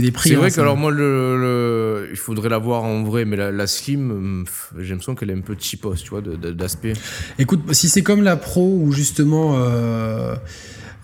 [0.00, 0.30] les prix.
[0.30, 3.36] C'est hein, vrai que alors moi le, le- il faudrait la voir en vrai, mais
[3.36, 4.44] la, la Slim,
[4.78, 6.94] j'ai l'impression qu'elle est un peu cheapos, tu vois, d'aspect.
[7.38, 9.54] Écoute, si c'est comme la Pro où justement.
[9.58, 10.34] euh,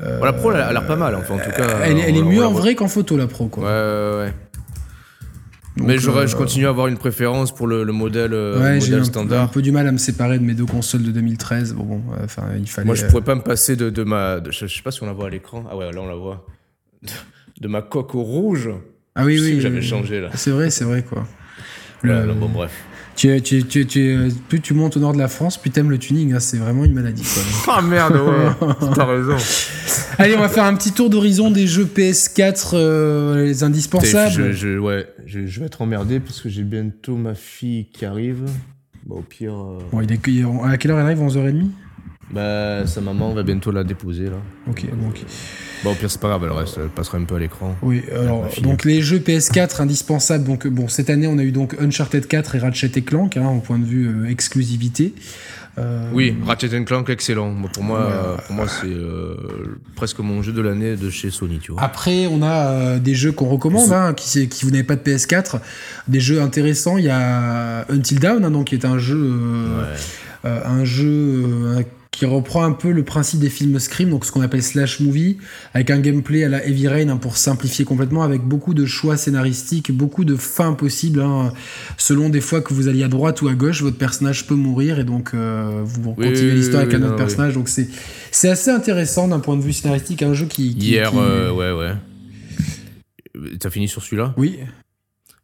[0.01, 1.81] Bon, la Pro, elle a l'air pas mal, enfin en tout cas.
[1.85, 3.63] elle, est- elle est on- on mieux en vrai qu'en photo, la Pro, Ouais, quoi.
[3.65, 4.33] ouais, ouais.
[5.77, 8.61] Donc, mais j'aurais- euh, je continue à avoir une préférence pour le, le modèle, euh,
[8.61, 9.43] Ouais, le j'ai modèle un, peu- standard.
[9.43, 11.75] un peu du mal à me séparer de mes deux consoles de 2013.
[11.75, 12.87] Bon, bon, euh, enfin, il fallait.
[12.87, 14.39] Moi, je euh, pourrais pas me passer de, de ma.
[14.41, 15.65] de- je, je sais pas si on la voit à l'écran.
[15.71, 16.47] Ah ouais, là, on la voit.
[17.03, 17.11] De,
[17.61, 18.71] de ma coque rouge.
[19.17, 19.55] Ah oui, Je oui.
[19.57, 19.83] que j'avais oui.
[19.87, 20.29] changé, là.
[20.35, 21.25] C'est vrai, c'est vrai, quoi.
[22.03, 22.73] Là, bon, bref.
[23.17, 25.99] Tu, tu, tu, tu- plus tu montes au nord de la France, plus t'aimes le
[25.99, 26.33] tuning.
[26.33, 27.43] hein, c'est vraiment une maladie, quoi.
[27.77, 28.67] Ah merde, ouais.
[28.95, 29.37] T'as raison.
[30.19, 34.33] Allez, on va faire un petit tour d'horizon des jeux PS4, euh, les indispensables.
[34.33, 38.05] Je, je- ouais, je, je vais être emmerdé parce que j'ai bientôt ma fille qui
[38.05, 38.43] arrive.
[39.07, 39.55] Bah, au pire.
[39.55, 40.19] euh, Bon, il est,
[40.65, 41.21] à quelle heure elle arrive?
[41.21, 41.67] 11h30
[42.31, 44.39] Bah, sa maman va bientôt la déposer, là.
[44.69, 45.23] Ok, donc.
[45.85, 46.79] Bon, au pire, c'est pas grave, elle reste.
[46.83, 47.77] Elle passera un peu à l'écran.
[47.83, 50.45] Oui, alors, donc les jeux PS4 indispensables.
[50.45, 53.49] Donc, bon, cette année, on a eu donc Uncharted 4 et Ratchet et Clank, hein,
[53.49, 55.15] au point de vue euh, exclusivité.
[55.77, 57.51] Euh, Oui, Ratchet Clank, excellent.
[57.51, 59.35] Moi, pour moi, euh, pour moi c'est euh,
[59.97, 61.83] presque mon jeu de l'année de chez Sony, tu vois.
[61.83, 65.03] Après, on a euh, des jeux qu'on recommande, hein, qui, qui vous n'avez pas de
[65.03, 65.57] PS4,
[66.09, 66.97] des jeux intéressants.
[66.97, 69.97] Il y a Until Dawn, hein, donc qui est un jeu, euh, Ouais.
[70.47, 71.09] euh, un jeu
[71.45, 71.83] euh,
[72.17, 75.39] qui reprend un peu le principe des films Scream, donc ce qu'on appelle slash movie,
[75.73, 79.17] avec un gameplay à la Heavy Rain hein, pour simplifier complètement, avec beaucoup de choix
[79.17, 81.21] scénaristiques, beaucoup de fins possibles.
[81.21, 81.53] hein.
[81.97, 84.99] selon des fois que vous alliez à droite ou à gauche, votre personnage peut mourir
[84.99, 87.55] et donc euh, vous Oui, continuez l'histoire oui, avec un autre personnage.
[87.55, 87.89] Donc c'est
[88.31, 91.53] c'est assez intéressant d'un point de vue scénaristique, un jeu qui, qui- Hier, qui- euh,
[91.53, 91.93] ouais, ouais.
[93.59, 94.35] T'as fini sur celui-là?
[94.37, 94.59] Oui.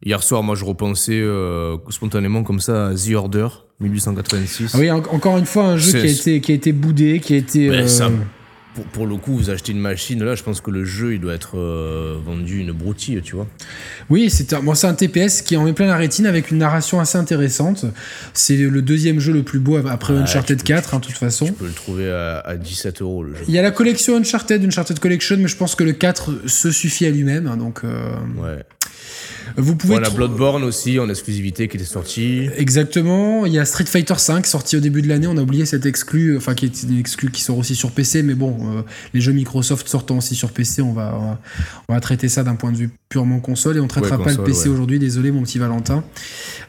[0.03, 3.47] Hier soir, moi, je repensais euh, spontanément comme ça à The Order,
[3.81, 4.71] 1886.
[4.73, 7.19] Ah oui, en- encore une fois, un jeu qui a, été, qui a été boudé,
[7.19, 7.69] qui a été.
[7.69, 8.09] Euh, ça-
[8.73, 11.19] Pour, pour le coup, vous achetez une machine, là, je pense que le jeu, il
[11.19, 13.45] doit être euh, vendu une broutille, tu vois.
[14.09, 16.59] Oui, c'est un, bon, c'est un TPS qui en met plein la rétine avec une
[16.59, 17.83] narration assez intéressante.
[18.33, 21.05] C'est le deuxième jeu le plus beau après Ouais, Uncharted tu peux- 4, hein, de
[21.05, 21.47] toute façon.
[21.47, 23.41] Tu peux le trouver à, à 17 euros, le jeu.
[23.49, 26.71] Il y a la collection Uncharted, Uncharted Collection, mais je pense que le 4 se
[26.71, 27.47] suffit à lui-même.
[27.47, 28.63] hein, donc, euh, Ouais.
[29.57, 32.49] Vous pouvez On a Bloodborne aussi en exclusivité qui était sorti.
[32.57, 33.45] Exactement.
[33.45, 35.27] Il y a Street Fighter V sorti au début de l'année.
[35.27, 38.23] On a oublié cette exclu, enfin qui est une exclu qui sort aussi sur PC,
[38.23, 38.81] mais bon, euh,
[39.13, 41.39] les jeux Microsoft sortant aussi sur PC, on va, on va,
[41.89, 44.31] on va traiter ça d'un point de vue purement console et on traitera Ouais, pas
[44.31, 44.73] le PC ouais.
[44.73, 44.99] aujourd'hui.
[44.99, 46.03] Désolé, mon petit Valentin.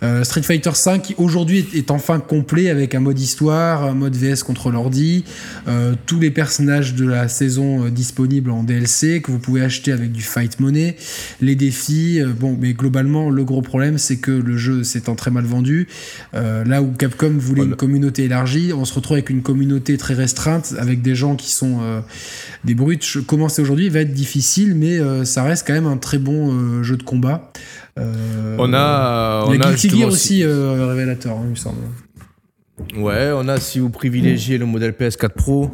[0.03, 3.95] Euh, Street Fighter V qui aujourd'hui est, est enfin complet avec un mode histoire, un
[3.95, 5.25] mode VS contre l'ordi,
[5.69, 9.93] euh, tous les personnages de la saison euh, disponibles en DLC que vous pouvez acheter
[9.93, 10.97] avec du fight money,
[11.41, 12.21] les défis.
[12.21, 15.89] euh, bon, mais globalement, le gros problème, c'est que le jeu s'étant très mal vendu,
[16.35, 20.15] euh, là où Capcom voulait une communauté élargie, on se retrouve avec une communauté très
[20.15, 22.01] restreinte, avec des gens qui sont euh,
[22.65, 23.05] des brutes.
[23.07, 26.83] Je- Commencer aujourd'hui va être difficile, mais euh, ça reste quand même un très bon
[26.83, 27.51] jeu de combat.
[28.59, 31.79] On a, on Guilty Gear aussi révélateur, hein, il me semble.
[32.97, 35.71] Ouais, on a, si vous privilégiez le modèle PS4 Pro,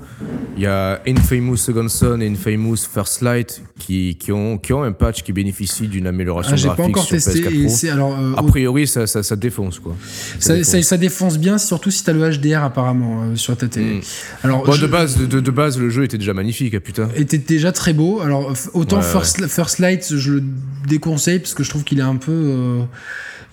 [0.57, 4.83] il y a Infamous Second Son et Infamous First Light qui, qui, ont, qui ont
[4.85, 7.41] un patch qui bénéficie d'une amélioration Ah, graphique pas encore sur testé.
[7.41, 7.93] PS4 Et Pro.
[7.93, 9.97] alors euh, A priori, ça, ça, ça défonce quoi.
[10.39, 10.71] ça, défonce.
[10.71, 13.97] ça, ça défonce bien, surtout si t'as le HDR apparemment euh, sur ta télé.
[13.97, 14.01] Mm.
[14.45, 17.09] Alors Bon, je- de, base, de, de base, le jeu était déjà magnifique, ah, putain.
[17.17, 18.21] était déjà très beau.
[18.21, 20.43] Alors autant Ouais, First, First Light, je le
[20.89, 22.83] déconseille parce que je trouve qu'il est un peu, euh,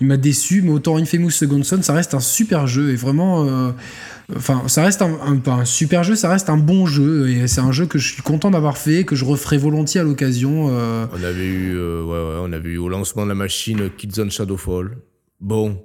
[0.00, 0.62] il m'a déçu.
[0.62, 3.70] Mais autant Infamous Second Son, ça reste un super jeu et vraiment, euh,
[4.36, 7.46] enfin, ça reste un, un- pas un super jeu, ça reste un bon jeu et
[7.48, 10.68] c'est un jeu que je suis content d'avoir fait, que je referai volontiers à l'occasion.
[10.70, 11.06] euh.
[11.12, 14.30] On avait eu, euh, ouais, ouais, on avait eu au lancement de la machine Kidzone
[14.30, 14.96] Shadowfall.
[15.40, 15.78] Bon,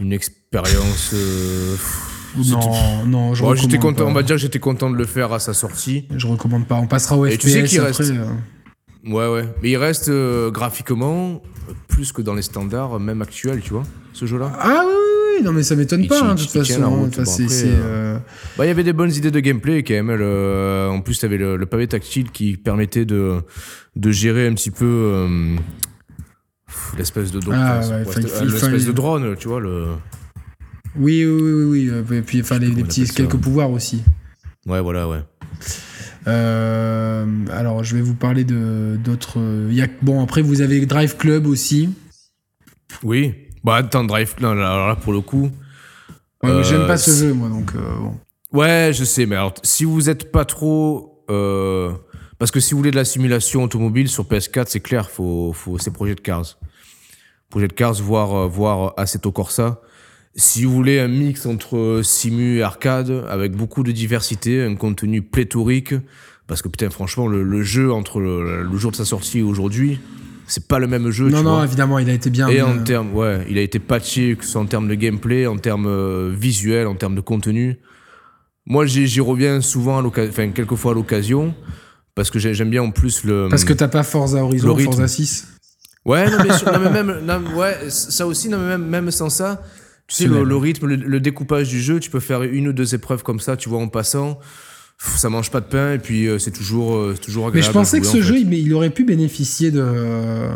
[0.00, 1.14] une expérience.
[2.36, 4.04] non, non, je bon, recommande content.
[4.04, 4.10] pas.
[4.10, 6.06] On va dire que j'étais content de le faire à sa sortie.
[6.16, 6.74] Je recommande pas.
[6.76, 7.88] On passera au Et FPS tu sais qu'il après.
[7.92, 8.26] reste- euh.
[9.06, 9.48] Ouais, ouais.
[9.62, 13.84] Mais il reste euh, graphiquement euh, plus que dans les standards, même actuels, tu vois,
[14.12, 14.52] ce jeu-là.
[14.58, 16.90] Ah oui, oui, oui, non mais ça m'étonne pas hein, de toute façon.
[16.90, 17.16] route.
[17.18, 18.18] Enfin, Bon, après, euh, euh,
[18.58, 20.12] Bah, il y avait des bonnes idées de gameplay quand même.
[20.14, 23.40] le- En plus, tu avais le, le pavé tactile qui permettait de,
[23.94, 25.56] de gérer un petit peu euh,
[26.98, 28.04] l'espèce de, drone, Ah, ouais,
[28.44, 29.60] l'espèce de drone, tu vois.
[29.60, 29.86] Le...
[30.98, 34.02] Oui, oui, oui, oui, euh, Et puis, enfin, les, petits quelques pouvoirs aussi.
[34.66, 35.20] Ouais, voilà, ouais.
[36.26, 39.38] Euh, alors, je vais vous parler de d'autres.
[39.38, 41.90] euh, il y a- bon, après, vous avez Drive Club aussi.
[43.02, 43.34] Oui.
[43.64, 45.50] Bah, attends, Drive, non, là, là, pour le coup.
[46.42, 48.14] Ouais, J'aime Euh, pas ce c'est- jeu, moi, donc euh, bon.
[48.52, 51.24] Ouais, je sais, mais alors, si vous êtes pas trop.
[51.30, 51.92] euh,
[52.38, 55.78] Parce que si vous voulez de la simulation automobile sur PS4, c'est clair, faut, faut,
[55.78, 56.58] c'est Project Cars.
[57.48, 59.80] Project Cars, voire, euh, voire Assetto Corsa.
[60.38, 65.22] Si vous voulez un mix entre simu et arcade, avec beaucoup de diversité, un contenu
[65.22, 65.94] pléthorique,
[66.46, 69.42] parce que putain, franchement, le, le jeu entre le, le jour de sa sortie et
[69.42, 69.98] aujourd'hui,
[70.46, 71.28] c'est pas le même jeu.
[71.30, 71.64] Non, tu non, vois.
[71.64, 72.48] évidemment, il a été bien.
[72.48, 74.94] Et en euh, termes, ouais, il a été patché, que ce soit en termes de
[74.94, 77.78] gameplay, en termes euh, visuels, en termes de contenu.
[78.66, 81.54] Moi, j'y reviens souvent, à enfin, quelques fois à l'occasion,
[82.14, 83.46] parce que j'ai- j'aime bien en plus le.
[83.48, 84.76] Parce que t'as pas Forza Horizon.
[84.76, 85.48] Forza 6.
[86.04, 89.10] Ouais, non, mais, sur- non, mais même, non, ouais, ça aussi, non, mais même, même
[89.10, 89.62] sans ça,
[90.08, 92.94] tu sais, le, rythme, le, le découpage du jeu, tu peux faire une ou deux
[92.94, 94.38] épreuves comme ça, tu vois, en passant.
[94.98, 97.66] Ça mange pas de pain et puis euh, c'est toujours, euh, toujours Mais agréable.
[97.66, 98.40] je pensais que ce jeu, fait.
[98.40, 100.48] il, mais aurait pu bénéficier de.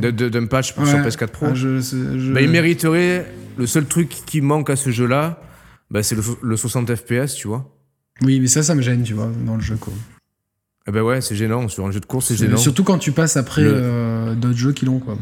[0.00, 1.02] D'un patch sur Ouais.
[1.02, 1.46] PS4 Pro.
[1.50, 3.26] Ah, je- je- je- Bah, il mériterait.
[3.58, 5.40] Le seul truc qui manque à ce jeu-là,
[5.90, 7.72] bah, c'est le, le 60 FPS, tu vois.
[8.22, 9.92] Oui, mais ça, ça me gêne, tu vois, dans le jeu, quoi.
[10.88, 11.66] Eh ben ouais, c'est gênant.
[11.68, 12.56] Sur un jeu de course, c'est gênant.
[12.58, 15.18] Surtout quand tu passes après Le- euh, d'autres jeux qui l'ont, quoi.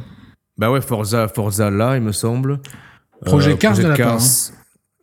[0.59, 2.61] Bah ouais, Forza, Forza là, il me semble.
[3.25, 4.19] Project Cars Project ne l'a pas, hein.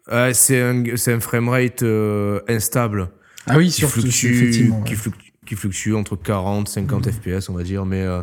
[0.08, 3.10] Cars, ouais, c'est un, c'est un framerate euh, instable.
[3.48, 4.82] Ah oui, Qui surtout, fluctue, effectivement.
[4.84, 5.00] qui, ouais.
[5.00, 7.86] fluctue, qui fluctue entre 40 50 FPS, on va dire.
[7.86, 8.22] Mais, euh,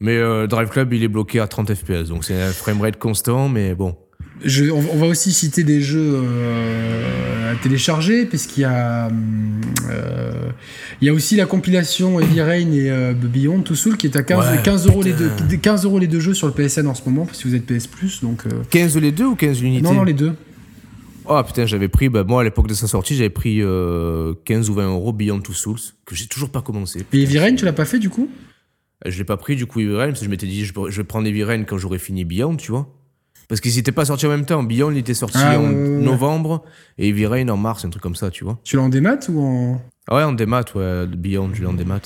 [0.00, 2.08] mais euh, Drive Club, il est bloqué à 30 FPS.
[2.08, 3.96] Donc c'est un framerate constant, mais bon.
[4.44, 10.50] Je- on, on va aussi citer des jeux euh, à télécharger, puisqu'il y a, euh,
[11.00, 14.16] il y a aussi la compilation Heavy Rain et euh, Beyond Two Soul qui est
[14.16, 15.56] à 15, Ouais, 15 euros les deux, putain.
[15.56, 17.86] 15 euros les deux jeux sur le PSN en ce moment, si vous êtes PS
[17.86, 18.42] Plus, donc.
[18.46, 19.82] euh, 15 les deux ou 15 unités?
[19.82, 20.32] Non, non, les deux.
[21.28, 24.70] Oh putain, j'avais pris, bah, moi à l'époque de sa sortie, j'avais pris euh, 15
[24.70, 27.04] ou 20 euros Beyond Two Souls, que j'ai toujours pas commencé.
[27.12, 28.28] Et Heavy Rain, tu l'as pas fait du coup?
[29.04, 30.96] Je l'ai pas pris du coup Heavy Rain, parce que je m'étais dit, je, je
[30.96, 32.88] vais prendre Heavy Rain quand j'aurai fini Beyond, tu vois.
[33.48, 34.62] Parce qu'ils étaient pas sortis en même temps.
[34.62, 36.64] Beyond, il était sorti Ah, en novembre,
[36.98, 38.58] et Heavy Rain en mars, un truc comme ça, tu vois.
[38.64, 39.80] Tu l'as en démat ou en.
[40.08, 42.00] Ah ouais, en démat, ouais, Beyond, je l'ai en démat.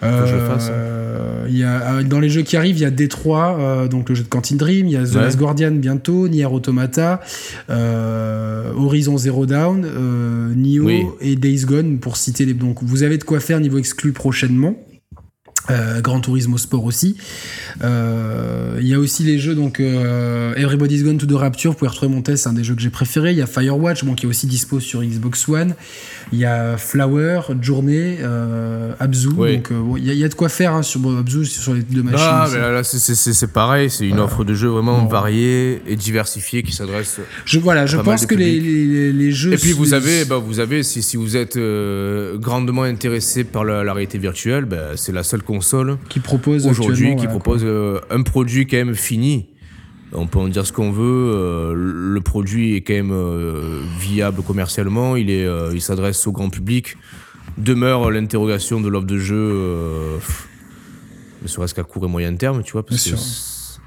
[0.00, 0.68] que je le fasse.
[0.70, 4.08] Euh, y a, euh, dans les jeux qui arrivent, il y a Détroit, euh, donc
[4.08, 5.20] le jeu de Quantum Dream, il y a The Ouais.
[5.22, 7.20] Last Guardian bientôt, Nier Automata,
[7.68, 11.04] euh, Horizon Zero Dawn, euh, Nioh Oui.
[11.20, 12.54] et Days Gone pour citer les.
[12.54, 14.74] Donc vous avez de quoi faire niveau exclu prochainement.
[15.70, 17.16] Euh, Gran Turismo Sport aussi.
[17.82, 21.76] Euh, Il y a aussi les jeux, donc euh, Everybody's Gone to the Rapture, vous
[21.78, 23.30] pouvez retrouver mon test, c'est un des jeux que j'ai préféré.
[23.32, 25.74] Il y a Firewatch, bon, qui est aussi dispo sur Xbox One.
[26.32, 28.18] Il y a Flower, Journée,
[28.98, 29.28] Abzu.
[29.36, 29.56] Oui.
[29.56, 31.82] Donc il y, a- il y a de quoi faire hein, sur Abzu, sur les
[31.82, 32.18] deux machines.
[32.20, 35.08] Ah, mais là, là, c'est- pareil, c'est une offre de jeux vraiment Bon.
[35.08, 37.20] variée et diversifiée qui s'adresse.
[37.44, 39.52] je, voilà, je pense que les, les, les jeux.
[39.52, 41.58] Et puis vous les- avez, bah, vous avez si, si vous êtes
[42.38, 47.16] grandement intéressé par la, la réalité virtuelle, bah, c'est la seule console qui proposent aujourd'hui
[47.16, 49.46] qui propose euh, un produit quand même fini.
[50.12, 51.04] On peut en dire ce qu'on veut.
[51.34, 55.16] euh, le produit est quand même euh, viable commercialement.
[55.16, 56.96] Il est, il s'adresse au grand public.
[57.58, 60.18] Demeure l'interrogation de l'offre de jeu,
[61.42, 62.84] ne serait-ce qu'à court et moyen terme, tu vois.
[62.86, 63.26] parce Bien que sûr.
[63.26, 63.80] c'est-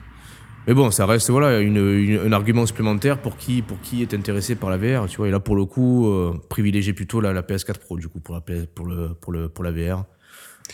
[0.68, 4.14] Mais bon, ça reste voilà une, une- un argument supplémentaire pour qui, pour qui est
[4.14, 5.28] intéressé par la VR, tu vois.
[5.28, 6.08] Et là, pour le coup,
[6.50, 8.41] privilégier plutôt la, la PS4 Pro, du coup, pour la,
[8.76, 10.06] pour le, pour le, pour la VR.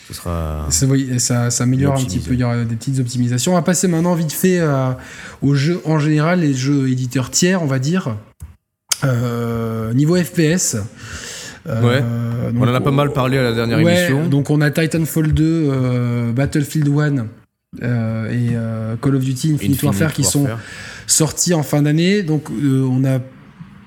[0.10, 0.66] Ce sera.
[0.72, 3.52] Ça, oui, ça, ça améliore un petit peu, il y aura des petites optimisations.
[3.52, 4.92] On va passer maintenant vite fait euh,
[5.44, 8.16] aux jeux en général, les jeux éditeurs tiers, on va dire.
[9.04, 10.78] Euh, niveau FPS.
[11.68, 12.52] euh, Ouais.
[12.54, 14.28] donc, On en a pas mal parlé à la dernière ouais, émission.
[14.28, 17.28] Donc on a Titanfall 2, euh, Battlefield 1
[17.84, 20.60] euh, et Call of Duty Infinite, Infinite Warfare qui sont Warfare.
[21.08, 22.24] sortis en fin d'année.
[22.24, 23.20] Donc on a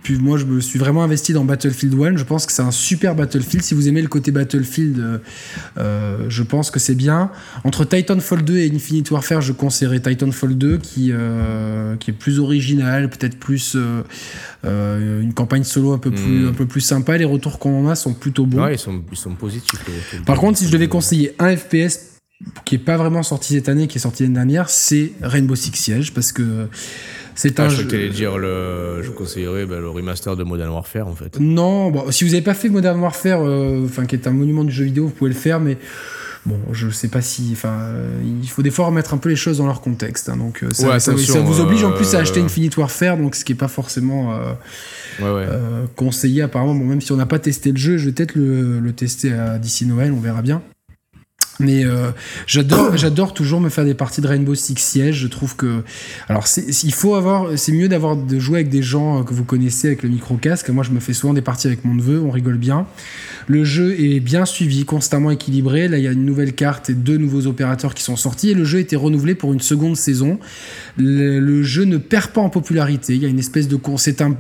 [0.03, 2.17] pu, moi je me suis vraiment investi dans Battlefield 1.
[2.17, 3.63] Je pense que c'est un super Battlefield.
[3.65, 5.19] Si vous aimez le côté Battlefield, euh,
[5.79, 7.31] euh, je pense que c'est bien.
[7.65, 12.39] Entre Titanfall 2 et Infinite Warfare, je conseillerais Titanfall 2 qui, euh, qui est plus
[12.41, 16.49] original, peut-être plus euh, une campagne solo un peu plus, Mm.
[16.49, 17.17] un peu plus sympa.
[17.17, 18.63] Les retours qu'on en a sont plutôt bons.
[18.65, 19.79] Ouais, ils sont, ils sont positifs.
[20.27, 21.99] Par contre, si je devais conseiller un FPS
[22.65, 25.73] qui est pas vraiment sorti cette année, qui est sorti l'année dernière, c'est Rainbow Six
[25.75, 26.67] Siege parce que
[27.35, 28.09] c'est Ah, un je jeu.
[28.09, 31.39] dire le, je conseillerais ben, le remaster de Modern Warfare en fait.
[31.41, 34.65] Non, bon, si vous avez pas fait Modern Warfare, euh, enfin qui est un monument
[34.65, 35.79] du jeu vidéo, vous pouvez le faire, mais
[36.47, 39.37] bon, je sais pas si, enfin, euh, il faut des fois remettre un peu les
[39.37, 40.29] choses dans leur contexte.
[40.29, 42.41] hein, donc euh, ça, Ouais, ça- attention, ça vous oblige en euh, plus à acheter
[42.41, 44.53] Infinite Warfare, donc ce qui est pas forcément euh,
[45.21, 45.47] Ouais, ouais.
[45.49, 46.75] euh, conseillé apparemment.
[46.75, 49.33] Bon, même si on n'a pas testé le jeu, je vais peut-être le, le tester
[49.61, 50.63] d'ici Noël, on verra bien.
[51.63, 52.11] Mais euh,
[52.47, 55.15] j'adore, toujours me faire des parties de Rainbow Six Siege.
[55.15, 55.83] Je trouve que,
[56.29, 59.45] alors, il faut avoir, c'est mieux d'avoir de jouer avec des gens euh, que vous
[59.45, 60.69] connaissez avec le micro casque.
[60.69, 62.87] Moi, je me fais souvent des parties avec mon neveu, on rigole bien.
[63.47, 65.89] Le jeu est bien suivi, constamment équilibré.
[65.89, 68.51] Là, il y a une nouvelle carte et deux nouveaux opérateurs qui sont sortis.
[68.51, 70.39] Et le jeu a été renouvelé pour une seconde saison.
[70.97, 73.15] Le, jeu ne perd pas en popularité.
[73.15, 74.37] Il y a une espèce de, c'est un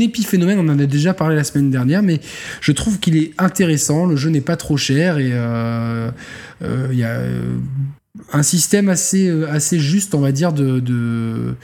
[0.00, 2.20] épiphénomène, on en a déjà parlé la semaine dernière, mais
[2.60, 6.10] je trouve qu'il est intéressant, le jeu n'est pas trop cher et euh,
[6.62, 7.56] euh, il y a euh,
[8.32, 11.54] un système assez, assez juste, on va dire, de, de,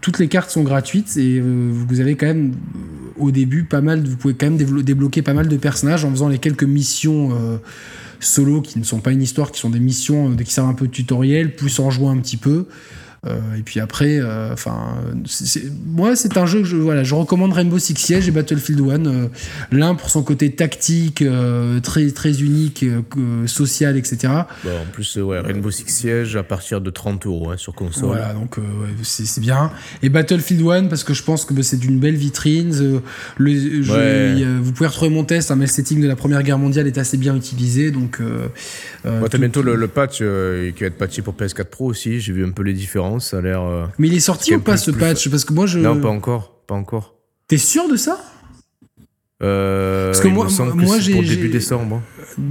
[0.00, 2.52] toutes les cartes sont gratuites et vous avez quand même
[3.18, 6.28] au début pas mal, vous pouvez quand même débloquer pas mal de personnages en faisant
[6.28, 7.60] les quelques missions
[8.20, 10.86] solo qui ne sont pas une histoire, qui sont des missions qui servent un peu
[10.86, 12.66] de tutoriel, plus en jouant un petit peu.
[13.24, 14.96] Euh, et puis après, euh, enfin,
[15.26, 18.80] c'est- moi c'est un jeu que je, voilà, je recommande Rainbow Six Siege et Battlefield
[18.80, 19.06] 1.
[19.06, 19.28] euh,
[19.70, 24.32] L'un pour son côté tactique, euh, très très unique, euh, euh, social, etc.
[24.64, 27.74] Bon, en plus, euh, ouais, Rainbow Six Siege à partir de 30 euros hein, sur
[27.74, 28.06] console.
[28.08, 29.70] Voilà, donc euh, ouais, c'est bien.
[30.02, 32.74] Et Battlefield 1 parce que je pense que bah, c'est d'une belle vitrine.
[32.74, 32.98] euh,
[33.38, 34.44] le, je- Ouais.
[34.60, 35.52] vous pouvez retrouver mon test.
[35.52, 38.18] Un le setting de la Première Guerre mondiale est assez bien utilisé, donc.
[38.20, 38.48] euh,
[39.06, 41.84] euh, t'as tout- bientôt le, le patch euh, qui va être patché pour PS4 Pro
[41.86, 42.18] aussi.
[42.18, 43.11] J'ai vu un peu les différences.
[43.18, 43.62] Ça a l'air.
[43.62, 45.78] euh, Mais il est sorti ou pas ce plus- patch Parce que moi je.
[45.78, 46.56] Non, pas encore.
[46.66, 47.14] Pas encore.
[47.48, 48.18] T'es sûr de ça?
[49.42, 52.00] Euh, Parce que il moi- me semble moi, que c'est j'ai- pour début j'ai- décembre.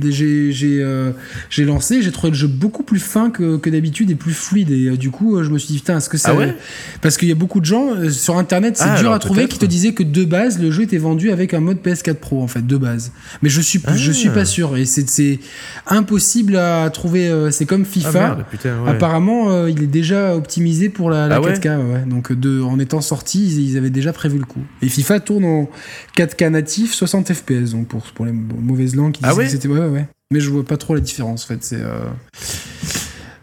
[0.10, 1.12] J'ai j'ai euh,
[1.49, 4.72] j'ai lancé, j'ai trouvé le jeu beaucoup plus fin que, que d'habitude et plus fluide.
[4.72, 6.32] Et euh, du coup, euh, je me suis dit, putain, est-ce que ça.
[6.32, 6.56] Ah ouais?
[7.02, 9.48] Parce qu'il y a beaucoup de gens euh, sur internet, c'est Ah, dur à trouver,
[9.48, 12.41] qui te disaient que de base, le jeu était vendu avec un mode PS4 Pro,
[12.41, 13.12] en fait, de base.
[13.41, 14.14] Mais je suis, je Ah.
[14.14, 14.78] suis pas sûr.
[14.78, 15.40] Et c'est c'est
[15.88, 17.32] impossible à trouver.
[17.52, 18.12] c'est comme Ah FIFA.
[18.20, 18.90] merde, putain, ouais.
[18.91, 21.53] Apparemment, il est déjà optimisé pour la, la Ah ouais?
[21.53, 21.68] 4K.
[21.78, 22.03] ouais.
[22.08, 24.62] Donc, de, en étant sorti, ils, ils avaient déjà prévu le coup.
[24.82, 25.70] Et FIFA tourne en
[26.18, 27.72] 4K natif, 60 FPS.
[27.72, 29.68] Donc, pour, pour les mauvaises langues qui Ah disaient que c'était.
[29.72, 30.07] Ouais, ouais.
[30.31, 31.64] Mais je vois pas trop la différence, en fait.
[31.64, 31.81] C'est.
[31.81, 31.99] euh,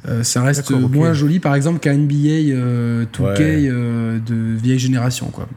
[0.09, 2.15] euh, ça reste moins joli, par exemple, qu'un NBA
[2.55, 3.69] euh, 2K Ouais.
[3.71, 5.49] euh, de vieille génération, quoi.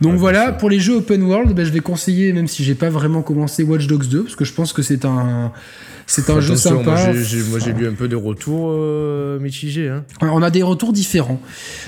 [0.00, 2.74] Donc Ouais, voilà, pour les jeux open world, ben, je vais conseiller, même si j'ai
[2.74, 5.52] pas vraiment commencé Watch Dogs 2, parce que je pense que c'est un,
[6.06, 6.82] c'est un jeu sympa.
[6.82, 9.88] Moi, j'ai- j'ai- moi, j'ai lu un peu de retours euh, mitigés.
[9.88, 10.04] Hein.
[10.20, 11.40] On a des retours différents.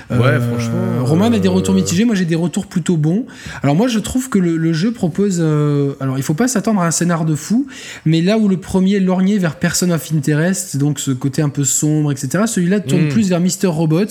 [0.09, 3.25] Ouais, franchement, Romain a des euh, retours mitigés, moi j'ai des retours plutôt bons.
[3.63, 5.37] Alors moi je trouve que le, le jeu propose...
[5.39, 7.67] euh, alors il faut pas s'attendre à un scénar de fou,
[8.05, 11.63] mais là où le premier lorgnait vers Person of Interest, donc ce côté un peu
[11.63, 13.09] sombre, etc., celui-là tourne Mm.
[13.09, 13.67] plus vers Mr.
[13.67, 14.05] Robot,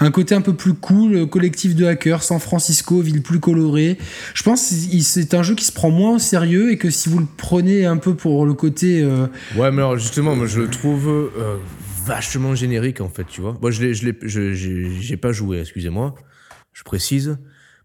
[0.00, 3.40] un côté un peu plus cool, euh, collectif de hackers, San Francisco, ville plus plus
[3.40, 3.98] coloré.
[4.34, 7.08] Je pense que c'est un jeu qui se prend moins au sérieux et que si
[7.08, 9.02] vous le prenez un peu pour le côté.
[9.02, 11.56] Euh, ouais, mais alors justement, moi je le trouve euh,
[12.04, 13.56] vachement générique en fait, tu vois.
[13.60, 16.14] Moi je l'ai, je j'ai pas joué, excusez-moi,
[16.72, 17.38] je précise.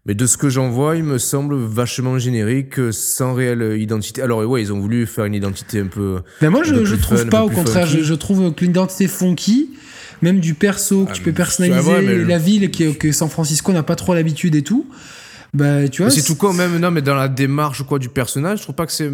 [0.04, 4.20] Mais de ce que j'en vois, il me semble vachement générique, sans réelle identité.
[4.20, 6.22] Alors ouais, ils ont voulu faire une identité un peu.
[6.40, 7.44] Mais moi, je, je trouve pas.
[7.44, 9.70] Au contraire, je, trouve que l'identité funky,
[10.20, 13.84] même du perso que ah, tu peux personnaliser, la ville qui, que San Francisco n'a
[13.84, 14.88] pas trop l'habitude et tout.
[15.54, 16.10] Bah, tu vois.
[16.10, 18.86] C'est tout quoi, même non, mais dans la démarche quoi du personnage, je trouve pas
[18.86, 19.12] que c'est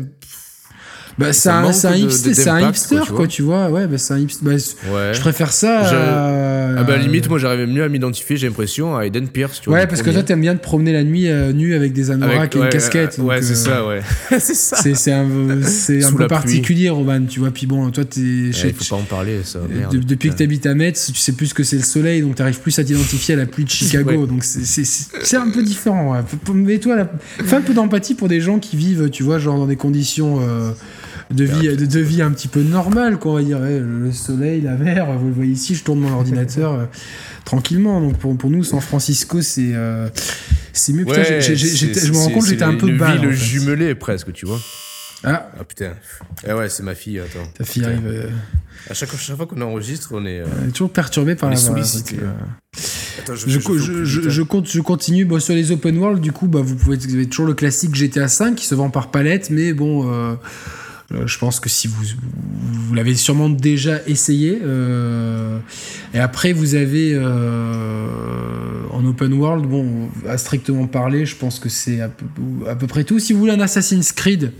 [1.19, 3.71] bah, c'est un, un, hipster, un hipster quoi, tu vois.
[3.71, 4.45] Ouais, bah, c'est un hipster.
[4.45, 5.15] Bah, ouais.
[5.15, 5.81] Je préfère ça.
[5.81, 6.79] À...
[6.79, 9.61] Ah bah, limite, moi, j'arrivais mieux à m'identifier, j'ai l'impression, à Eden Pierce.
[9.61, 11.93] Tu vois, ouais, parce que toi, t'aimes bien te promener la nuit euh, nu avec
[11.93, 13.19] des anoraks et une casquette.
[13.19, 14.01] ouais, c'est ça, ouais.
[14.39, 14.77] c'est ça.
[14.77, 17.51] C'est un, un peu particulier, Roman, tu vois.
[17.51, 18.21] Puis bon, toi, t'es.
[18.21, 19.59] Il faut pas en parler, ça.
[19.69, 22.61] Merde, depuis que t'habites à Metz, tu sais plus que c'est le soleil, donc t'arrives
[22.61, 24.27] plus à t'identifier à la pluie de Chicago.
[24.27, 26.23] Donc c'est un peu différent.
[26.55, 27.09] Mais toi,
[27.45, 30.41] fais un peu d'empathie pour des gens qui vivent, tu vois, genre dans des conditions.
[30.41, 30.71] Euh,
[31.31, 33.59] de vie, de, vie un petit peu normale, quoi, on va dire.
[33.61, 36.85] le soleil, la mer, vous le voyez ici, je tourne mon ordinateur euh,
[37.45, 38.01] tranquillement.
[38.01, 40.09] Donc pour, pour nous, San Francisco, c'est euh,
[40.73, 41.05] c'est mieux.
[41.07, 43.15] je me rends compte, j'étais un peu bas.
[43.17, 44.59] le jumelé presque, tu vois.
[45.25, 45.51] Ah.
[45.59, 45.95] ah putain.
[46.47, 47.47] Eh ouais, c'est ma fille, attends.
[47.53, 48.07] Ta fille arrive.
[48.07, 48.31] Euh,
[48.89, 50.43] à chaque, chaque fois qu'on enregistre, on est.
[50.73, 52.17] toujours perturbé par la sollicité.
[53.19, 56.21] Attends, je, je, je, je, compte, je continue bon, sur les open world.
[56.23, 58.89] Du coup, bah, vous pouvez vous avez toujours le classique GTA 5 qui se vend
[58.89, 60.39] par palette, mais bon.
[61.13, 62.05] Euh, je pense que si vous,
[62.71, 64.59] vous l'avez sûrement déjà essayé.
[64.63, 65.59] Euh,
[66.13, 68.07] et après, vous avez euh,
[68.91, 72.11] en open world, bon, à strictement parler, je pense que c'est à,
[72.67, 73.19] à, peu près tout.
[73.19, 74.53] Si vous voulez un Assassin's Creed,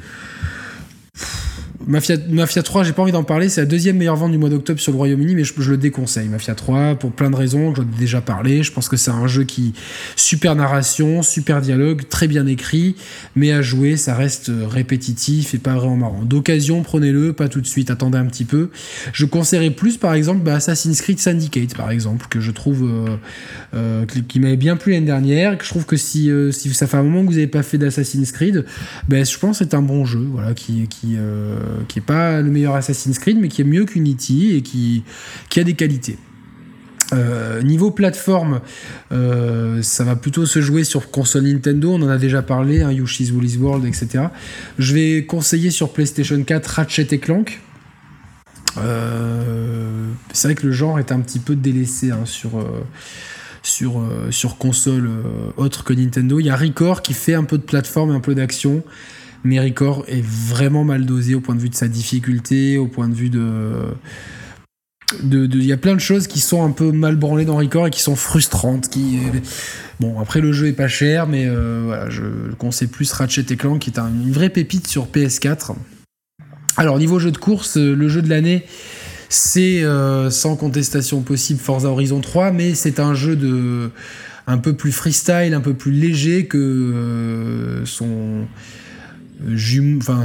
[1.89, 4.51] Mafia, Mafia 3, j'ai pas envie d'en parler, c'est la deuxième meilleure vente du mois
[4.51, 6.29] d'octobre sur le Royaume-Uni, mais je, le déconseille.
[6.29, 8.63] Mafia 3, pour plein de raisons, j'en ai déjà parlé.
[8.63, 9.73] Je pense que c'est un jeu qui.
[10.15, 12.95] Super narration, super dialogue, très bien écrit,
[13.37, 16.23] mais à jouer, ça reste répétitif et pas vraiment marrant.
[16.25, 18.69] D'occasion, prenez-le, pas tout de suite, attendez un petit peu.
[19.15, 22.83] Je conseillerais plus, par exemple, bah, Assassin's Creed Syndicate, par exemple, que je trouve.
[22.83, 23.17] Euh,
[23.75, 26.97] euh, qui m'avait bien plu l'année dernière, que je trouve que si, euh, ça fait
[26.99, 28.67] un moment que vous n'avez pas fait d'Assassin's Creed,
[29.09, 30.87] ben, je pense que c'est un bon jeu, voilà, qui
[31.87, 35.05] qui est pas le meilleur Assassin's Creed, mais qui est mieux qu'Unity et qui,
[35.57, 36.19] a des qualités.
[37.15, 38.61] Euh, niveau plateforme,
[39.13, 42.93] euh, ça va plutôt se jouer sur console Nintendo, on en a déjà parlé, hein,
[42.93, 44.25] Yoshi's Woolly's World, etc.
[44.79, 47.61] Je vais conseiller sur PlayStation 4 Ratchet et Clank.
[48.77, 52.59] Euh, c'est vrai que le genre est un petit peu délaissé hein, sur
[54.59, 55.09] console
[55.57, 56.41] autre que Nintendo.
[56.41, 58.83] Il y a Record qui fait un peu de plateforme et un peu d'action.
[59.45, 63.09] Mais Record est vraiment mal dosé au point de vue de sa difficulté, au point
[63.09, 63.95] de vue de.
[65.23, 67.91] Il y a plein de choses qui sont un peu mal branlées dans Record et
[67.91, 68.91] qui sont frustrantes.
[70.01, 72.23] Bon, après, le jeu est pas cher, mais euh, voilà, je
[72.59, 75.75] conseille plus Ratchet Clank, qui est une vraie pépite sur PS4.
[76.77, 78.67] Alors, niveau jeu de course, euh, le jeu de l'année,
[79.31, 83.91] c'est euh, sans contestation possible Forza Horizon 3, mais c'est un jeu de
[84.47, 88.47] un peu plus freestyle, un peu plus léger que son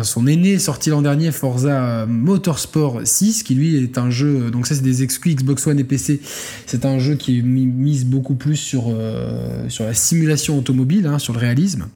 [0.04, 4.76] son aîné sorti l'an dernier, Forza Motorsport 6, qui lui est un jeu, donc ça
[4.76, 6.22] c'est des exclus Xbox One et PC,
[6.66, 11.40] c'est un jeu qui mise beaucoup plus sur, euh, la simulation automobile, hein, sur le
[11.40, 11.88] réalisme.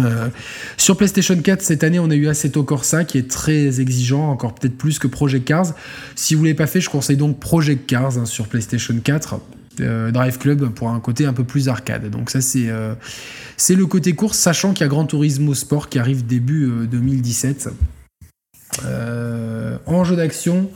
[0.00, 0.28] Euh,
[0.76, 4.54] sur PlayStation 4 cette année on a eu Assetto Corsa qui est très exigeant, encore
[4.54, 5.72] peut-être plus que Project Cars.
[6.16, 9.40] Si vous ne l'avez pas fait, je conseille donc Project Cars hein, sur PlayStation 4.
[9.80, 12.10] Euh, Drive Club pour un côté un peu plus arcade.
[12.10, 12.94] Donc ça c'est euh,
[13.56, 17.70] c'est le côté course, sachant qu'il y a Gran Turismo Sport qui arrive début 2017.
[18.84, 20.70] Euh, en jeu d'action,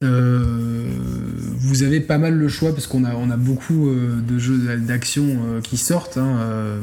[0.00, 5.60] vous avez pas mal le choix parce qu'on a, on a beaucoup de jeux d'action
[5.62, 6.18] qui sortent.
[6.18, 6.80] Hein,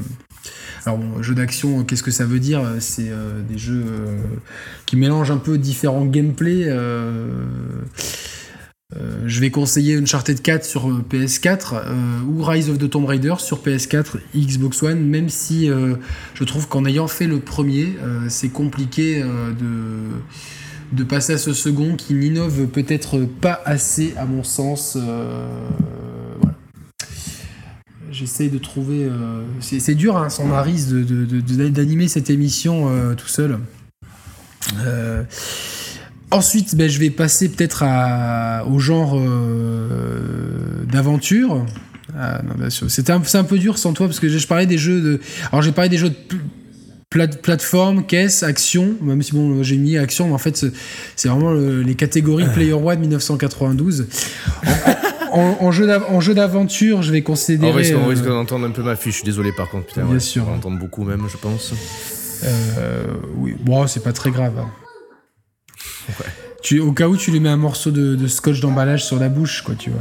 [0.86, 2.64] alors, bon, jeu d'action, qu'est-ce que ça veut dire?
[2.80, 3.12] C'est
[3.48, 3.86] des jeux
[4.88, 6.68] qui mélangent un peu différents gameplays.
[8.97, 13.05] Euh, je vais conseiller Uncharted 4 sur euh, PS4 euh, ou Rise of the Tomb
[13.05, 15.69] Raider sur PS4, Xbox One, même si
[16.34, 17.95] je trouve qu'en ayant fait le premier,
[18.27, 19.76] c'est compliqué de,
[20.91, 24.97] de passer à ce second qui n'innove peut-être pas assez à mon sens.
[24.97, 26.55] voilà.
[28.11, 29.09] J'essaye de trouver...
[29.59, 33.59] c'est dur, hein, sans Maris, d'animer de, cette émission tout seul.
[36.32, 37.84] Ensuite, ben, je vais passer peut-être
[38.70, 41.66] au genre euh, d'aventure.
[42.18, 45.20] Ah, C'était un, un, peu dur sans toi parce que je, parlais des jeux de.
[45.52, 48.95] Alors j'ai parlé des jeux de plateforme, caisse, action.
[49.02, 50.66] Même si bon, j'ai mis action, mais en fait
[51.16, 54.08] c'est vraiment les catégories Player One 1992.
[55.34, 57.94] en, jeu d'aventure, je vais considérer.
[57.95, 59.14] On risque, d'entendre un peu ma fiche.
[59.14, 59.88] Je suis désolé par contre.
[59.88, 60.44] Putain, Bien sûr.
[60.48, 61.74] On va entendre beaucoup même, je pense.
[63.38, 64.53] oui, bon, c'est pas très grave.
[64.58, 64.70] Hein.
[66.10, 66.26] Ouais.
[66.62, 69.62] Tu, au cas où tu lui mets un morceau de, scotch d'emballage sur la bouche,
[69.64, 69.99] quoi, tu vois.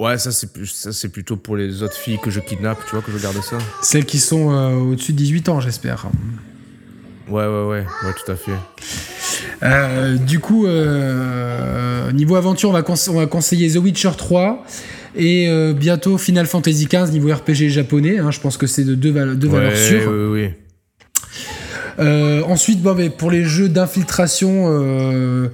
[0.00, 3.02] Ouais, ça c'est, ça c'est plutôt pour les autres filles que je kidnappe, tu vois,
[3.02, 3.56] que je garde ça.
[3.82, 6.06] Celles qui sont euh, au-dessus de 18 ans, j'espère.
[7.28, 8.52] Ouais, ouais, ouais, ouais, tout à fait.
[9.62, 14.66] Euh, du coup, euh, niveau aventure, on va, on va conseiller The Witcher 3
[15.14, 18.18] et bientôt Final Fantasy XV niveau RPG japonais.
[18.18, 20.10] Hein, je pense que c'est de deux, deux valeurs sûres.
[20.10, 20.50] Oui, oui.
[21.98, 22.80] Euh, ensuite,
[23.18, 25.48] pour les jeux d'infiltration, euh,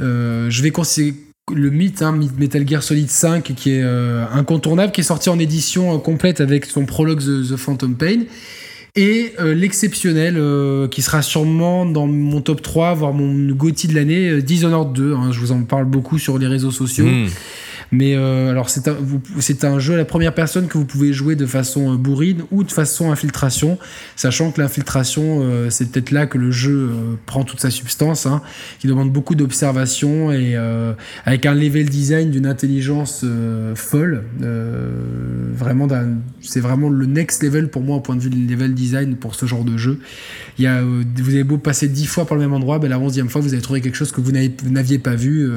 [0.00, 1.14] euh, je vais conseiller
[1.54, 5.98] le mythe, hein, Metal Gear Solid 5, qui est incontournable, qui est sorti en édition
[5.98, 8.24] complète avec son prologue The, Phantom Pain.
[8.96, 10.34] Et l'exceptionnel,
[10.90, 15.14] qui sera sûrement dans mon top 3, voire mon GOTY de l'année, Dishonored 2.
[15.14, 17.06] Hein, je vous en parle beaucoup sur les réseaux sociaux.
[17.06, 17.28] Hmm.
[17.90, 21.46] Mais euh, alors, c'est un, jeu à la première personne que vous pouvez jouer de
[21.46, 23.78] façon euh, bourrine ou de façon infiltration,
[24.16, 26.90] sachant que l'infiltration, euh, c'est peut-être là que le jeu
[27.26, 28.42] prend toute sa substance, hein,
[28.78, 30.56] qui demande beaucoup d'observation et
[31.24, 33.24] avec un level design d'une intelligence
[33.74, 34.24] folle.
[35.54, 35.88] vraiment,
[36.40, 39.34] c'est vraiment le next level pour moi au point de vue du level design pour
[39.34, 39.98] ce genre de jeu.
[40.58, 42.98] Il y a, vous avez beau passer dix fois par le même endroit, ben la
[42.98, 45.48] onzième fois, vous avez trouvé quelque chose que vous n'aviez pas vu.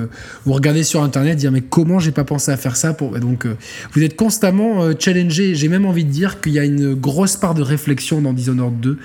[0.46, 2.94] vous regardez sur Internet, dire mais comment j'ai pas penser à faire ça.
[2.94, 3.12] Pour...
[3.20, 3.56] Donc, euh,
[3.94, 5.56] vous êtes constamment euh, challengé.
[5.56, 8.80] J'ai même envie de dire qu'il y a une grosse part de réflexion dans Dishonored
[8.80, 8.98] 2.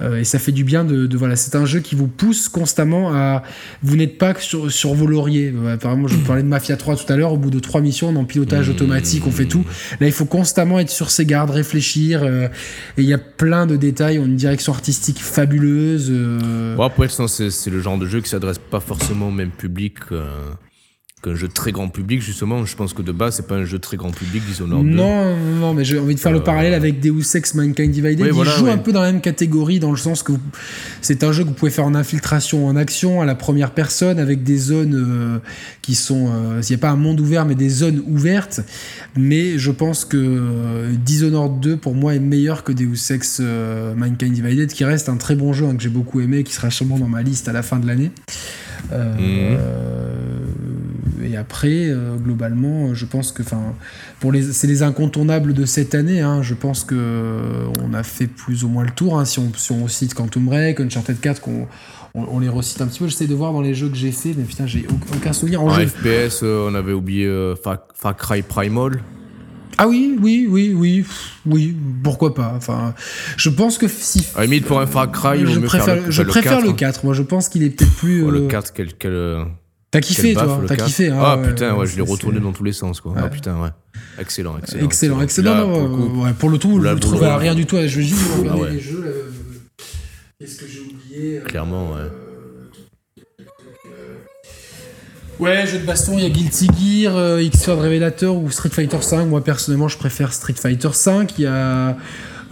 [0.00, 3.14] Euh, et ça fait du bien de, voilà, c'est un jeu qui vous pousse constamment
[3.14, 3.42] à.
[3.82, 5.52] Vous n'êtes pas sur, sur vos lauriers.
[5.72, 7.32] Apparemment, je parlais de Mafia 3 tout à l'heure.
[7.32, 9.64] Au bout de trois missions, on en pilotage automatique, on fait tout.
[10.00, 12.24] Là, il faut constamment être sur ses gardes, réfléchir.
[12.24, 12.50] et
[12.98, 14.18] il y a plein de détails.
[14.18, 16.10] On a une direction artistique fabuleuse.
[16.76, 19.96] Bon, après, c'est le genre de jeu qui s'adresse pas forcément au même public
[21.24, 22.64] un jeu très grand public, justement.
[22.64, 24.66] Je pense que de base, c'est pas un jeu très grand public, disons.
[24.66, 24.82] Non,
[25.36, 28.26] non, mais j'ai envie de faire le euh, parallèle avec Deus Ex Mankind Divided.
[28.26, 30.32] il joue un peu dans la même catégorie, dans le sens que
[31.00, 34.18] c'est un jeu que vous pouvez faire en infiltration, en action, à la première personne,
[34.18, 35.38] avec des zones euh,
[35.82, 36.28] qui sont.
[36.28, 38.60] Euh, il n'y a pas un monde ouvert, mais des zones ouvertes.
[39.16, 44.72] Mais je pense que Dishonored 2, pour moi, est meilleur que Deus Ex Mankind Divided,
[44.72, 47.08] qui reste un très bon jeu, hein, que j'ai beaucoup aimé, qui sera sûrement dans
[47.08, 48.10] ma liste à la fin de l'année.
[48.92, 49.56] Mhm.
[51.26, 53.74] Et après, euh, globalement, je pense que, enfin,
[54.20, 56.20] pour les, c'est les incontournables de cette année.
[56.20, 59.18] Hein, je pense que euh, on a fait plus ou moins le tour.
[59.18, 61.66] Hein, si, on, si on cite Quantum Break, Uncharted 4, qu'on
[62.14, 63.08] on, les recite un petit peu.
[63.08, 65.70] J'essaie de voir dans les jeux que j'ai fait, mais putain, j'ai aucun souvenir en,
[65.70, 67.28] FPS, euh, on avait oublié
[67.62, 69.02] Far, Cry Primal.
[69.78, 71.04] Ah oui, oui, oui, oui,
[71.44, 72.54] oui, pourquoi pas.
[72.56, 72.94] Enfin,
[73.36, 74.26] je pense que si.
[74.34, 77.04] À limite, pour un Far Cry, je préfère, le, je préfère le 4.
[77.04, 78.30] Moi, je pense qu'il est peut-être plus.
[78.30, 79.46] le 4, quel,
[79.90, 82.72] T'as kiffé, toi T'as kiffé hein, Ah putain, ouais, je l'ai retourné dans tous les
[82.72, 83.14] sens, quoi.
[83.16, 83.70] Ah putain, ouais.
[84.18, 84.84] Excellent, excellent.
[84.84, 85.68] Excellent, excellent.
[85.68, 87.76] pour, le coup, ouais, pour le tout, je ne trouvais rien du tout.
[87.76, 89.32] Je vais juste ah regarder les jeux.
[90.38, 92.10] Qu'est-ce que j'ai oublié euh, Clairement, ouais.
[95.38, 99.02] Ouais, jeu de baston, il y a Guilty Gear, euh, X-Sword Revelator ou Street Fighter
[99.02, 99.26] 5.
[99.26, 101.38] Moi, personnellement, je préfère Street Fighter 5.
[101.38, 101.96] Il y a.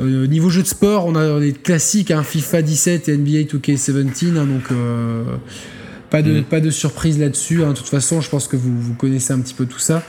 [0.00, 4.36] Euh, niveau jeu de sport, on a des classiques, hein, FIFA 17 et NBA 2K17.
[4.36, 4.64] Hein, donc.
[4.70, 5.24] Euh,
[6.14, 6.44] pas de, mm.
[6.44, 7.64] pas de surprise là-dessus.
[7.64, 7.70] Hein.
[7.70, 10.04] De toute façon, je pense que vous, vous connaissez un petit peu tout ça.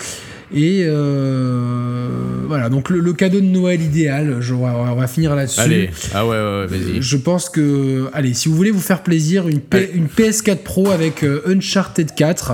[0.53, 2.07] Et euh,
[2.48, 5.60] voilà, donc le, cadeau de Noël idéal, je, on va finir là-dessus.
[5.60, 7.02] Allez, ah ouais, ouais, vas-y.
[7.02, 9.61] Je pense que, allez, si vous voulez vous faire plaisir, une,
[9.95, 12.53] une PS4 Pro avec euh, Uncharted 4.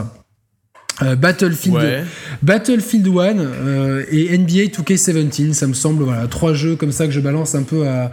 [1.03, 2.05] Euh, Battlefield,
[2.43, 7.19] Battlefield 1 et NBA 2K17, ça me semble, voilà, trois jeux comme ça que je
[7.19, 8.11] balance un peu à,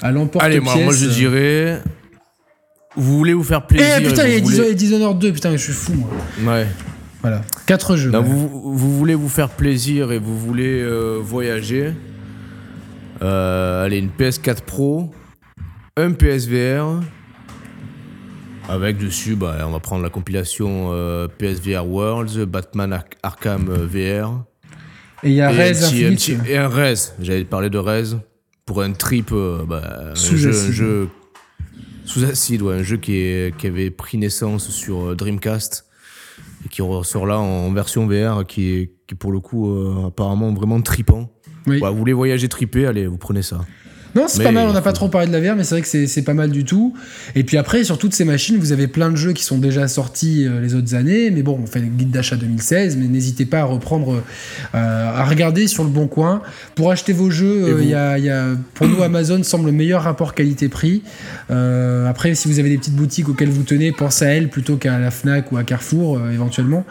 [0.00, 0.44] à l'emporte-pièce.
[0.44, 1.82] Allez, moi, moi je dirais
[2.98, 3.96] vous voulez vous faire plaisir.
[3.98, 4.74] Eh putain, il y a voulez...
[4.74, 6.10] Dishonored 2, putain, je suis fou, moi.
[6.54, 6.66] Ouais.
[7.22, 8.10] Voilà, 4 jeux.
[8.10, 11.92] vous, vous, voulez vous faire plaisir et vous voulez euh, voyager.
[13.22, 15.10] Euh, allez, une PS4 Pro,
[15.96, 17.00] un PSVR.
[18.68, 24.44] Avec dessus, bah, on va prendre la compilation euh, PSVR Worlds, Batman Arkham VR.
[25.24, 26.36] Et il y a Rez Infinite.
[26.46, 28.16] et un Rez, j'allais parler de Rez.
[28.66, 29.32] Pour un trip,
[29.66, 31.08] bah, un, jeu, un jeu
[32.08, 35.84] sous acide, ouais, un jeu qui, qui avait pris naissance sur euh, Dreamcast
[36.64, 40.52] et qui ressort là en version VR, qui est, qui pour le coup euh, apparemment
[40.54, 41.30] vraiment tripant.
[41.66, 43.60] vous voulez voyager tripé, allez, vous prenez ça.
[44.18, 45.82] Non, c'est pas mal, on n'a pas trop parlé de la VR, mais c'est vrai
[45.82, 46.92] que c'est- pas mal du tout.
[47.36, 49.86] Et puis après, sur toutes ces machines, vous avez plein de jeux qui sont déjà
[49.88, 51.30] sortis euh, les autres années.
[51.30, 54.22] Mais bon, on fait le guide d'achat 2016, mais n'hésitez pas à reprendre,
[54.74, 56.42] euh, à regarder sur le bon coin.
[56.74, 59.72] Pour acheter vos jeux, euh, y a, il y a- pour nous, Amazon semble le
[59.72, 61.02] meilleur rapport qualité-prix.
[61.50, 64.76] Euh, après, si vous avez des petites boutiques auxquelles vous tenez, pensez à elles plutôt
[64.76, 66.84] qu'à la Fnac ou à Carrefour, éventuellement.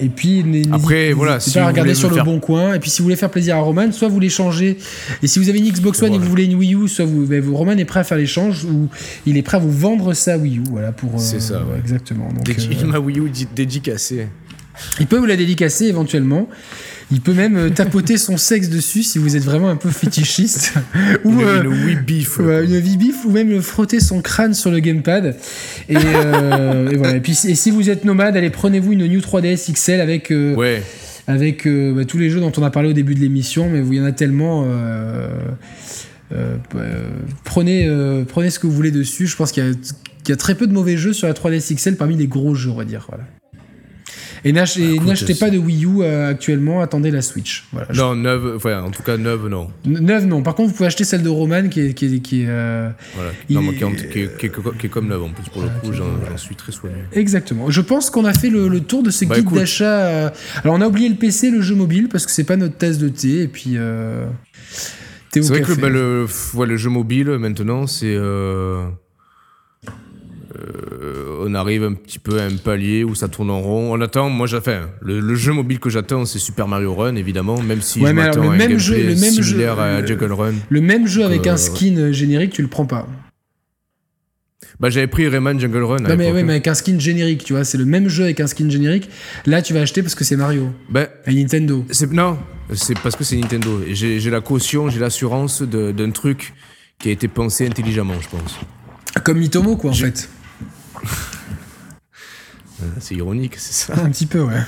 [0.00, 2.74] Et puis, Après, voilà, si pas à regarder sur le faire- bon coin.
[2.74, 4.78] Et puis, si vous voulez faire plaisir à Roman, soit vous l'échangez.
[5.22, 6.21] Et si vous avez une Xbox One Voilà.
[6.22, 8.64] Vous voulez une Wii U, soit vous, ben, vous- Roman est prêt à faire l'échange
[8.64, 8.88] ou
[9.26, 10.62] il est prêt à vous vendre sa Wii U.
[10.70, 11.14] Voilà, pour.
[11.14, 11.78] euh, C'est ça, ouais.
[11.78, 12.28] Exactement.
[12.28, 14.28] Donc, Dédi- euh, Ma Wii U di- dédicacée.
[15.00, 16.48] il peut vous la dédicacer éventuellement.
[17.14, 20.72] Il peut même euh, tapoter son sexe dessus si vous êtes vraiment un peu fétichiste.
[21.24, 22.38] ou, Une, euh, une Wii Beef.
[22.38, 25.36] Ouais, une ou même frotter son crâne sur le gamepad.
[25.90, 27.16] Et, euh, et voilà.
[27.16, 30.30] Et puis, si- et si vous êtes nomade, allez, prenez-vous une New 3DS XL avec,
[30.32, 30.82] euh, Ouais.
[31.26, 33.80] avec euh, bah, tous les jeux dont on a parlé au début de l'émission, mais
[33.86, 34.64] il y en a tellement.
[36.32, 37.08] Euh, euh,
[37.44, 39.26] prenez, euh, prenez ce que vous voulez dessus.
[39.26, 41.34] Je pense qu'il y, a- qu'il y a très peu de mauvais jeux sur la
[41.34, 43.06] 3DS XL parmi les gros jeux, on va dire.
[43.08, 43.24] Voilà.
[44.44, 47.64] Et n'achetez pas de Wii U euh, actuellement, attendez la Switch.
[47.70, 47.86] Voilà.
[47.90, 49.68] Je- Non, neuve, ouais, en tout cas neuve, non.
[49.84, 50.42] Neuve, non.
[50.42, 51.94] Par contre, vous pouvez acheter celle de Roman qui est.
[51.94, 53.30] Qui est, qui est, euh, Voilà.
[53.48, 55.28] Il Non, mais est- qui, est- qui est- qui est- qui est comme neuve en
[55.28, 56.96] plus, pour le coup, j'en suis très soigné.
[57.12, 57.70] Exactement.
[57.70, 60.32] Je pense qu'on a fait le, le tour de ce Bah, guide d'achat.
[60.64, 62.98] Alors, on a oublié le PC, le jeu mobile, parce que c'est pas notre tasse
[62.98, 63.42] de thé.
[63.42, 64.26] Et puis, euh...
[65.40, 65.76] C'est vrai café.
[65.76, 68.14] que bah, le, f- ouais, le jeu mobile, maintenant, c'est.
[68.14, 68.84] euh,
[70.58, 73.92] euh, on arrive un petit peu à un palier où ça tourne en rond.
[73.96, 77.16] On attend, moi j'ai fait le, le jeu mobile que j'attends, c'est Super Mario Run,
[77.16, 80.06] évidemment, même si Ouais, je m'attends à un même jeu- le même jeu- à le-
[80.06, 80.52] Juggle Run.
[80.68, 83.06] Le même jeu avec Euh, un skin euh, générique, tu le prends pas.
[84.82, 85.98] Bah, j'avais pris Rayman Jungle Run.
[86.00, 87.62] Non, mais, ouais, mais avec un skin générique, tu vois.
[87.64, 89.08] C'est le même jeu avec un skin générique.
[89.46, 90.70] Là, tu vas acheter parce que c'est Mario.
[90.90, 91.86] Bah, Et Nintendo.
[92.10, 92.36] non,
[92.74, 93.80] c'est parce que c'est Nintendo.
[93.92, 96.52] J'ai la caution, j'ai l'assurance d'un truc
[96.98, 98.58] qui a été pensé intelligemment, je pense.
[99.22, 100.28] Comme Mitomo, quoi, en Je- fait.
[102.82, 104.02] Euh, C'est ironique, c'est ça.
[104.02, 104.58] Un petit peu, ouais.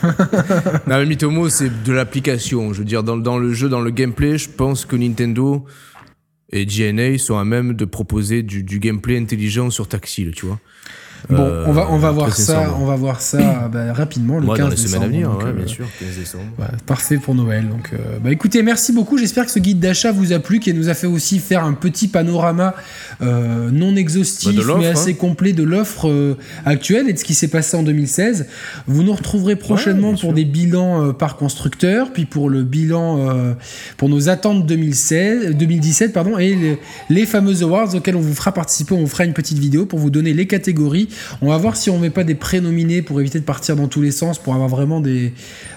[0.86, 2.72] Non, mais Mitomo, c'est de l'application.
[2.72, 5.64] Je veux dire, dans, dans le jeu, dans le gameplay, je pense que Nintendo
[6.54, 10.60] et GNA sont à même de proposer du, gameplay intelligent sur tactile, tu vois.
[11.28, 14.46] Bon, Euh, on va, on va voir ça, on va voir ça bah, rapidement, le
[14.46, 16.44] Moi, 15 dans les semaines à décembre, venir, donc, ouais, euh, bien sûr, 15 décembre.
[16.86, 17.68] Parfait pour Noël.
[17.68, 19.16] Donc, euh, bah écoutez, merci beaucoup.
[19.16, 21.72] J'espère que ce guide d'achat vous a plu, qui nous a fait aussi faire un
[21.72, 22.74] petit panorama
[23.22, 25.16] euh, non exhaustif, Bah, mais assez hein.
[25.18, 26.36] complet de l'offre euh,
[26.66, 28.46] actuelle et de ce qui s'est passé en 2016.
[28.86, 33.18] Vous nous retrouverez prochainement bien pour des bilans euh, par constructeur, puis pour le bilan
[33.18, 33.52] euh,
[33.96, 36.78] pour nos attentes 2016, 2017, pardon, et les,
[37.08, 38.94] les fameux awards auxquels on vous fera participer.
[38.94, 41.08] On vous fera une petite vidéo pour vous donner les catégories.
[41.42, 44.02] On va voir si on met pas des prénominés pour éviter de partir dans tous
[44.02, 45.32] les sens, pour avoir vraiment des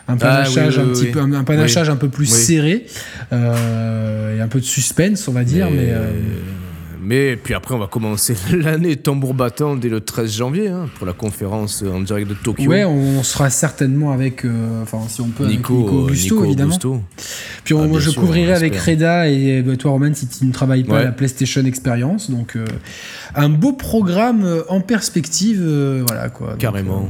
[0.08, 1.12] un panachage Ah, oui, un petit oui.
[1.12, 2.86] peu un, un panachage un peu plus serré
[3.34, 6.12] euh, et un peu de suspense on va dire mais, euh,
[7.10, 11.08] mais puis après, on va commencer l'année tambour battant dès le 13 janvier hein, pour
[11.08, 12.70] la conférence en direct de Tokyo.
[12.70, 16.70] ouais on, sera certainement avec euh, enfin si on peut avec Nico, Augusto Nico évidemment
[16.76, 17.02] Augusto.
[17.64, 18.76] puis on- Ah, moi je sûr, couvrirai avec.
[18.76, 22.56] Reda et bah, toi Roman si tu ne travailles pas à la PlayStation Experience donc
[22.58, 22.66] euh,
[23.36, 27.10] un beau programme euh, en perspective euh, voilà quoi Donc, Carrément.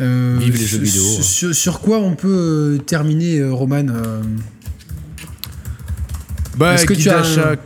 [0.00, 1.02] euh, Vive les jeux vidéo.
[1.02, 4.22] sur, sur quoi on peut euh, terminer euh, Roman euh,
[6.56, 7.56] Bah, Est-ce que tu as un-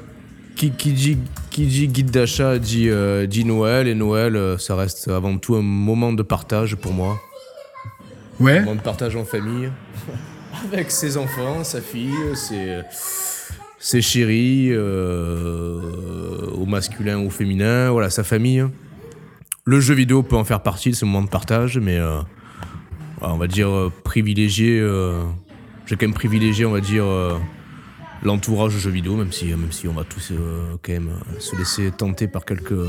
[0.59, 1.19] qui, qui dit,
[1.51, 5.55] qui dit guide d'achat dit, euh, dit Noël, et Noël, euh, ça reste avant tout
[5.55, 7.19] un moment de partage pour moi.
[8.41, 9.71] ouais Un moment de partage en famille,
[10.73, 12.81] avec ses enfants, sa fille, ses,
[13.79, 15.81] ses chéris, euh,
[16.55, 18.65] au masculin, au féminin, voilà, sa famille.
[19.65, 21.99] Le jeu vidéo peut en faire partie de ce moment de partage, mais
[23.21, 24.81] on va dire privilégier.
[24.81, 25.23] euh,
[25.87, 27.05] J'ai quand même privilégié, on va dire,
[28.23, 31.57] l'entourage jeu vidéo, même si, même si on va tous euh, quand même euh, se
[31.57, 32.87] laisser tenter par quelques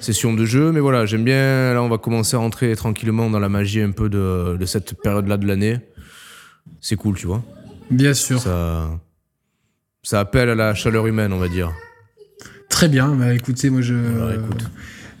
[0.00, 0.72] sessions de jeu.
[0.72, 1.74] Mais voilà, j'aime bien.
[1.74, 5.00] Là, on va commencer à rentrer tranquillement dans la magie un peu de, de cette
[5.00, 5.78] période-là de l'année.
[6.80, 7.42] C'est cool, tu vois.
[7.90, 8.90] bien sûr Ça,
[10.02, 11.72] ça appelle à la chaleur humaine, on va dire.
[12.68, 13.94] Très bien, bah écoutez, moi je.
[13.94, 14.64] Voilà, écoute.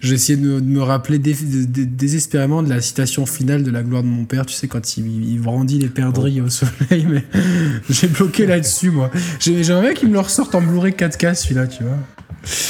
[0.02, 3.62] J'ai essayé de me, de me rappeler dé- dé- dé- désespérément de la citation finale
[3.62, 6.46] de la gloire de mon père, tu sais, quand il, il brandit les perdrix Oh.
[6.46, 7.24] au soleil, mais
[7.90, 9.10] j'ai bloqué là-dessus, moi.
[9.38, 11.96] J'ai- J'aimerais qu'il me le ressorte en Blu-ray 4K, celui-là, tu vois.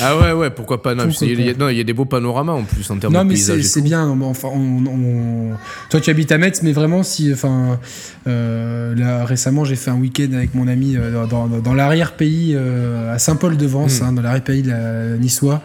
[0.03, 0.95] Ah ouais, ouais, pourquoi pas.
[0.95, 3.29] Non, il y a- non, y des beaux panoramas en plus en termes Non, de
[3.29, 3.57] mais paysage.
[3.57, 4.07] c'est et c'est bien.
[4.21, 5.57] Enfin, on, on-
[5.89, 7.33] Toi, tu habites à Metz, mais vraiment, si.
[7.33, 7.79] Enfin,
[8.27, 12.53] euh, là, récemment, j'ai fait un week-end avec mon ami euh, dans, dans- dans l'arrière-pays,
[12.55, 14.05] euh, à Saint-Paul-de-Vence, Hmm.
[14.05, 15.63] hein, dans l'arrière-pays de la- niçois.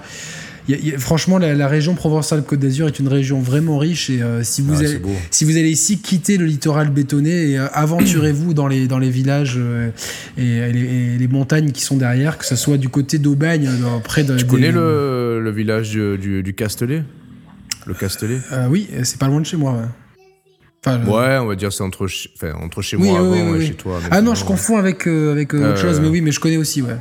[0.68, 4.10] Y a- y a- franchement, la, la région Provençale-Côte d'Azur est une région vraiment riche
[4.10, 7.58] et euh, si, vous Ah, allez, si vous allez ici quitter le littoral bétonné et
[7.60, 9.90] euh, aventurez-vous dans les, dans les villages euh,
[10.38, 13.70] et, et les, et les montagnes qui sont derrière, que ce soit du côté d'Aubagne,
[14.04, 14.36] près de.
[14.38, 17.04] Tu des- connais le, le village du, du, du Castellet?
[17.86, 18.40] Le Castellet?
[18.52, 19.72] Euh, oui, c'est pas loin de chez moi.
[19.74, 19.86] ouais.
[20.86, 23.52] Enfin, le- Ouais, on va dire c'est entre, enfin, entre chez Oui, moi oui, avant
[23.52, 24.00] oui, et chez toi.
[24.12, 26.58] Ah non, je confonds avec, euh, avec euh, autre chose, mais oui, mais je connais
[26.58, 26.98] aussi, ouais.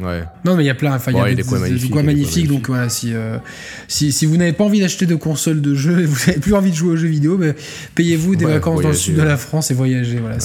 [0.00, 0.22] Ouais.
[0.44, 0.94] Non, mais il y a plein.
[0.94, 1.48] Enfin, il y Ouais, a il y a des,
[1.88, 2.54] coins des magnifiques, des.
[2.54, 3.38] Donc voilà, si, euh,
[3.88, 6.54] si, si vous n'avez pas envie d'acheter de console de jeu et vous n'avez plus
[6.54, 7.54] envie de jouer aux jeux vidéo, ben,
[7.94, 10.18] payez-vous des Ouais, vacances dans le sud de la France et voyagez.
[10.18, 10.38] Voilà.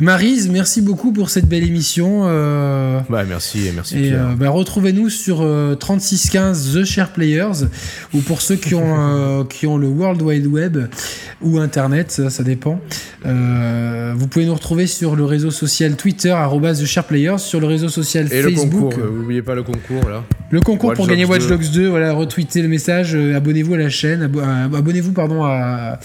[0.00, 2.22] Maryse, merci beaucoup pour cette belle émission.
[2.26, 7.66] euh, Bah, merci, merci et euh, bah, retrouvez-nous sur euh, 3615 The Share Players
[8.12, 10.78] ou pour ceux qui ont, qui ont le World Wide Web
[11.42, 12.80] ou Internet, ça, ça dépend.
[13.24, 17.88] Vous pouvez nous retrouver sur le réseau social Twitter The Share Players, sur le réseau
[17.88, 20.24] social Et le concours, euh, n'oubliez pas le concours là.
[20.50, 21.48] Le concours Watch pour gagner Watch 2.
[21.48, 25.42] Dogs 2, voilà, retweetez le message, euh, abonnez-vous à la chaîne, abo- euh, abonnez-vous pardon
[25.44, 25.98] à,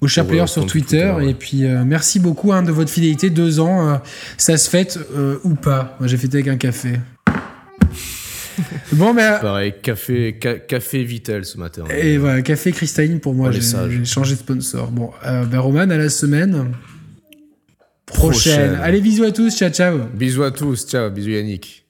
[0.00, 1.30] au Share Au, Player euh, sur Twitter, Twitter, ouais.
[1.30, 3.96] et puis euh, merci beaucoup hein, de votre fidélité, deux ans, euh,
[4.38, 4.98] ça se fête
[5.44, 5.96] ou pas.
[6.00, 6.94] Moi j'ai fêté avec un café.
[8.92, 11.84] bon ben Pareil, café, ca- café Vitel ce matin.
[11.96, 13.60] et voilà, café cristalline pour moi, j'ai
[14.04, 14.90] changé de sponsor.
[14.90, 16.72] Bon, ben Roman à la semaine
[18.06, 18.70] prochaine.
[18.70, 18.80] Prochaine.
[18.82, 19.98] Allez bisous à tous, ciao ciao.
[20.14, 21.85] Bisous à tous, ciao, bisous Yannick.